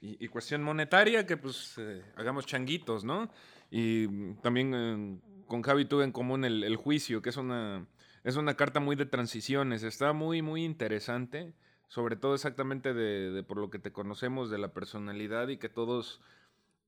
y- 0.00 0.26
cuestión 0.28 0.62
monetaria, 0.62 1.26
que 1.26 1.36
pues 1.36 1.74
eh, 1.76 2.02
hagamos 2.16 2.46
changuitos, 2.46 3.04
¿no? 3.04 3.28
Y 3.70 4.06
mm, 4.08 4.36
también 4.40 4.72
eh, 4.74 5.18
con 5.46 5.60
Javi 5.60 5.84
tuve 5.84 6.04
en 6.04 6.12
común 6.12 6.46
el, 6.46 6.76
juicio, 6.76 7.20
que 7.20 7.28
es 7.28 7.36
una, 7.36 7.86
es 8.24 8.36
una 8.36 8.56
carta 8.56 8.80
muy 8.80 8.96
de 8.96 9.04
transiciones, 9.04 9.82
está 9.82 10.14
muy, 10.14 10.40
muy 10.40 10.64
interesante, 10.64 11.52
sobre 11.88 12.16
todo 12.16 12.34
exactamente 12.34 12.94
de 12.94 13.42
por 13.42 13.58
lo 13.58 13.68
que 13.68 13.78
te 13.78 13.92
conocemos 13.92 14.48
de 14.50 14.56
la 14.56 14.72
personalidad 14.72 15.48
y 15.48 15.58
que 15.58 15.68
todos 15.68 16.22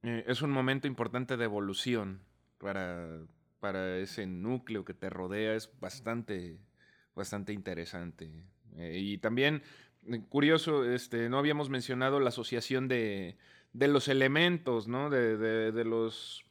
eh, 0.05 0.25
es 0.29 0.43
un 0.43 0.51
momento 0.51 0.87
importante 0.87 1.37
de 1.37 1.45
evolución 1.45 2.21
para, 2.59 3.21
para 3.61 3.99
ese 3.99 4.27
núcleo 4.27 4.85
que 4.85 4.95
te 4.95 5.11
rodea. 5.11 5.55
Es 5.55 5.71
bastante, 5.81 6.59
bastante 7.15 7.53
interesante. 7.53 8.31
Eh, 8.77 8.99
y 9.01 9.19
también, 9.19 9.63
eh, 10.07 10.23
curioso, 10.29 10.85
este, 10.85 11.29
no 11.29 11.39
habíamos 11.39 11.71
mencionado 11.71 12.21
la 12.21 12.29
asociación 12.31 12.89
de, 12.89 13.37
de 13.73 13.89
los 13.89 14.09
elementos, 14.09 14.89
¿no? 14.89 15.11
De, 15.11 15.37
de- 15.39 15.73
de 15.73 15.85
los, 15.85 16.45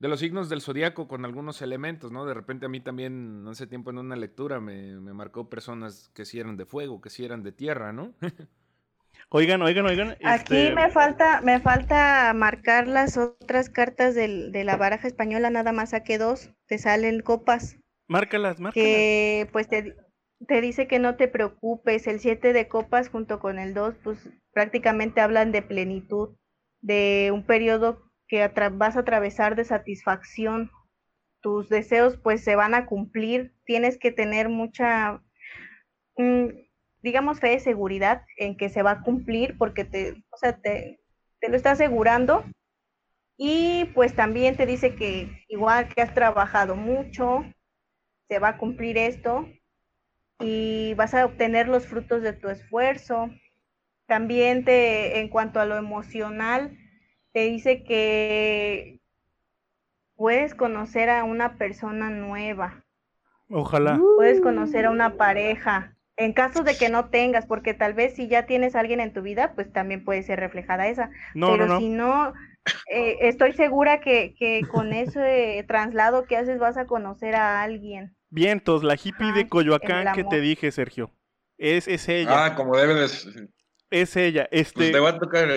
de 0.00 0.08
los 0.08 0.20
signos 0.20 0.48
del 0.50 0.62
zodiaco 0.62 1.08
con 1.08 1.24
algunos 1.24 1.62
elementos, 1.62 2.12
¿no? 2.12 2.26
De 2.26 2.34
repente 2.34 2.66
a 2.66 2.70
mí 2.70 2.80
también, 2.80 3.46
hace 3.48 3.66
tiempo 3.68 3.90
en 3.90 3.98
una 3.98 4.16
lectura, 4.16 4.60
me, 4.60 5.00
me 5.00 5.14
marcó 5.14 5.50
personas 5.50 6.10
que 6.14 6.24
sí 6.26 6.40
eran 6.40 6.56
de 6.58 6.66
fuego, 6.66 7.00
que 7.02 7.10
sí 7.10 7.24
eran 7.24 7.42
de 7.44 7.52
tierra, 7.52 7.92
¿no? 7.92 8.14
Oigan, 9.34 9.62
oigan, 9.62 9.86
oigan. 9.86 10.10
Aquí 10.24 10.54
este, 10.56 10.74
me 10.74 10.90
falta, 10.90 11.40
me 11.40 11.58
falta 11.60 12.32
marcar 12.34 12.86
las 12.86 13.16
otras 13.16 13.70
cartas 13.70 14.14
del- 14.14 14.52
de 14.52 14.64
la 14.64 14.76
baraja 14.76 15.08
española, 15.08 15.48
nada 15.48 15.72
más 15.72 15.90
saqué 15.90 16.18
dos, 16.18 16.50
te 16.66 16.76
salen 16.78 17.20
copas, 17.20 17.76
Márcalas, 18.08 18.60
márcalas. 18.60 18.74
que 18.88 19.48
pues 19.52 19.68
te, 19.68 19.96
te 20.46 20.60
dice 20.60 20.86
que 20.86 20.98
no 20.98 21.16
te 21.16 21.28
preocupes, 21.28 22.06
el 22.06 22.20
7 22.20 22.52
de 22.52 22.68
copas 22.68 23.08
junto 23.08 23.40
con 23.40 23.58
el 23.58 23.72
2, 23.72 23.94
pues 24.04 24.18
prácticamente 24.52 25.22
hablan 25.22 25.50
de 25.50 25.62
plenitud, 25.62 26.36
de 26.82 27.30
un 27.32 27.46
periodo 27.46 28.02
que 28.28 28.46
vas 28.48 28.96
a 28.96 29.00
atravesar 29.00 29.56
de 29.56 29.64
satisfacción, 29.64 30.70
tus 31.40 31.68
deseos 31.70 32.18
pues 32.18 32.44
se 32.44 32.54
van 32.54 32.74
a 32.74 32.84
cumplir, 32.86 33.54
tienes 33.64 33.98
que 33.98 34.12
tener 34.12 34.48
mucha, 34.50 35.22
mm, 36.16 36.48
digamos, 37.02 37.40
fe 37.40 37.50
de 37.50 37.60
seguridad 37.60 38.22
en 38.36 38.56
que 38.56 38.68
se 38.68 38.82
va 38.82 38.92
a 38.92 39.02
cumplir 39.02 39.56
porque 39.58 39.84
te, 39.84 40.24
o 40.30 40.36
sea, 40.36 40.56
te, 40.56 41.00
te 41.40 41.48
lo 41.48 41.56
está 41.56 41.72
asegurando. 41.72 42.44
Y 43.36 43.86
pues 43.94 44.14
también 44.14 44.56
te 44.56 44.66
dice 44.66 44.94
que 44.94 45.44
igual 45.48 45.88
que 45.88 46.02
has 46.02 46.14
trabajado 46.14 46.76
mucho, 46.76 47.44
se 48.28 48.38
va 48.38 48.48
a 48.48 48.58
cumplir 48.58 48.98
esto 48.98 49.48
y 50.38 50.94
vas 50.94 51.14
a 51.14 51.24
obtener 51.24 51.68
los 51.68 51.86
frutos 51.86 52.22
de 52.22 52.32
tu 52.32 52.48
esfuerzo. 52.48 53.30
También 54.06 54.64
te, 54.64 55.20
en 55.20 55.28
cuanto 55.28 55.60
a 55.60 55.64
lo 55.66 55.76
emocional, 55.76 56.78
te 57.32 57.40
dice 57.40 57.82
que 57.82 59.00
puedes 60.14 60.54
conocer 60.54 61.10
a 61.10 61.24
una 61.24 61.58
persona 61.58 62.10
nueva, 62.10 62.84
Ojalá. 63.48 64.00
puedes 64.16 64.40
conocer 64.40 64.86
a 64.86 64.90
una 64.90 65.16
pareja. 65.16 65.96
En 66.16 66.32
caso 66.34 66.62
de 66.62 66.76
que 66.76 66.88
no 66.90 67.08
tengas, 67.10 67.46
porque 67.46 67.74
tal 67.74 67.94
vez 67.94 68.14
si 68.14 68.28
ya 68.28 68.46
tienes 68.46 68.74
a 68.76 68.80
alguien 68.80 69.00
en 69.00 69.12
tu 69.12 69.22
vida, 69.22 69.54
pues 69.54 69.72
también 69.72 70.04
puede 70.04 70.22
ser 70.22 70.38
reflejada 70.40 70.88
esa. 70.88 71.10
No, 71.34 71.52
Pero 71.52 71.66
no, 71.66 71.66
no. 71.66 71.78
si 71.78 71.88
no, 71.88 72.32
eh, 72.86 73.16
estoy 73.22 73.52
segura 73.54 74.00
que, 74.00 74.34
que 74.38 74.66
con 74.70 74.92
ese 74.92 75.64
traslado 75.68 76.24
que 76.26 76.36
haces 76.36 76.58
vas 76.58 76.76
a 76.76 76.86
conocer 76.86 77.34
a 77.34 77.62
alguien. 77.62 78.14
Vientos, 78.30 78.82
la 78.82 78.94
hippie 78.94 79.12
Ajá, 79.28 79.36
de 79.38 79.48
Coyoacán 79.48 80.12
que 80.14 80.24
te 80.24 80.40
dije, 80.40 80.70
Sergio. 80.72 81.12
Es, 81.58 81.86
es 81.88 82.08
ella. 82.08 82.46
Ah, 82.46 82.54
como 82.54 82.76
debe 82.76 82.94
de 82.94 83.08
ser. 83.08 83.48
Es 83.90 84.16
ella. 84.16 84.48
Pues 84.50 84.62
Este. 84.68 84.90
te 84.90 84.98
va 85.00 85.10
a 85.10 85.18
tocar, 85.18 85.48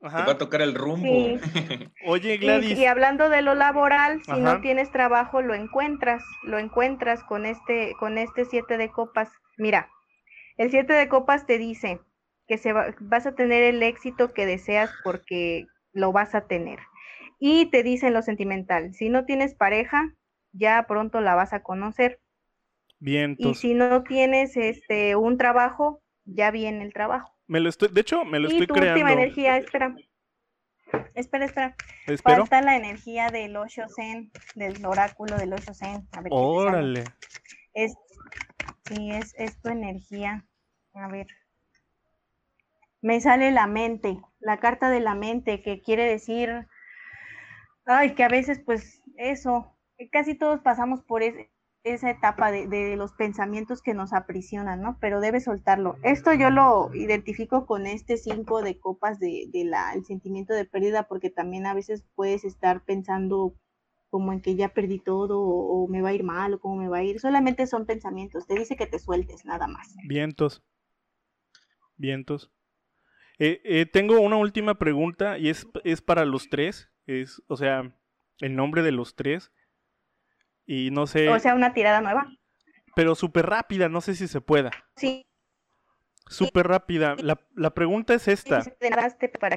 te 0.00 0.06
va 0.08 0.32
a 0.32 0.38
tocar 0.38 0.62
el 0.62 0.74
rumbo. 0.74 1.06
Sí. 1.06 1.40
Oye, 2.06 2.34
Y, 2.34 2.38
Gladys. 2.38 2.78
y 2.78 2.86
hablando 2.86 3.28
de 3.28 3.42
lo 3.42 3.54
laboral, 3.54 4.22
si 4.24 4.30
Ajá. 4.32 4.40
no 4.40 4.60
tienes 4.60 4.90
trabajo, 4.90 5.42
lo 5.42 5.54
encuentras, 5.54 6.22
lo 6.42 6.58
encuentras 6.58 7.22
con 7.24 7.44
este, 7.46 7.94
con 7.98 8.18
este 8.18 8.44
siete 8.44 8.78
de 8.78 8.90
copas. 8.90 9.30
Mira, 9.58 9.90
el 10.56 10.70
siete 10.70 10.92
de 10.94 11.08
copas 11.08 11.46
te 11.46 11.58
dice 11.58 12.00
que 12.46 12.58
se 12.58 12.72
va- 12.72 12.94
vas 13.00 13.26
a 13.26 13.34
tener 13.34 13.62
el 13.62 13.82
éxito 13.82 14.32
que 14.32 14.46
deseas 14.46 14.90
porque 15.04 15.66
lo 15.92 16.12
vas 16.12 16.34
a 16.34 16.46
tener. 16.46 16.78
Y 17.38 17.66
te 17.70 17.82
dicen 17.82 18.12
lo 18.12 18.22
sentimental. 18.22 18.92
Si 18.94 19.08
no 19.08 19.24
tienes 19.24 19.54
pareja, 19.54 20.14
ya 20.52 20.84
pronto 20.86 21.20
la 21.20 21.34
vas 21.34 21.52
a 21.52 21.62
conocer. 21.62 22.20
Bien, 22.98 23.34
Y 23.38 23.54
si 23.54 23.74
no 23.74 24.02
tienes 24.02 24.56
este 24.56 25.16
un 25.16 25.38
trabajo, 25.38 26.02
ya 26.24 26.50
viene 26.50 26.84
el 26.84 26.92
trabajo. 26.92 27.34
Me 27.50 27.60
lo 27.60 27.68
estoy, 27.68 27.88
de 27.88 28.00
hecho, 28.00 28.24
me 28.24 28.38
lo 28.38 28.48
y 28.48 28.52
estoy 28.52 28.66
tu 28.68 28.74
creando. 28.74 28.92
última 29.00 29.12
energía, 29.12 29.56
espera. 29.58 29.94
Espera, 31.14 31.44
espera. 31.44 31.76
Espero. 32.06 32.46
Falta 32.46 32.60
la 32.62 32.76
energía 32.76 33.28
del 33.30 33.56
Osho 33.56 33.88
Zen, 33.88 34.30
del 34.54 34.84
oráculo 34.86 35.36
del 35.36 35.52
Osho 35.52 35.74
Zen. 35.74 36.08
A 36.12 36.20
ver. 36.20 36.32
Órale. 36.32 37.04
Es, 37.74 37.94
sí, 38.86 39.10
es, 39.10 39.34
es 39.36 39.60
tu 39.60 39.68
energía. 39.70 40.46
A 40.94 41.08
ver. 41.08 41.26
Me 43.00 43.20
sale 43.20 43.50
la 43.50 43.66
mente, 43.66 44.20
la 44.40 44.58
carta 44.60 44.90
de 44.90 45.00
la 45.00 45.14
mente, 45.14 45.62
que 45.62 45.80
quiere 45.80 46.04
decir, 46.04 46.66
ay, 47.86 48.14
que 48.14 48.24
a 48.24 48.28
veces 48.28 48.60
pues 48.64 49.00
eso, 49.16 49.76
casi 50.12 50.34
todos 50.36 50.60
pasamos 50.60 51.02
por 51.02 51.22
ese- 51.22 51.50
esa 51.82 52.10
etapa 52.10 52.50
de, 52.50 52.66
de 52.68 52.96
los 52.96 53.12
pensamientos 53.12 53.80
que 53.80 53.94
nos 53.94 54.12
aprisionan, 54.12 54.82
¿no? 54.82 54.98
Pero 55.00 55.20
debes 55.20 55.44
soltarlo. 55.44 55.96
Esto 56.02 56.34
yo 56.34 56.50
lo 56.50 56.94
identifico 56.94 57.66
con 57.66 57.86
este 57.86 58.16
cinco 58.16 58.62
de 58.62 58.78
copas 58.78 59.18
de, 59.18 59.46
de 59.52 59.64
la, 59.64 59.92
el 59.94 60.04
sentimiento 60.04 60.52
de 60.52 60.66
pérdida, 60.66 61.08
porque 61.08 61.30
también 61.30 61.66
a 61.66 61.74
veces 61.74 62.04
puedes 62.14 62.44
estar 62.44 62.84
pensando 62.84 63.54
como 64.10 64.32
en 64.32 64.42
que 64.42 64.56
ya 64.56 64.74
perdí 64.74 64.98
todo 64.98 65.40
o, 65.40 65.84
o 65.84 65.88
me 65.88 66.02
va 66.02 66.10
a 66.10 66.12
ir 66.12 66.24
mal 66.24 66.52
o 66.52 66.60
cómo 66.60 66.76
me 66.76 66.88
va 66.88 66.98
a 66.98 67.04
ir. 67.04 67.20
Solamente 67.20 67.66
son 67.66 67.86
pensamientos. 67.86 68.46
Te 68.46 68.58
dice 68.58 68.76
que 68.76 68.86
te 68.86 68.98
sueltes, 68.98 69.44
nada 69.44 69.66
más. 69.66 69.94
Vientos. 70.06 70.62
Vientos. 71.96 72.52
Eh, 73.38 73.62
eh, 73.64 73.86
tengo 73.86 74.20
una 74.20 74.36
última 74.36 74.78
pregunta 74.78 75.38
y 75.38 75.48
es, 75.48 75.66
es 75.84 76.02
para 76.02 76.26
los 76.26 76.50
tres. 76.50 76.90
Es, 77.06 77.42
o 77.46 77.56
sea, 77.56 77.96
el 78.40 78.54
nombre 78.54 78.82
de 78.82 78.92
los 78.92 79.16
tres. 79.16 79.50
Y 80.72 80.90
no 80.92 81.08
sé, 81.08 81.28
O 81.28 81.38
sea, 81.40 81.56
una 81.56 81.74
tirada 81.74 82.00
nueva. 82.00 82.28
pero 82.94 83.16
súper 83.16 83.46
rápida, 83.46 83.88
no 83.88 84.00
sé 84.00 84.14
si 84.14 84.28
se 84.28 84.40
pueda. 84.40 84.70
Sí. 84.94 85.26
Súper 86.28 86.68
rápida. 86.68 87.16
La, 87.18 87.40
la 87.56 87.70
pregunta 87.74 88.14
es 88.14 88.28
esta. 88.28 88.60
sí, 88.60 88.70
te 88.78 88.88
narraste 88.88 89.28
para 89.30 89.56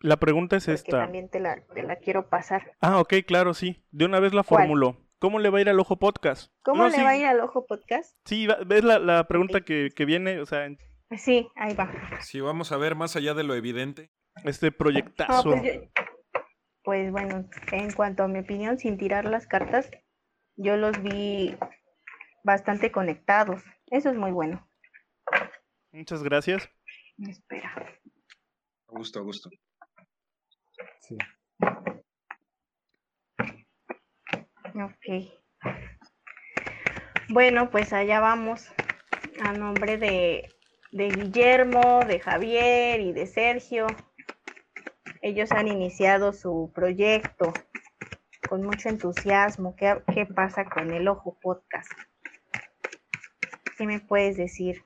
La 0.00 0.18
pregunta 0.18 0.56
es 0.56 0.64
porque 0.66 0.74
esta. 0.74 0.98
también 1.00 1.30
te 1.30 1.40
la, 1.40 1.62
te 1.74 1.82
la 1.82 1.96
quiero 1.96 2.28
pasar. 2.28 2.72
Ah, 2.80 3.00
ok, 3.00 3.14
claro, 3.26 3.54
sí. 3.54 3.82
De 3.90 4.04
una 4.04 4.20
vez 4.20 4.34
la 4.34 4.42
¿Cuál? 4.42 4.64
formulo. 4.64 4.96
¿Cómo 5.18 5.38
le 5.38 5.48
va 5.48 5.58
a 5.58 5.60
ir 5.62 5.68
al 5.70 5.80
Ojo 5.80 5.98
Podcast? 5.98 6.52
¿Cómo 6.62 6.82
No, 6.84 6.90
le 6.90 6.96
sí, 6.96 7.02
va 7.02 7.08
a 7.10 7.16
ir 7.16 7.24
al 7.26 7.40
ojo 7.40 7.64
podcast? 7.66 8.16
Sí, 8.26 8.46
ves 8.66 8.84
la, 8.84 8.98
la 9.00 9.26
pregunta 9.26 9.62
que, 9.62 9.88
que 9.96 10.04
viene, 10.04 10.40
o 10.40 10.46
sea, 10.46 10.66
en 10.66 10.78
Sí, 11.16 11.48
ahí 11.56 11.74
va. 11.74 11.90
Si 12.20 12.38
vamos 12.40 12.70
a 12.70 12.76
ver 12.76 12.94
más 12.94 13.16
allá 13.16 13.32
de 13.34 13.42
lo 13.44 13.54
evidente. 13.54 14.10
este 14.44 14.70
No, 14.70 14.76
proyectazo. 14.76 15.42
pues, 15.50 15.62
yo- 15.62 15.80
pues 16.88 17.12
bueno, 17.12 17.46
en 17.70 17.92
cuanto 17.92 18.22
a 18.22 18.28
mi 18.28 18.38
opinión, 18.38 18.78
sin 18.78 18.96
tirar 18.96 19.26
las 19.26 19.46
cartas, 19.46 19.90
yo 20.56 20.78
los 20.78 21.02
vi 21.02 21.54
bastante 22.42 22.90
conectados. 22.90 23.62
Eso 23.88 24.08
es 24.08 24.16
muy 24.16 24.30
bueno. 24.30 24.66
Muchas 25.92 26.22
gracias. 26.22 26.66
Espera. 27.18 27.74
A 28.86 28.92
gusto, 28.92 29.18
a 29.18 29.22
gusto. 29.22 29.50
Sí. 31.00 31.18
Ok. 34.74 35.30
Bueno, 37.28 37.68
pues 37.68 37.92
allá 37.92 38.18
vamos. 38.20 38.66
A 39.42 39.52
nombre 39.52 39.98
de, 39.98 40.48
de 40.92 41.08
Guillermo, 41.08 42.00
de 42.06 42.18
Javier 42.18 43.00
y 43.00 43.12
de 43.12 43.26
Sergio. 43.26 43.88
Ellos 45.20 45.50
han 45.52 45.68
iniciado 45.68 46.32
su 46.32 46.70
proyecto 46.74 47.52
con 48.48 48.62
mucho 48.62 48.88
entusiasmo. 48.88 49.74
¿Qué, 49.76 50.00
qué 50.14 50.26
pasa 50.26 50.64
con 50.64 50.92
el 50.92 51.08
Ojo 51.08 51.36
Podcast? 51.40 51.90
¿Qué 53.76 53.86
me 53.86 54.00
puedes 54.00 54.36
decir? 54.36 54.84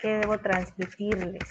¿Qué 0.00 0.18
debo 0.18 0.38
transmitirles? 0.38 1.44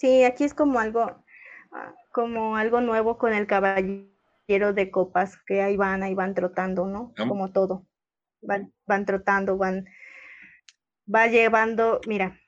Sí, 0.00 0.24
aquí 0.24 0.44
es 0.44 0.54
como 0.54 0.80
algo, 0.80 1.02
ah, 1.72 1.94
como 2.10 2.56
algo 2.56 2.80
nuevo 2.80 3.18
con 3.18 3.34
el 3.34 3.46
caballero 3.46 4.72
de 4.72 4.90
copas, 4.90 5.36
que 5.44 5.60
ahí 5.60 5.76
van, 5.76 6.02
ahí 6.02 6.14
van 6.14 6.32
trotando, 6.32 6.86
¿no? 6.86 7.12
Como 7.18 7.52
todo. 7.52 7.86
Van, 8.40 8.72
van 8.86 9.04
trotando, 9.04 9.58
van, 9.58 9.84
va 11.14 11.26
llevando, 11.26 12.00
mira, 12.08 12.40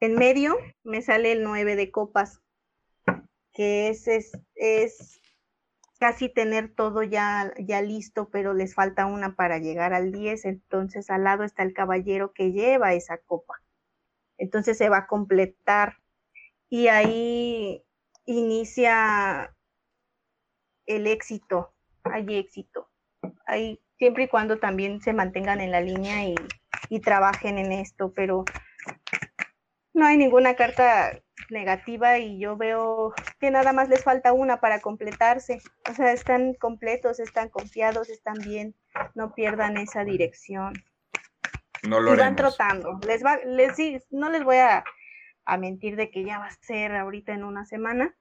en 0.00 0.14
medio 0.14 0.56
me 0.82 1.02
sale 1.02 1.32
el 1.32 1.42
nueve 1.42 1.76
de 1.76 1.90
copas, 1.90 2.40
que 3.52 3.90
es, 3.90 4.08
es, 4.08 4.32
es 4.54 5.20
casi 6.00 6.30
tener 6.30 6.74
todo 6.74 7.02
ya, 7.02 7.52
ya 7.58 7.82
listo, 7.82 8.30
pero 8.30 8.54
les 8.54 8.74
falta 8.74 9.04
una 9.04 9.36
para 9.36 9.58
llegar 9.58 9.92
al 9.92 10.10
10, 10.10 10.46
entonces 10.46 11.10
al 11.10 11.24
lado 11.24 11.44
está 11.44 11.64
el 11.64 11.74
caballero 11.74 12.32
que 12.32 12.52
lleva 12.52 12.94
esa 12.94 13.18
copa. 13.18 13.60
Entonces 14.38 14.78
se 14.78 14.88
va 14.88 14.98
a 14.98 15.06
completar 15.06 15.98
y 16.70 16.88
ahí 16.88 17.84
inicia 18.26 19.54
el 20.86 21.06
éxito, 21.06 21.74
hay 22.04 22.36
éxito. 22.38 22.90
Hay, 23.46 23.80
siempre 23.98 24.24
y 24.24 24.28
cuando 24.28 24.58
también 24.58 25.00
se 25.00 25.12
mantengan 25.12 25.60
en 25.60 25.70
la 25.72 25.80
línea 25.80 26.24
y, 26.26 26.34
y 26.88 27.00
trabajen 27.00 27.58
en 27.58 27.72
esto, 27.72 28.12
pero 28.14 28.44
no 29.94 30.06
hay 30.06 30.16
ninguna 30.16 30.54
carta 30.54 31.20
negativa 31.50 32.18
y 32.18 32.38
yo 32.38 32.56
veo 32.56 33.14
que 33.40 33.50
nada 33.50 33.72
más 33.72 33.88
les 33.88 34.04
falta 34.04 34.32
una 34.32 34.60
para 34.60 34.80
completarse. 34.80 35.60
O 35.90 35.94
sea, 35.94 36.12
están 36.12 36.54
completos, 36.54 37.20
están 37.20 37.48
confiados, 37.48 38.08
están 38.10 38.38
bien, 38.38 38.74
no 39.14 39.34
pierdan 39.34 39.76
esa 39.78 40.04
dirección 40.04 40.74
No 41.82 42.00
lo 42.00 42.12
y 42.12 42.16
van 42.16 42.34
haremos. 42.34 42.36
trotando. 42.36 42.98
Les 43.06 43.24
va, 43.24 43.38
les 43.44 43.76
sí, 43.76 43.98
no 44.10 44.30
les 44.30 44.44
voy 44.44 44.56
a, 44.56 44.84
a 45.48 45.56
mentir 45.56 45.96
de 45.96 46.10
que 46.10 46.24
ya 46.24 46.38
va 46.38 46.46
a 46.46 46.56
ser 46.60 46.92
ahorita 46.92 47.32
en 47.32 47.42
una 47.42 47.64
semana, 47.64 48.14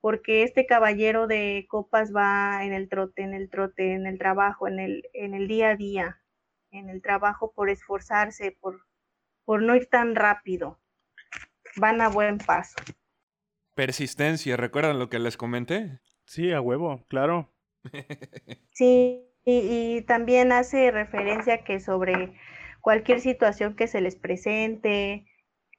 porque 0.00 0.42
este 0.42 0.64
caballero 0.64 1.26
de 1.26 1.66
copas 1.68 2.12
va 2.14 2.64
en 2.64 2.72
el 2.72 2.88
trote, 2.88 3.22
en 3.22 3.34
el 3.34 3.50
trote, 3.50 3.92
en 3.92 4.06
el 4.06 4.18
trabajo, 4.18 4.66
en 4.66 4.80
el, 4.80 5.02
en 5.12 5.34
el 5.34 5.48
día 5.48 5.68
a 5.68 5.76
día, 5.76 6.22
en 6.70 6.88
el 6.88 7.02
trabajo 7.02 7.52
por 7.52 7.68
esforzarse, 7.68 8.56
por, 8.58 8.86
por 9.44 9.62
no 9.62 9.76
ir 9.76 9.86
tan 9.90 10.14
rápido. 10.14 10.80
Van 11.76 12.00
a 12.00 12.08
buen 12.08 12.38
paso. 12.38 12.76
Persistencia, 13.74 14.56
¿recuerdan 14.56 14.98
lo 14.98 15.10
que 15.10 15.18
les 15.18 15.36
comenté? 15.36 16.00
Sí, 16.24 16.52
a 16.52 16.60
huevo, 16.60 17.04
claro. 17.08 17.52
Sí, 18.74 19.28
y, 19.44 19.98
y 19.98 20.02
también 20.02 20.50
hace 20.50 20.90
referencia 20.90 21.62
que 21.64 21.78
sobre 21.78 22.32
cualquier 22.80 23.20
situación 23.20 23.76
que 23.76 23.86
se 23.86 24.00
les 24.00 24.16
presente, 24.16 25.26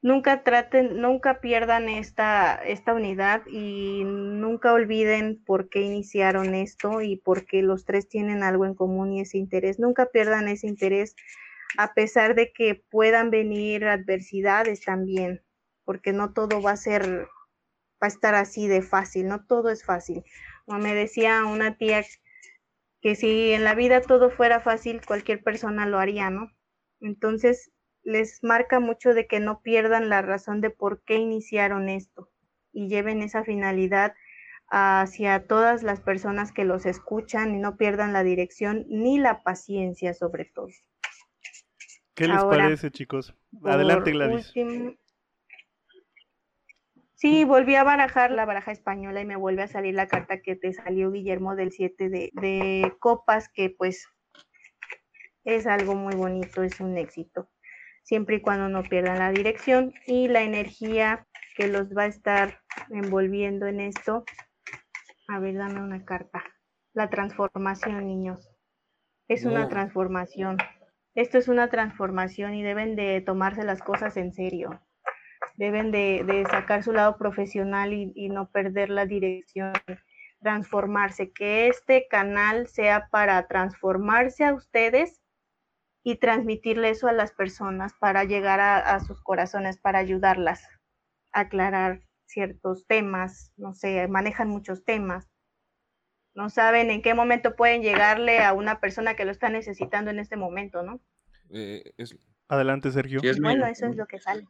nunca 0.03 0.43
traten, 0.43 1.01
nunca 1.01 1.39
pierdan 1.39 1.89
esta, 1.89 2.55
esta 2.55 2.93
unidad 2.93 3.41
y 3.47 4.03
nunca 4.03 4.73
olviden 4.73 5.41
por 5.43 5.69
qué 5.69 5.81
iniciaron 5.81 6.53
esto 6.53 7.01
y 7.01 7.15
por 7.15 7.45
qué 7.45 7.63
los 7.63 7.85
tres 7.85 8.09
tienen 8.09 8.43
algo 8.43 8.65
en 8.65 8.75
común 8.75 9.13
y 9.13 9.21
ese 9.21 9.37
interés. 9.37 9.79
Nunca 9.79 10.07
pierdan 10.07 10.49
ese 10.49 10.67
interés 10.67 11.15
a 11.77 11.93
pesar 11.93 12.35
de 12.35 12.51
que 12.51 12.75
puedan 12.75 13.31
venir 13.31 13.85
adversidades 13.85 14.81
también, 14.81 15.41
porque 15.85 16.11
no 16.11 16.33
todo 16.33 16.61
va 16.61 16.71
a 16.71 16.77
ser, 16.77 17.27
va 18.01 18.01
a 18.01 18.07
estar 18.07 18.35
así 18.35 18.67
de 18.67 18.81
fácil, 18.81 19.27
no 19.29 19.45
todo 19.45 19.69
es 19.69 19.85
fácil. 19.85 20.23
Como 20.65 20.79
me 20.79 20.93
decía 20.93 21.45
una 21.45 21.77
tía 21.77 22.03
que 23.01 23.15
si 23.15 23.53
en 23.53 23.63
la 23.63 23.73
vida 23.73 24.01
todo 24.01 24.29
fuera 24.29 24.59
fácil, 24.59 25.01
cualquier 25.05 25.41
persona 25.43 25.85
lo 25.85 25.97
haría, 25.97 26.29
¿no? 26.29 26.51
Entonces, 26.99 27.72
les 28.03 28.43
marca 28.43 28.79
mucho 28.79 29.13
de 29.13 29.27
que 29.27 29.39
no 29.39 29.61
pierdan 29.61 30.09
la 30.09 30.21
razón 30.21 30.61
de 30.61 30.69
por 30.69 31.01
qué 31.03 31.15
iniciaron 31.15 31.89
esto 31.89 32.29
y 32.71 32.87
lleven 32.87 33.21
esa 33.21 33.43
finalidad 33.43 34.13
hacia 34.69 35.45
todas 35.47 35.83
las 35.83 36.01
personas 36.01 36.51
que 36.51 36.65
los 36.65 36.85
escuchan 36.85 37.53
y 37.55 37.59
no 37.59 37.77
pierdan 37.77 38.11
la 38.13 38.23
dirección 38.23 38.85
ni 38.89 39.19
la 39.19 39.43
paciencia 39.43 40.13
sobre 40.13 40.45
todo. 40.45 40.69
¿Qué 42.15 42.27
les 42.27 42.37
Ahora, 42.37 42.57
parece, 42.65 42.91
chicos? 42.91 43.35
Adelante, 43.63 44.11
Gladys. 44.11 44.47
último- 44.47 44.95
Sí, 47.15 47.45
volví 47.45 47.75
a 47.75 47.85
barajar 47.85 48.31
la 48.31 48.43
baraja 48.45 48.71
española 48.73 49.21
y 49.21 49.25
me 49.25 49.37
vuelve 49.37 49.63
a 49.63 49.67
salir 49.67 49.93
la 49.95 50.07
carta 50.07 50.41
que 50.41 50.57
te 50.57 50.73
salió, 50.73 51.09
Guillermo, 51.09 51.55
del 51.55 51.71
7 51.71 52.09
de, 52.09 52.31
de 52.33 52.93
copas, 52.99 53.47
que 53.47 53.69
pues 53.69 54.05
es 55.45 55.65
algo 55.65 55.95
muy 55.95 56.15
bonito, 56.15 56.63
es 56.63 56.79
un 56.81 56.97
éxito, 56.97 57.49
siempre 58.03 58.35
y 58.37 58.41
cuando 58.41 58.69
no 58.69 58.83
pierdan 58.83 59.19
la 59.19 59.31
dirección 59.31 59.93
y 60.05 60.27
la 60.27 60.43
energía 60.43 61.25
que 61.55 61.67
los 61.67 61.95
va 61.95 62.03
a 62.03 62.07
estar 62.07 62.59
envolviendo 62.89 63.65
en 63.65 63.79
esto. 63.79 64.25
A 65.27 65.39
ver, 65.39 65.55
dame 65.55 65.81
una 65.81 66.03
carta. 66.05 66.43
La 66.93 67.09
transformación, 67.09 68.05
niños. 68.05 68.49
Es 69.27 69.45
una 69.45 69.69
transformación. 69.69 70.57
Esto 71.15 71.37
es 71.37 71.47
una 71.47 71.69
transformación 71.69 72.53
y 72.55 72.63
deben 72.63 72.95
de 72.95 73.21
tomarse 73.21 73.63
las 73.63 73.81
cosas 73.81 74.17
en 74.17 74.33
serio. 74.33 74.81
Deben 75.55 75.91
de, 75.91 76.23
de 76.25 76.45
sacar 76.45 76.83
su 76.83 76.91
lado 76.91 77.17
profesional 77.17 77.93
y, 77.93 78.11
y 78.15 78.29
no 78.29 78.49
perder 78.51 78.89
la 78.89 79.05
dirección. 79.05 79.73
Transformarse. 80.41 81.31
Que 81.31 81.67
este 81.67 82.07
canal 82.09 82.67
sea 82.67 83.07
para 83.11 83.47
transformarse 83.47 84.43
a 84.43 84.53
ustedes 84.53 85.22
y 86.03 86.15
transmitirle 86.17 86.89
eso 86.89 87.07
a 87.07 87.13
las 87.13 87.31
personas 87.31 87.93
para 87.99 88.23
llegar 88.25 88.59
a, 88.59 88.77
a 88.77 88.99
sus 88.99 89.21
corazones, 89.21 89.77
para 89.77 89.99
ayudarlas 89.99 90.67
a 91.31 91.41
aclarar 91.41 92.01
ciertos 92.25 92.85
temas, 92.87 93.53
no 93.57 93.73
sé, 93.73 94.07
manejan 94.07 94.49
muchos 94.49 94.83
temas. 94.83 95.29
No 96.35 96.49
saben 96.49 96.89
en 96.89 97.01
qué 97.01 97.13
momento 97.13 97.55
pueden 97.55 97.83
llegarle 97.83 98.39
a 98.39 98.53
una 98.53 98.79
persona 98.79 99.15
que 99.15 99.23
lo 99.25 99.31
está 99.31 99.49
necesitando 99.49 100.11
en 100.11 100.19
este 100.19 100.35
momento, 100.35 100.83
¿no? 100.83 100.99
Eh, 101.51 101.93
es- 101.97 102.17
Adelante, 102.47 102.91
Sergio. 102.91 103.21
Sí, 103.21 103.27
es 103.27 103.39
Bueno, 103.39 103.65
eso 103.65 103.87
es 103.87 103.95
lo 103.95 104.05
que 104.05 104.19
sale. 104.19 104.47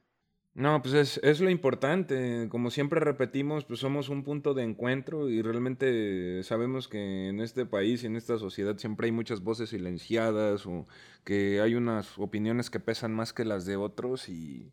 No, 0.56 0.80
pues 0.84 0.94
es, 0.94 1.20
es 1.24 1.42
lo 1.42 1.50
importante. 1.50 2.48
Como 2.50 2.70
siempre 2.70 3.00
repetimos, 3.00 3.66
pues 3.66 3.80
somos 3.80 4.10
un 4.10 4.24
punto 4.24 4.54
de 4.54 4.62
encuentro 4.64 5.28
y 5.28 5.42
realmente 5.42 6.44
sabemos 6.44 6.88
que 6.88 7.30
en 7.30 7.40
este 7.40 7.66
país 7.66 8.04
y 8.04 8.06
en 8.06 8.16
esta 8.16 8.38
sociedad 8.38 8.78
siempre 8.78 9.08
hay 9.08 9.12
muchas 9.12 9.42
voces 9.42 9.70
silenciadas 9.70 10.68
o 10.68 10.86
que 11.24 11.60
hay 11.60 11.74
unas 11.74 12.20
opiniones 12.20 12.70
que 12.70 12.80
pesan 12.80 13.14
más 13.16 13.34
que 13.34 13.46
las 13.46 13.66
de 13.66 13.78
otros 13.78 14.30
y 14.30 14.72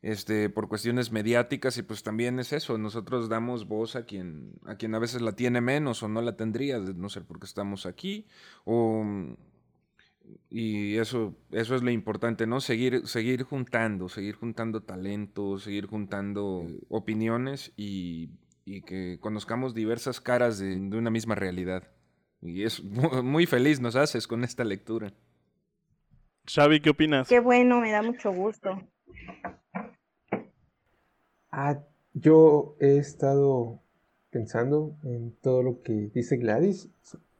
este 0.00 0.50
por 0.50 0.68
cuestiones 0.68 1.12
mediáticas 1.12 1.76
y 1.78 1.82
pues 1.82 2.02
también 2.02 2.38
es 2.38 2.52
eso, 2.52 2.78
nosotros 2.78 3.28
damos 3.28 3.66
voz 3.68 3.96
a 3.96 4.04
quien 4.04 4.52
a 4.66 4.76
quien 4.76 4.94
a 4.94 4.98
veces 4.98 5.22
la 5.22 5.32
tiene 5.34 5.60
menos 5.62 6.02
o 6.02 6.08
no 6.08 6.20
la 6.22 6.36
tendría, 6.36 6.78
no 6.78 7.08
ser 7.08 7.24
porque 7.24 7.46
estamos 7.46 7.86
aquí 7.86 8.26
o 8.64 9.04
y 10.50 10.96
eso, 10.96 11.34
eso 11.50 11.74
es 11.74 11.82
lo 11.82 11.90
importante, 11.90 12.46
¿no? 12.46 12.60
Seguir, 12.60 13.06
seguir 13.06 13.42
juntando, 13.42 14.08
seguir 14.08 14.36
juntando 14.36 14.82
talento, 14.82 15.58
seguir 15.58 15.86
juntando 15.86 16.66
opiniones 16.88 17.72
y, 17.76 18.30
y 18.64 18.82
que 18.82 19.18
conozcamos 19.20 19.74
diversas 19.74 20.20
caras 20.20 20.58
de, 20.58 20.76
de 20.78 20.96
una 20.96 21.10
misma 21.10 21.34
realidad. 21.34 21.88
Y 22.40 22.62
es 22.62 22.82
mu- 22.82 23.22
muy 23.22 23.46
feliz 23.46 23.80
nos 23.80 23.96
haces 23.96 24.26
con 24.26 24.44
esta 24.44 24.64
lectura. 24.64 25.12
Xavi, 26.46 26.80
¿qué 26.80 26.90
opinas? 26.90 27.28
Qué 27.28 27.40
bueno, 27.40 27.80
me 27.80 27.90
da 27.90 28.02
mucho 28.02 28.32
gusto. 28.32 28.78
Ah, 31.50 31.80
yo 32.12 32.76
he 32.80 32.98
estado 32.98 33.80
pensando 34.30 34.96
en 35.04 35.32
todo 35.40 35.62
lo 35.62 35.82
que 35.82 36.10
dice 36.14 36.36
Gladys, 36.36 36.88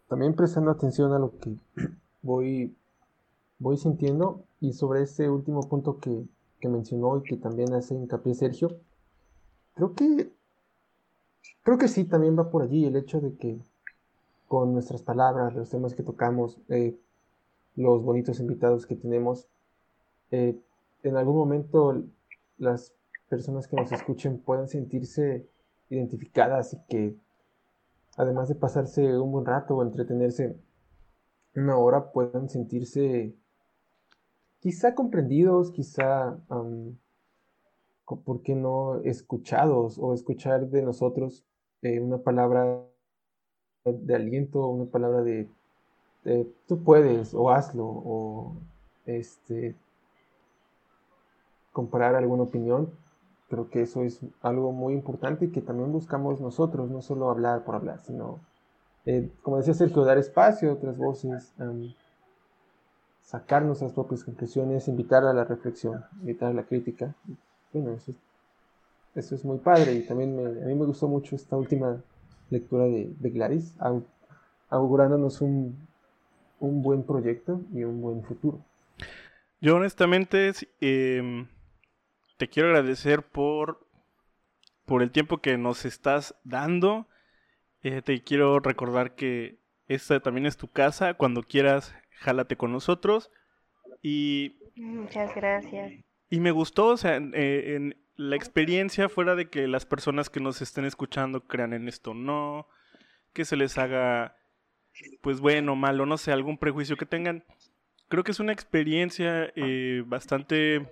también 0.08 0.34
prestando 0.34 0.70
atención 0.70 1.12
a 1.12 1.18
lo 1.18 1.38
que 1.38 1.56
voy, 2.24 2.76
voy 3.60 3.76
sintiendo. 3.76 4.42
Y 4.60 4.72
sobre 4.72 5.02
este 5.02 5.30
último 5.30 5.60
punto 5.68 5.98
que, 5.98 6.26
que 6.60 6.68
mencionó 6.68 7.18
y 7.18 7.22
que 7.22 7.36
también 7.36 7.72
hace 7.74 7.94
hincapié 7.94 8.34
Sergio, 8.34 8.80
creo 9.74 9.94
que 9.94 10.32
creo 11.62 11.78
que 11.78 11.88
sí, 11.88 12.04
también 12.04 12.38
va 12.38 12.50
por 12.50 12.62
allí 12.62 12.84
el 12.84 12.96
hecho 12.96 13.20
de 13.20 13.34
que 13.36 13.58
con 14.48 14.72
nuestras 14.72 15.02
palabras, 15.02 15.54
los 15.54 15.70
temas 15.70 15.94
que 15.94 16.02
tocamos, 16.02 16.58
eh, 16.68 16.96
los 17.76 18.02
bonitos 18.02 18.38
invitados 18.38 18.86
que 18.86 18.94
tenemos, 18.94 19.48
eh, 20.30 20.56
en 21.02 21.16
algún 21.16 21.36
momento 21.36 22.02
las 22.58 22.92
personas 23.28 23.66
que 23.66 23.76
nos 23.76 23.90
escuchen 23.90 24.38
puedan 24.38 24.68
sentirse 24.68 25.48
identificadas 25.90 26.74
y 26.74 26.78
que 26.88 27.16
además 28.16 28.48
de 28.48 28.54
pasarse 28.54 29.18
un 29.18 29.32
buen 29.32 29.44
rato 29.44 29.76
o 29.76 29.82
entretenerse 29.82 30.56
una 31.56 31.76
hora 31.78 32.12
puedan 32.12 32.48
sentirse 32.48 33.34
quizá 34.60 34.94
comprendidos, 34.96 35.70
quizá, 35.70 36.36
co- 38.04 38.20
¿por 38.20 38.42
qué 38.42 38.54
no 38.54 38.96
escuchados 39.02 39.98
o 39.98 40.14
escuchar 40.14 40.68
de 40.68 40.82
nosotros 40.82 41.44
eh, 41.82 42.00
una 42.00 42.18
palabra 42.18 42.82
de 43.84 44.14
aliento, 44.14 44.66
una 44.68 44.90
palabra 44.90 45.22
de, 45.22 45.48
tú 46.66 46.82
puedes 46.82 47.34
o 47.34 47.50
hazlo 47.50 47.84
o 47.86 48.56
este 49.06 49.74
comparar 51.72 52.14
alguna 52.14 52.44
opinión. 52.44 52.90
Creo 53.50 53.68
que 53.68 53.82
eso 53.82 54.02
es 54.02 54.20
algo 54.40 54.72
muy 54.72 54.94
importante 54.94 55.50
que 55.52 55.60
también 55.60 55.92
buscamos 55.92 56.40
nosotros, 56.40 56.90
no 56.90 57.02
solo 57.02 57.30
hablar 57.30 57.64
por 57.64 57.74
hablar, 57.74 58.00
sino, 58.02 58.40
eh, 59.06 59.30
como 59.42 59.58
decía 59.58 59.74
Sergio, 59.74 60.04
dar 60.04 60.18
espacio 60.18 60.70
a 60.70 60.74
otras 60.74 60.96
voces, 60.96 61.52
am, 61.58 61.92
sacar 63.22 63.62
nuestras 63.64 63.92
propias 63.92 64.22
conclusiones, 64.24 64.88
invitar 64.88 65.24
a 65.24 65.32
la 65.32 65.44
reflexión, 65.44 66.04
invitar 66.20 66.50
a 66.50 66.54
la 66.54 66.64
crítica. 66.64 67.14
Bueno, 67.72 67.92
eso 67.92 68.12
es, 68.12 68.16
eso 69.14 69.34
es 69.34 69.44
muy 69.44 69.58
padre 69.58 69.94
y 69.94 70.02
también 70.02 70.36
me- 70.36 70.62
a 70.62 70.66
mí 70.66 70.74
me 70.74 70.86
gustó 70.86 71.08
mucho 71.08 71.34
esta 71.36 71.56
última 71.56 72.00
lectura 72.50 72.84
de, 72.84 73.12
de 73.18 73.30
Gladys, 73.30 73.74
au- 73.78 74.04
augurándonos 74.68 75.40
un, 75.40 75.76
un 76.60 76.82
buen 76.82 77.02
proyecto 77.02 77.60
y 77.72 77.84
un 77.84 78.00
buen 78.00 78.22
futuro. 78.22 78.58
Yo 79.60 79.76
honestamente 79.76 80.52
em, 80.80 81.48
te 82.36 82.48
quiero 82.48 82.68
agradecer 82.68 83.22
por, 83.22 83.86
por 84.84 85.02
el 85.02 85.10
tiempo 85.10 85.38
que 85.38 85.56
nos 85.56 85.84
estás 85.84 86.34
dando. 86.44 87.06
Eh, 87.84 88.00
te 88.00 88.22
quiero 88.22 88.60
recordar 88.60 89.14
que 89.14 89.58
esta 89.88 90.18
también 90.20 90.46
es 90.46 90.56
tu 90.56 90.68
casa. 90.68 91.14
Cuando 91.14 91.42
quieras, 91.42 91.94
jálate 92.18 92.56
con 92.56 92.72
nosotros. 92.72 93.30
Y, 94.02 94.58
Muchas 94.74 95.34
gracias. 95.34 95.92
y 96.30 96.40
me 96.40 96.50
gustó, 96.50 96.86
o 96.88 96.96
sea, 96.96 97.16
en, 97.16 97.32
eh, 97.34 97.74
en 97.76 97.96
la 98.16 98.36
experiencia 98.36 99.08
fuera 99.08 99.34
de 99.34 99.50
que 99.50 99.68
las 99.68 99.84
personas 99.84 100.30
que 100.30 100.40
nos 100.40 100.62
estén 100.62 100.86
escuchando 100.86 101.46
crean 101.46 101.74
en 101.74 101.86
esto, 101.86 102.14
no, 102.14 102.68
que 103.34 103.44
se 103.44 103.56
les 103.56 103.76
haga, 103.76 104.36
pues 105.20 105.40
bueno, 105.40 105.76
malo, 105.76 106.06
no 106.06 106.16
sé, 106.16 106.32
algún 106.32 106.56
prejuicio 106.56 106.96
que 106.96 107.06
tengan. 107.06 107.44
Creo 108.08 108.24
que 108.24 108.30
es 108.32 108.40
una 108.40 108.52
experiencia 108.52 109.52
eh, 109.56 110.02
bastante, 110.06 110.88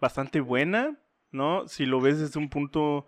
bastante 0.00 0.40
buena, 0.40 0.98
¿no? 1.30 1.66
Si 1.66 1.86
lo 1.86 2.00
ves 2.00 2.20
desde 2.20 2.38
un 2.38 2.50
punto, 2.50 3.06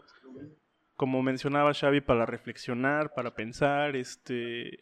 como 0.98 1.22
mencionaba 1.22 1.72
Xavi, 1.72 2.02
para 2.02 2.26
reflexionar, 2.26 3.14
para 3.14 3.34
pensar, 3.34 3.96
este... 3.96 4.80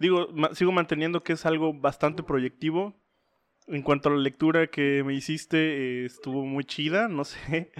Digo, 0.00 0.28
ma- 0.32 0.54
sigo 0.54 0.72
manteniendo 0.72 1.22
que 1.22 1.34
es 1.34 1.44
algo 1.44 1.72
bastante 1.74 2.22
proyectivo. 2.22 3.00
En 3.66 3.82
cuanto 3.82 4.08
a 4.08 4.12
la 4.12 4.18
lectura 4.18 4.68
que 4.68 5.04
me 5.04 5.12
hiciste, 5.14 5.58
eh, 5.58 6.04
estuvo 6.06 6.44
muy 6.46 6.64
chida, 6.64 7.06
no 7.08 7.24
sé. 7.32 7.70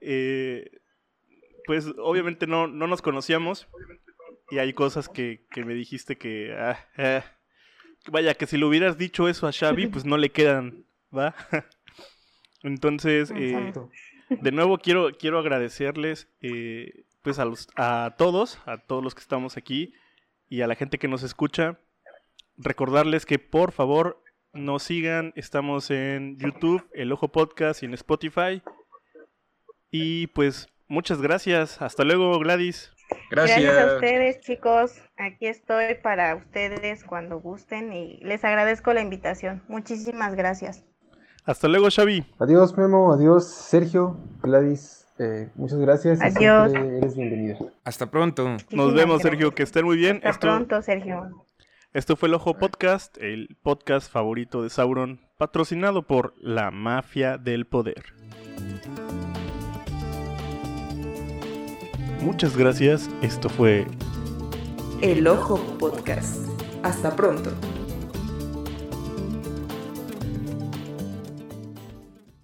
Eh, 0.00 0.68
pues 1.66 1.86
obviamente 1.98 2.46
no, 2.48 2.66
no 2.66 2.86
nos 2.88 3.02
conocíamos 3.02 3.68
y 4.50 4.58
hay 4.58 4.72
cosas 4.72 5.08
que, 5.08 5.46
que 5.52 5.64
me 5.64 5.74
dijiste 5.74 6.16
que... 6.18 6.52
ah, 6.58 6.78
ah, 6.96 7.24
vaya, 8.08 8.34
que 8.34 8.46
si 8.46 8.58
le 8.58 8.64
hubieras 8.64 8.98
dicho 8.98 9.28
eso 9.28 9.46
a 9.46 9.52
Xavi, 9.52 9.86
pues 9.86 10.04
no 10.04 10.16
le 10.16 10.30
quedan, 10.30 10.84
¿va? 11.16 11.34
Entonces, 12.64 13.30
eh. 13.36 13.52
de 14.40 14.52
nuevo 14.52 14.78
quiero, 14.78 15.10
quiero 15.18 15.38
agradecerles 15.38 16.28
eh, 16.40 17.04
pues 17.22 17.38
a, 17.38 17.44
los, 17.44 17.68
a 17.76 18.14
todos, 18.16 18.58
a 18.66 18.78
todos 18.78 19.02
los 19.02 19.14
que 19.14 19.20
estamos 19.20 19.56
aquí 19.56 19.92
y 20.48 20.62
a 20.62 20.66
la 20.66 20.74
gente 20.74 20.98
que 20.98 21.08
nos 21.08 21.22
escucha. 21.22 21.78
Recordarles 22.56 23.26
que 23.26 23.38
por 23.38 23.72
favor 23.72 24.22
nos 24.52 24.82
sigan, 24.82 25.32
estamos 25.36 25.90
en 25.90 26.36
YouTube, 26.38 26.88
El 26.92 27.12
Ojo 27.12 27.28
Podcast 27.28 27.82
y 27.82 27.86
en 27.86 27.94
Spotify. 27.94 28.62
Y 29.90 30.28
pues 30.28 30.68
muchas 30.88 31.20
gracias, 31.20 31.82
hasta 31.82 32.04
luego 32.04 32.38
Gladys. 32.38 32.92
Gracias. 33.30 33.60
Gracias 33.60 33.88
a 33.88 33.94
ustedes, 33.94 34.40
chicos. 34.40 35.02
Aquí 35.16 35.46
estoy 35.46 35.96
para 35.96 36.36
ustedes 36.36 37.04
cuando 37.04 37.40
gusten 37.40 37.92
y 37.92 38.18
les 38.22 38.44
agradezco 38.44 38.92
la 38.92 39.00
invitación. 39.00 39.64
Muchísimas 39.68 40.34
gracias. 40.36 40.84
Hasta 41.44 41.68
luego 41.68 41.88
Xavi. 41.90 42.24
Adiós 42.38 42.76
Memo, 42.76 43.12
adiós 43.12 43.46
Sergio, 43.48 44.16
Gladys, 44.42 45.06
eh, 45.18 45.48
muchas 45.56 45.78
gracias. 45.78 46.20
y 46.20 46.24
Adiós. 46.24 46.72
eres 46.74 47.16
bienvenida. 47.16 47.58
Hasta 47.84 48.10
pronto. 48.10 48.56
Nos 48.70 48.94
vemos 48.94 49.18
gracias. 49.18 49.22
Sergio, 49.22 49.54
que 49.54 49.62
estén 49.62 49.84
muy 49.84 49.96
bien. 49.96 50.16
Hasta 50.18 50.28
Esto, 50.30 50.40
pronto, 50.46 50.82
Sergio. 50.82 51.46
esto 51.92 52.16
fue 52.16 52.28
El 52.28 52.34
Ojo 52.34 52.54
Podcast, 52.54 53.16
el 53.18 53.56
podcast 53.62 54.10
favorito 54.10 54.62
de 54.62 54.70
Sauron, 54.70 55.20
patrocinado 55.38 56.02
por 56.06 56.34
la 56.40 56.70
Mafia 56.70 57.38
del 57.38 57.66
Poder. 57.66 58.14
Muchas 62.22 62.56
gracias, 62.56 63.08
esto 63.22 63.48
fue 63.48 63.86
El 65.00 65.26
Ojo 65.26 65.56
Podcast. 65.78 66.36
Hasta 66.82 67.16
pronto. 67.16 67.50